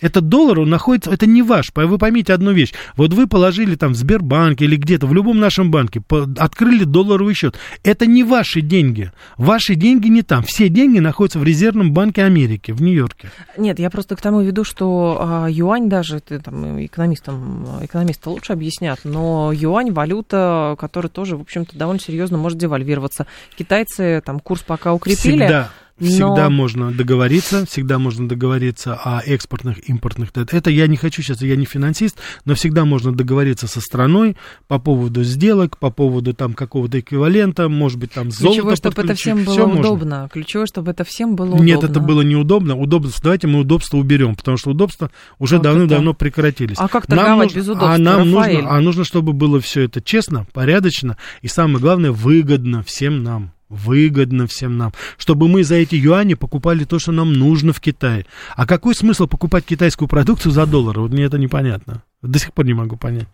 Этот 0.00 0.28
доллар, 0.28 0.60
он 0.60 0.70
находится, 0.70 1.10
это 1.12 1.26
не 1.26 1.42
ваш. 1.42 1.70
Вы 1.74 1.98
поймите 1.98 2.32
одну 2.32 2.52
вещь. 2.52 2.72
Вот 2.96 3.12
вы 3.12 3.28
положили 3.28 3.76
там 3.76 3.92
в 3.92 3.96
Сбербанке 3.96 4.64
или 4.64 4.76
где-то, 4.76 5.06
в 5.06 5.14
любом 5.14 5.38
нашем 5.38 5.70
банке, 5.70 6.02
открыли 6.36 6.84
долларовый 6.84 7.34
счет. 7.34 7.56
Это 7.84 8.06
не 8.06 8.24
ваши 8.24 8.60
деньги. 8.60 9.12
Ваши 9.36 9.76
деньги 9.76 10.08
не 10.08 10.22
там. 10.22 10.42
Все 10.42 10.68
деньги 10.68 10.98
находятся 10.98 11.38
в 11.38 11.44
резервном 11.44 11.92
банке 11.92 12.24
Америки, 12.24 12.72
в 12.72 12.82
Нью-Йорке. 12.82 13.30
Нет, 13.56 13.78
я 13.78 13.88
просто 13.88 14.16
к 14.16 14.20
тому 14.20 14.40
веду, 14.40 14.64
что 14.64 15.18
а, 15.20 15.46
юань 15.48 15.88
даже, 15.88 16.20
ты 16.20 16.40
там 16.40 16.84
экономистам, 16.84 17.66
экономисты 17.82 18.30
лучше 18.30 18.52
объяснят, 18.52 18.98
но 19.04 19.52
юань 19.54 19.92
валюта, 19.92 20.76
которая 20.78 21.08
тоже, 21.08 21.36
в 21.36 21.42
общем-то, 21.42 21.78
довольно 21.78 22.00
серьезно 22.00 22.36
может 22.36 22.58
девальвироваться. 22.58 23.26
Китайцы 23.56 24.20
там 24.24 24.40
курс 24.40 24.62
пока 24.62 24.92
укрепили. 24.92 25.36
Всегда 25.36 25.70
Всегда 26.00 26.48
Но... 26.48 26.50
можно 26.50 26.90
договориться, 26.90 27.66
всегда 27.66 28.00
можно 28.00 28.28
договориться 28.28 28.94
о 28.94 29.20
экспортных, 29.24 29.88
импортных. 29.88 30.30
Это 30.34 30.70
я 30.70 30.88
не 30.88 30.96
хочу 30.96 31.22
сейчас, 31.22 31.40
я 31.40 31.54
не 31.54 31.66
финансист, 31.66 32.18
но 32.44 32.54
всегда 32.56 32.84
можно 32.84 33.12
договориться 33.12 33.68
со 33.68 33.80
страной 33.80 34.36
по 34.66 34.80
поводу 34.80 35.22
сделок, 35.22 35.78
по 35.78 35.90
поводу 35.90 36.34
там 36.34 36.54
какого-то 36.54 36.98
эквивалента, 36.98 37.68
может 37.68 37.98
быть 37.98 38.12
там 38.12 38.32
золото 38.32 38.54
Ключевое, 38.54 38.76
чтобы 38.76 39.02
это 39.02 39.14
всем 39.14 39.44
было 39.44 39.54
Всё 39.54 39.68
удобно. 39.68 40.22
Можно. 40.22 40.28
Ключевое, 40.32 40.66
чтобы 40.66 40.90
это 40.90 41.04
всем 41.04 41.36
было 41.36 41.50
удобно. 41.50 41.64
Нет, 41.64 41.84
это 41.84 42.00
было 42.00 42.22
неудобно. 42.22 42.76
Удобство, 42.76 43.22
давайте 43.22 43.46
мы 43.46 43.60
удобство 43.60 43.96
уберем, 43.96 44.34
потому 44.34 44.56
что 44.56 44.70
удобства 44.70 45.12
уже 45.38 45.60
давно-давно 45.60 46.12
прекратились. 46.12 46.76
А 46.78 46.88
как 46.88 47.06
торговать 47.06 47.28
нам 47.28 47.38
нужно, 47.38 47.58
без 47.58 47.68
удобства, 47.68 47.94
а 47.94 47.98
нам 47.98 48.30
нужно, 48.30 48.70
а 48.70 48.80
нужно, 48.80 49.04
чтобы 49.04 49.32
было 49.32 49.60
все 49.60 49.82
это 49.82 50.02
честно, 50.02 50.46
порядочно 50.52 51.16
и 51.40 51.46
самое 51.46 51.78
главное 51.78 52.10
выгодно 52.10 52.82
всем 52.82 53.22
нам 53.22 53.52
выгодно 53.74 54.46
всем 54.46 54.76
нам, 54.78 54.92
чтобы 55.18 55.48
мы 55.48 55.64
за 55.64 55.76
эти 55.76 55.96
юани 55.96 56.34
покупали 56.34 56.84
то, 56.84 56.98
что 56.98 57.12
нам 57.12 57.32
нужно 57.32 57.72
в 57.72 57.80
Китае. 57.80 58.26
А 58.56 58.66
какой 58.66 58.94
смысл 58.94 59.26
покупать 59.26 59.64
китайскую 59.64 60.08
продукцию 60.08 60.52
за 60.52 60.66
доллар? 60.66 61.00
Вот 61.00 61.12
мне 61.12 61.24
это 61.24 61.38
непонятно. 61.38 62.02
До 62.22 62.38
сих 62.38 62.52
пор 62.52 62.66
не 62.66 62.74
могу 62.74 62.96
понять. 62.96 63.28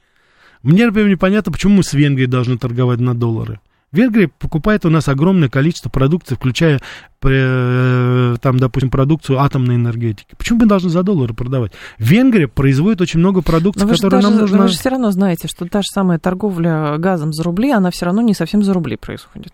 Мне, 0.63 0.87
например, 0.87 1.11
непонятно, 1.11 1.53
почему 1.53 1.77
мы 1.77 1.83
с 1.83 1.93
Венгрией 1.93 2.29
должны 2.29 2.59
торговать 2.59 3.01
на 3.01 3.15
доллары. 3.15 3.61
Венгрия 3.93 4.29
покупает 4.29 4.87
у 4.87 4.91
нас 4.91 5.09
огромное 5.09 5.49
количество 5.49 5.91
продукции, 5.91 6.37
включая, 6.37 6.81
э, 7.25 8.37
там, 8.41 8.59
допустим, 8.59 8.89
продукцию 8.89 9.41
атомной 9.41 9.75
энергетики. 9.75 10.35
Почему 10.39 10.61
мы 10.61 10.67
должны 10.67 10.91
за 10.91 11.03
доллары 11.03 11.35
продавать? 11.35 11.73
Венгрия 11.99 12.47
производит 12.47 13.01
очень 13.01 13.19
много 13.19 13.43
продукции, 13.43 13.87
которая 13.87 14.23
нам 14.23 14.39
нужна. 14.39 14.63
Вы 14.63 14.69
же 14.69 14.79
все 14.79 14.91
равно 14.91 15.11
знаете, 15.11 15.49
что 15.49 15.67
та 15.67 15.83
же 15.83 15.89
самая 15.93 16.21
торговля 16.21 16.97
газом 16.99 17.33
за 17.33 17.43
рубли, 17.43 17.73
она 17.73 17.91
все 17.91 18.07
равно 18.07 18.23
не 18.23 18.35
совсем 18.35 18.63
за 18.63 18.75
рубли 18.75 18.97
происходит. 18.97 19.53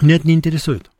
Меня 0.00 0.16
это 0.16 0.26
не 0.26 0.34
интересует. 0.34 0.90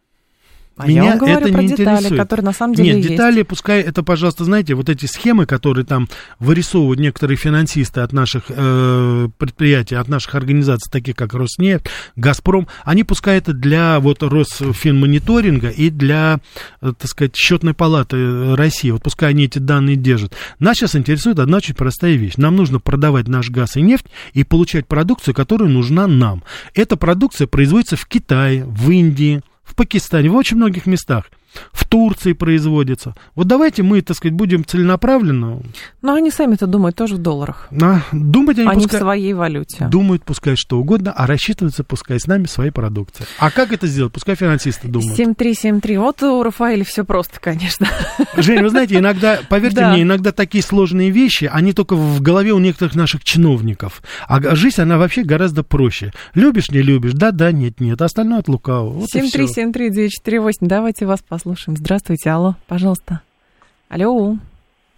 А 0.76 0.88
Меня 0.88 1.04
я 1.04 1.10
вам 1.10 1.18
говорю 1.18 1.38
это 1.38 1.52
про 1.52 1.62
не 1.62 1.68
детали, 1.68 1.96
интересует. 1.98 2.20
которые 2.20 2.44
на 2.44 2.52
самом 2.52 2.74
деле 2.74 2.88
Нет, 2.88 2.96
есть. 2.98 3.08
детали, 3.10 3.42
пускай 3.42 3.80
это, 3.80 4.02
пожалуйста, 4.02 4.44
знаете, 4.44 4.74
вот 4.74 4.88
эти 4.88 5.06
схемы, 5.06 5.46
которые 5.46 5.84
там 5.84 6.08
вырисовывают 6.40 6.98
некоторые 6.98 7.36
финансисты 7.36 8.00
от 8.00 8.12
наших 8.12 8.44
э, 8.48 9.28
предприятий, 9.38 9.94
от 9.94 10.08
наших 10.08 10.34
организаций, 10.34 10.90
таких 10.90 11.14
как 11.14 11.32
Роснефть, 11.32 11.86
Газпром, 12.16 12.66
они 12.84 13.04
пускай 13.04 13.38
это 13.38 13.52
для 13.52 14.00
вот 14.00 14.24
Росфинмониторинга 14.24 15.68
и 15.68 15.90
для, 15.90 16.40
э, 16.80 16.92
так 16.98 17.08
сказать, 17.08 17.36
счетной 17.36 17.74
палаты 17.74 18.56
России, 18.56 18.90
вот 18.90 19.02
пускай 19.02 19.30
они 19.30 19.44
эти 19.44 19.58
данные 19.58 19.94
держат. 19.94 20.34
Нас 20.58 20.76
сейчас 20.76 20.96
интересует 20.96 21.38
одна 21.38 21.58
очень 21.58 21.74
простая 21.76 22.14
вещь. 22.14 22.34
Нам 22.36 22.56
нужно 22.56 22.80
продавать 22.80 23.28
наш 23.28 23.48
газ 23.48 23.76
и 23.76 23.80
нефть 23.80 24.06
и 24.32 24.42
получать 24.42 24.88
продукцию, 24.88 25.34
которая 25.34 25.68
нужна 25.68 26.08
нам. 26.08 26.42
Эта 26.74 26.96
продукция 26.96 27.46
производится 27.46 27.96
в 27.96 28.06
Китае, 28.06 28.64
в 28.64 28.90
Индии, 28.90 29.42
в 29.64 29.74
Пакистане, 29.74 30.28
в 30.28 30.36
очень 30.36 30.56
многих 30.56 30.86
местах. 30.86 31.30
В 31.72 31.86
Турции 31.86 32.32
производится. 32.32 33.14
Вот 33.34 33.46
давайте 33.46 33.82
мы, 33.82 34.00
так 34.02 34.16
сказать, 34.16 34.34
будем 34.34 34.64
целенаправленно... 34.64 35.62
Но 36.02 36.14
они 36.14 36.30
сами-то 36.30 36.66
думают 36.66 36.96
тоже 36.96 37.16
в 37.16 37.18
долларах. 37.18 37.68
А, 37.80 38.00
думать 38.12 38.58
они, 38.58 38.68
они 38.68 38.82
пускай... 38.82 39.00
в 39.00 39.02
своей 39.02 39.32
валюте. 39.32 39.88
Думают, 39.88 40.24
пускай 40.24 40.56
что 40.56 40.78
угодно, 40.78 41.12
а 41.12 41.26
рассчитываются 41.26 41.84
пускай 41.84 42.18
с 42.18 42.26
нами 42.26 42.46
своей 42.46 42.70
продукцией. 42.70 43.28
А 43.38 43.50
как 43.50 43.72
это 43.72 43.86
сделать? 43.86 44.12
Пускай 44.12 44.34
финансисты 44.34 44.88
думают. 44.88 45.16
7373. 45.16 45.98
Вот 45.98 46.22
у 46.22 46.42
Рафаэля 46.42 46.84
все 46.84 47.04
просто, 47.04 47.38
конечно. 47.40 47.86
Женя, 48.36 48.62
вы 48.62 48.70
знаете, 48.70 48.98
иногда, 48.98 49.40
поверьте 49.48 49.76
да. 49.76 49.92
мне, 49.92 50.02
иногда 50.02 50.32
такие 50.32 50.62
сложные 50.62 51.10
вещи, 51.10 51.48
они 51.50 51.72
только 51.72 51.94
в 51.94 52.20
голове 52.20 52.52
у 52.52 52.58
некоторых 52.58 52.94
наших 52.94 53.24
чиновников. 53.24 54.02
А 54.26 54.54
жизнь, 54.54 54.80
она 54.80 54.98
вообще 54.98 55.22
гораздо 55.22 55.62
проще. 55.62 56.12
Любишь, 56.34 56.70
не 56.70 56.82
любишь, 56.82 57.12
да-да, 57.12 57.52
нет-нет, 57.52 58.00
остальное 58.02 58.40
от 58.40 58.48
лукавого. 58.48 58.90
Вот 58.90 59.10
7373948, 59.14 60.52
давайте 60.60 61.06
вас 61.06 61.20
послушаем. 61.26 61.43
Здравствуйте, 61.76 62.30
алло, 62.30 62.56
пожалуйста. 62.66 63.20
Алло. 63.88 64.38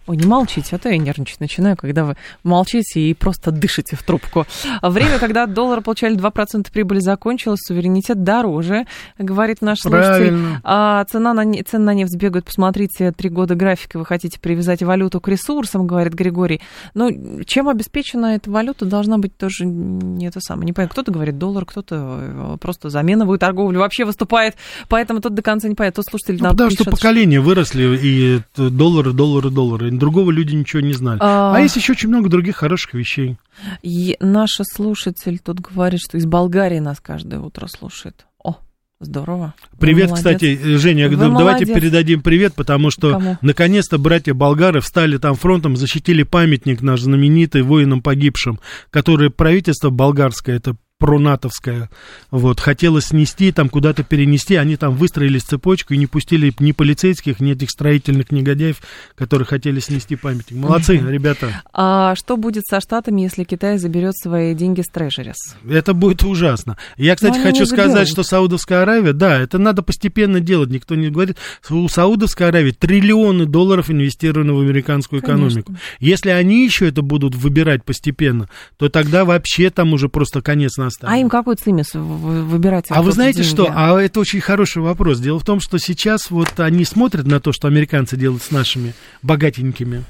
Ой, 0.07 0.15
не 0.15 0.25
молчите, 0.25 0.75
а 0.77 0.79
то 0.79 0.89
я 0.89 0.97
нервничать 0.97 1.41
начинаю, 1.41 1.75
когда 1.75 2.05
вы 2.05 2.15
молчите 2.43 3.01
и 3.01 3.13
просто 3.13 3.51
дышите 3.51 3.97
в 3.97 4.03
трубку. 4.03 4.45
Время, 4.81 5.19
когда 5.19 5.45
доллар 5.45 5.81
получали 5.81 6.15
2% 6.15 6.71
прибыли, 6.71 6.99
закончилось, 6.99 7.59
суверенитет 7.67 8.23
дороже, 8.23 8.85
говорит 9.17 9.61
наш 9.61 9.79
слушатель. 9.79 10.33
А, 10.63 11.03
цена 11.05 11.33
на, 11.33 11.43
цены 11.63 11.83
на 11.83 11.93
нефть 11.93 12.15
бегают, 12.15 12.45
посмотрите, 12.45 13.11
три 13.11 13.29
года 13.29 13.55
графика, 13.55 13.99
вы 13.99 14.05
хотите 14.05 14.39
привязать 14.39 14.81
валюту 14.81 15.19
к 15.19 15.27
ресурсам, 15.27 15.85
говорит 15.85 16.13
Григорий. 16.13 16.61
Но 16.93 17.09
чем 17.45 17.67
обеспечена 17.67 18.35
эта 18.35 18.49
валюта, 18.49 18.85
должна 18.85 19.17
быть 19.17 19.35
тоже 19.35 19.65
не 19.65 20.31
то 20.31 20.39
самое. 20.39 20.67
Не 20.67 20.73
понятно, 20.73 20.93
кто-то 20.93 21.11
говорит 21.11 21.37
доллар, 21.37 21.65
кто-то 21.65 22.19
э, 22.21 22.57
просто 22.61 22.89
заменовую 22.89 23.39
торговлю 23.39 23.79
вообще 23.79 24.05
выступает, 24.05 24.55
поэтому 24.87 25.19
тут 25.19 25.33
до 25.33 25.41
конца 25.41 25.67
не 25.67 25.75
понятно. 25.75 26.03
Тот 26.03 26.05
слушатель 26.09 26.41
ну, 26.41 26.51
Потому 26.51 26.69
пишет, 26.69 26.83
что 26.83 26.91
поколения 26.91 27.41
выросли, 27.41 27.99
и 28.01 28.41
доллары, 28.55 29.11
доллары, 29.11 29.49
доллары 29.49 29.96
другого 29.97 30.31
люди 30.31 30.55
ничего 30.55 30.81
не 30.81 30.93
знали. 30.93 31.19
А, 31.21 31.55
а 31.55 31.59
есть 31.59 31.75
еще 31.75 31.93
очень 31.93 32.09
много 32.09 32.29
других 32.29 32.55
хороших 32.55 32.93
вещей. 32.93 33.37
И 33.81 34.17
наша 34.19 34.63
слушатель 34.63 35.39
тут 35.39 35.59
говорит, 35.59 35.99
что 36.01 36.17
из 36.17 36.25
Болгарии 36.25 36.79
нас 36.79 36.99
каждое 36.99 37.39
утро 37.39 37.67
слушает. 37.67 38.25
О, 38.43 38.57
здорово. 38.99 39.53
Привет, 39.79 40.11
кстати, 40.13 40.77
Женя, 40.77 41.09
Вы 41.09 41.15
давайте 41.15 41.65
молодец. 41.65 41.75
передадим 41.75 42.21
привет, 42.21 42.53
потому 42.53 42.91
что 42.91 43.13
Кому? 43.13 43.37
наконец-то 43.41 43.97
братья 43.97 44.33
болгары 44.33 44.81
встали 44.81 45.17
там 45.17 45.35
фронтом, 45.35 45.75
защитили 45.75 46.23
памятник 46.23 46.81
наш 46.81 47.01
знаменитый 47.01 47.61
воинам 47.61 48.01
погибшим, 48.01 48.59
который 48.89 49.29
правительство 49.29 49.89
болгарское, 49.89 50.55
это 50.55 50.75
пронатовская, 50.99 51.89
вот, 52.31 52.59
хотела 52.59 53.01
снести, 53.01 53.51
там 53.51 53.69
куда-то 53.69 54.03
перенести, 54.03 54.55
они 54.55 54.77
там 54.77 54.95
выстроились 54.95 55.43
цепочку 55.43 55.93
и 55.93 55.97
не 55.97 56.07
пустили 56.07 56.51
ни 56.59 56.71
полицейских, 56.71 57.39
ни 57.39 57.51
этих 57.51 57.69
строительных 57.69 58.31
негодяев, 58.31 58.77
которые 59.15 59.45
хотели 59.45 59.79
снести 59.79 60.15
памятник. 60.15 60.57
Молодцы, 60.57 60.97
ребята. 60.97 61.61
А 61.71 62.15
что 62.15 62.35
будет 62.35 62.65
со 62.65 62.81
Штатами, 62.81 63.21
если 63.21 63.43
Китай 63.43 63.77
заберет 63.77 64.15
свои 64.17 64.55
деньги 64.55 64.81
с 64.81 64.87
Трежерис? 64.87 65.55
Это 65.69 65.93
будет 65.93 66.23
ужасно. 66.23 66.77
Я, 66.97 67.15
кстати, 67.15 67.39
хочу 67.39 67.65
сказать, 67.65 68.07
что 68.07 68.23
Саудовская 68.23 68.81
Аравия, 68.81 69.13
да, 69.13 69.39
это 69.39 69.59
надо 69.59 69.83
постепенно 69.83 70.39
делать, 70.39 70.69
никто 70.69 70.95
не 70.95 71.09
говорит. 71.09 71.37
У 71.69 71.87
Саудовской 71.87 72.47
Аравии 72.47 72.71
триллионы 72.71 73.45
долларов 73.45 73.91
инвестированы 73.91 74.53
в 74.53 74.61
американскую 74.61 75.21
экономику. 75.21 75.67
Конечно. 75.67 75.87
Если 75.99 76.29
они 76.31 76.65
еще 76.65 76.87
это 76.87 77.01
будут 77.01 77.35
выбирать 77.35 77.83
постепенно, 77.83 78.49
то 78.77 78.89
тогда 78.89 79.25
вообще 79.25 79.69
там 79.69 79.93
уже 79.93 80.09
просто 80.09 80.41
конец 80.41 80.77
на 80.77 80.86
оставили. 80.87 81.15
А 81.15 81.19
им 81.19 81.29
какой 81.29 81.55
цимис 81.55 81.93
выбирать? 81.93 82.85
А 82.89 83.01
вы 83.01 83.11
знаете 83.11 83.43
деньги? 83.43 83.49
что? 83.49 83.71
А 83.73 83.99
это 84.01 84.19
очень 84.19 84.41
хороший 84.41 84.81
вопрос. 84.81 85.19
Дело 85.19 85.39
в 85.39 85.45
том, 85.45 85.59
что 85.59 85.77
сейчас 85.77 86.29
вот 86.31 86.59
они 86.59 86.85
смотрят 86.85 87.25
на 87.25 87.39
то, 87.39 87.51
что 87.51 87.67
американцы 87.67 88.17
делают 88.17 88.43
с 88.43 88.51
нашими 88.51 88.93
богатенькими 89.21 90.03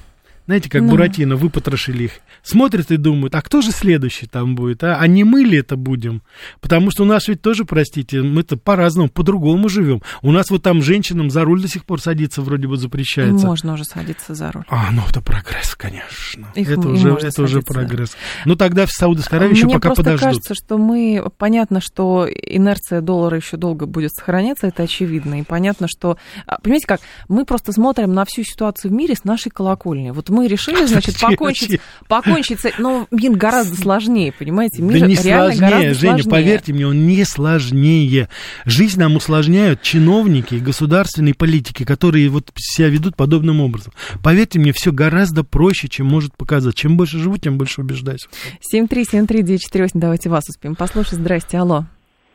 знаете, 0.48 0.70
как 0.70 0.82
ну. 0.82 0.92
Буратино, 0.92 1.36
выпотрошили 1.36 2.06
их. 2.06 2.12
Смотрят 2.42 2.90
и 2.92 2.98
думают, 2.98 3.36
а 3.36 3.42
кто 3.42 3.62
же 3.62 3.72
следующий 3.72 4.28
там 4.28 4.56
будет, 4.56 4.82
а? 4.82 4.96
А 4.96 5.06
не 5.06 5.26
мы 5.26 5.42
ли 5.44 5.58
это 5.58 5.76
будем? 5.76 6.22
Потому 6.62 6.90
что 6.90 7.04
у 7.04 7.06
нас 7.06 7.28
ведь 7.28 7.42
тоже, 7.42 7.66
простите, 7.66 8.22
мы-то 8.22 8.56
по-разному, 8.56 9.10
по-другому 9.10 9.68
живем. 9.68 10.02
У 10.22 10.32
нас 10.32 10.50
вот 10.50 10.64
там 10.64 10.82
женщинам 10.82 11.30
за 11.30 11.44
руль 11.44 11.62
до 11.62 11.68
сих 11.68 11.84
пор 11.84 12.02
садиться 12.02 12.42
вроде 12.42 12.68
бы 12.68 12.78
запрещается. 12.78 13.46
Можно 13.46 13.74
уже 13.74 13.84
садиться 13.84 14.36
за 14.36 14.54
руль. 14.54 14.64
А, 14.70 14.90
ну 14.94 15.04
это 15.10 15.20
прогресс, 15.22 15.76
конечно. 15.76 16.48
Их, 16.56 16.70
это 16.70 16.88
уже, 16.88 17.10
это 17.10 17.44
уже 17.44 17.62
прогресс. 17.62 18.16
Ну 18.46 18.56
тогда 18.56 18.86
в 18.86 18.92
Саудовской 18.92 19.40
Аравии 19.40 19.56
еще 19.56 19.68
пока 19.68 19.90
подождут. 19.90 20.22
Мне 20.22 20.32
кажется, 20.32 20.56
что 20.56 20.78
мы, 20.78 21.30
понятно, 21.38 21.82
что 21.82 22.26
инерция 22.26 23.02
доллара 23.02 23.36
еще 23.36 23.58
долго 23.58 23.86
будет 23.86 24.14
сохраняться, 24.14 24.68
это 24.68 24.84
очевидно. 24.84 25.42
И 25.42 25.44
понятно, 25.44 25.90
что, 25.90 26.18
а, 26.46 26.58
понимаете 26.62 26.88
как, 26.88 27.02
мы 27.28 27.44
просто 27.44 27.74
смотрим 27.74 28.14
на 28.14 28.24
всю 28.24 28.44
ситуацию 28.44 28.92
в 28.92 28.94
мире 28.94 29.14
с 29.14 29.26
нашей 29.26 29.50
колокольни. 29.50 30.12
Вот 30.12 30.30
мы 30.30 30.37
решили, 30.46 30.86
значит, 30.86 31.20
покончить, 31.20 31.82
покончить 32.08 32.60
с 32.60 32.78
Но 32.78 33.08
мир 33.12 33.32
гораздо 33.32 33.76
сложнее, 33.76 34.32
понимаете? 34.38 34.82
Мир 34.82 35.02
да 35.02 35.08
не 35.08 35.16
сложнее, 35.16 35.94
Женя, 35.94 36.24
сложнее. 36.24 36.32
поверьте 36.32 36.74
мне, 36.74 36.88
он 36.88 37.08
не 37.08 37.24
сложнее. 37.24 38.30
Жизнь 38.66 39.00
нам 39.00 39.16
усложняют 39.16 39.82
чиновники 39.82 40.56
и 40.56 40.60
государственные 40.60 41.34
политики, 41.34 41.84
которые 41.84 42.30
вот 42.30 42.52
себя 42.56 42.90
ведут 42.90 43.16
подобным 43.16 43.62
образом. 43.62 43.94
Поверьте 44.24 44.60
мне, 44.60 44.72
все 44.74 44.92
гораздо 44.92 45.44
проще, 45.44 45.88
чем 45.88 46.08
может 46.08 46.36
показать. 46.36 46.76
Чем 46.76 46.98
больше 46.98 47.18
живу, 47.18 47.38
тем 47.38 47.58
больше 47.58 47.82
убеждаюсь. 47.82 48.28
7373948, 48.74 49.90
давайте 49.96 50.30
вас 50.30 50.48
успеем 50.50 50.76
послушать. 50.76 51.14
Здрасте, 51.14 51.58
алло. 51.58 51.86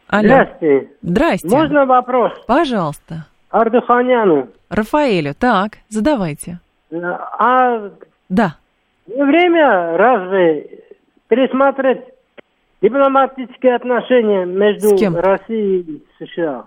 Алло. 0.09 0.29
Здрасте. 0.29 0.89
Здрасте. 1.03 1.49
Можно 1.49 1.87
вопрос? 1.87 2.33
Пожалуйста. 2.47 3.27
Ардуханяну. 3.51 4.49
Рафаэлю, 4.69 5.35
так, 5.35 5.79
задавайте. 5.89 6.61
А 6.93 7.91
да. 8.29 8.57
не 9.07 9.25
время 9.25 9.97
разве 9.97 10.81
пересмотреть 11.29 12.03
дипломатические 12.83 13.77
отношения 13.77 14.45
между 14.45 14.91
Россией 15.21 15.81
и 15.81 16.25
США? 16.25 16.67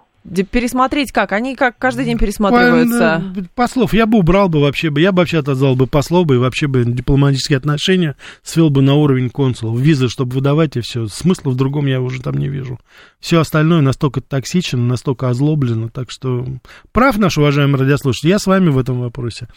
Пересмотреть 0.52 1.12
как? 1.12 1.34
Они 1.34 1.56
как 1.56 1.78
каждый 1.78 2.06
день 2.06 2.18
пересматриваются? 2.18 3.22
Послов. 3.54 3.94
Я 3.94 4.08
бы 4.08 4.18
убрал 4.18 4.50
бы 4.50 4.60
вообще 4.60 4.90
бы, 4.90 5.00
я 5.00 5.12
бы 5.12 5.20
вообще 5.20 5.38
отозвал 5.38 5.76
бы 5.76 5.86
послов 5.86 6.26
бы 6.26 6.36
и 6.36 6.38
вообще 6.40 6.66
бы 6.66 6.84
дипломатические 6.84 7.58
отношения 7.58 8.16
свел 8.42 8.72
бы 8.72 8.82
на 8.82 8.96
уровень 8.96 9.30
консулов. 9.30 9.80
Визы, 9.80 10.10
чтобы 10.10 10.34
выдавать 10.34 10.78
и 10.78 10.82
все. 10.82 11.06
Смысла 11.08 11.52
в 11.52 11.56
другом 11.56 11.86
я 11.86 12.02
уже 12.02 12.24
там 12.24 12.38
не 12.38 12.48
вижу. 12.48 12.80
Все 13.20 13.40
остальное 13.40 13.82
настолько 13.82 14.20
токсично, 14.20 14.80
настолько 14.80 15.30
озлоблено. 15.30 15.90
Так 15.90 16.10
что 16.10 16.44
прав 16.92 17.20
наш 17.20 17.38
уважаемый 17.38 17.80
радиослушатель. 17.80 18.30
Я 18.30 18.40
с 18.40 18.48
вами 18.48 18.70
в 18.70 18.80
этом 18.80 19.02
вопросе. 19.02 19.48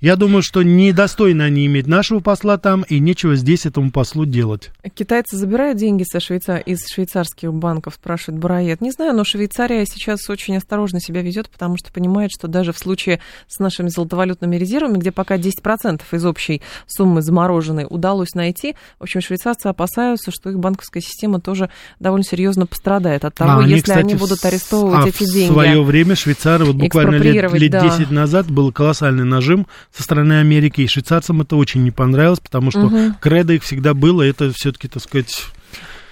Я 0.00 0.14
думаю, 0.14 0.42
что 0.42 0.62
недостойно 0.62 1.44
они 1.44 1.66
иметь 1.66 1.88
нашего 1.88 2.20
посла 2.20 2.56
там, 2.56 2.82
и 2.82 3.00
нечего 3.00 3.34
здесь 3.34 3.66
этому 3.66 3.90
послу 3.90 4.26
делать. 4.26 4.70
Китайцы 4.94 5.36
забирают 5.36 5.76
деньги 5.76 6.04
со 6.04 6.20
Швейца... 6.20 6.58
из 6.58 6.86
швейцарских 6.86 7.52
банков, 7.52 7.94
спрашивает 7.94 8.40
Бараед. 8.40 8.80
Не 8.80 8.92
знаю, 8.92 9.16
но 9.16 9.24
Швейцария 9.24 9.84
сейчас 9.86 10.30
очень 10.30 10.56
осторожно 10.56 11.00
себя 11.00 11.20
ведет, 11.22 11.50
потому 11.50 11.76
что 11.76 11.92
понимает, 11.92 12.30
что 12.30 12.46
даже 12.46 12.72
в 12.72 12.78
случае 12.78 13.20
с 13.48 13.58
нашими 13.58 13.88
золотовалютными 13.88 14.54
резервами, 14.54 14.98
где 14.98 15.10
пока 15.10 15.36
10% 15.36 16.00
из 16.12 16.24
общей 16.24 16.62
суммы 16.86 17.20
замороженной 17.20 17.86
удалось 17.90 18.34
найти, 18.34 18.76
в 19.00 19.02
общем, 19.02 19.20
швейцарцы 19.20 19.66
опасаются, 19.66 20.30
что 20.30 20.50
их 20.50 20.60
банковская 20.60 21.00
система 21.00 21.40
тоже 21.40 21.70
довольно 21.98 22.24
серьезно 22.24 22.66
пострадает 22.66 23.24
от 23.24 23.34
того, 23.34 23.50
а 23.50 23.58
они, 23.58 23.70
если 23.70 23.82
кстати, 23.82 23.98
они 23.98 24.14
будут 24.14 24.44
арестовывать 24.44 25.06
а 25.06 25.08
эти 25.08 25.24
деньги. 25.24 25.50
В 25.50 25.54
свое 25.54 25.82
время 25.82 26.14
швейцары, 26.14 26.66
вот 26.66 26.76
буквально 26.76 27.16
лет, 27.16 27.52
лет 27.52 27.72
да. 27.72 27.80
10 27.80 28.12
назад 28.12 28.48
был 28.48 28.70
колоссальный 28.70 29.24
нажим 29.24 29.66
со 29.92 30.02
стороны 30.02 30.40
Америки, 30.40 30.80
и 30.80 30.86
швейцарцам 30.86 31.40
это 31.40 31.56
очень 31.56 31.82
не 31.82 31.90
понравилось, 31.90 32.40
потому 32.40 32.70
что 32.70 32.86
угу. 32.86 33.14
кредо 33.20 33.54
их 33.54 33.62
всегда 33.62 33.94
было, 33.94 34.22
это 34.22 34.52
все-таки, 34.52 34.88
так 34.88 35.02
сказать... 35.02 35.46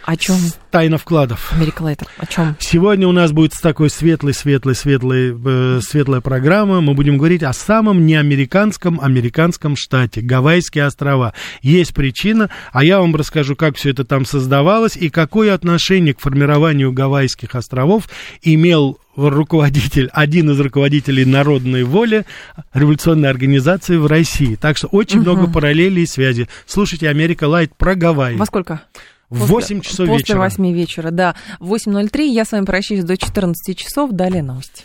О 0.06 0.16
чем? 0.16 0.36
Тайна 0.70 0.98
вкладов. 0.98 1.52
Америклейтер. 1.52 2.06
О 2.16 2.26
чем? 2.26 2.56
Сегодня 2.60 3.08
у 3.08 3.12
нас 3.12 3.32
будет 3.32 3.54
такой 3.60 3.90
светлый, 3.90 4.34
светлый, 4.34 4.76
светлый, 4.76 5.34
э, 5.36 5.80
светлая 5.82 6.20
программа. 6.20 6.80
Мы 6.80 6.94
будем 6.94 7.18
говорить 7.18 7.42
о 7.42 7.52
самом 7.52 8.06
неамериканском 8.06 9.00
американском 9.00 9.74
штате 9.74 10.20
Гавайские 10.20 10.86
острова. 10.86 11.34
Есть 11.60 11.92
причина, 11.92 12.50
а 12.72 12.84
я 12.84 13.00
вам 13.00 13.16
расскажу, 13.16 13.56
как 13.56 13.76
все 13.76 13.90
это 13.90 14.04
там 14.04 14.24
создавалось 14.24 14.96
и 14.96 15.10
какое 15.10 15.52
отношение 15.52 16.14
к 16.14 16.20
формированию 16.20 16.92
Гавайских 16.92 17.56
островов 17.56 18.08
имел 18.42 19.00
руководитель, 19.16 20.08
один 20.12 20.52
из 20.52 20.60
руководителей 20.60 21.24
народной 21.24 21.82
воли 21.82 22.26
революционной 22.74 23.28
организации 23.28 23.96
в 23.96 24.06
России. 24.06 24.54
Так 24.54 24.76
что 24.76 24.86
очень 24.86 25.18
угу. 25.18 25.30
много 25.30 25.50
параллелей 25.50 26.04
и 26.04 26.06
связи. 26.06 26.48
Слушайте 26.64 27.08
Америка 27.08 27.48
Лайт 27.48 27.74
про 27.76 27.96
Гавайи. 27.96 28.36
Во 28.36 28.46
сколько? 28.46 28.82
В 29.30 29.46
8 29.46 29.80
часов 29.80 30.06
после 30.06 30.18
вечера. 30.18 30.38
После 30.38 30.64
8 30.64 30.72
вечера, 30.74 31.10
да. 31.10 31.34
8.03. 31.60 32.26
Я 32.26 32.44
с 32.44 32.52
вами 32.52 32.64
прощаюсь 32.64 33.04
до 33.04 33.16
14 33.16 33.76
часов. 33.76 34.12
Далее 34.12 34.42
новости. 34.42 34.84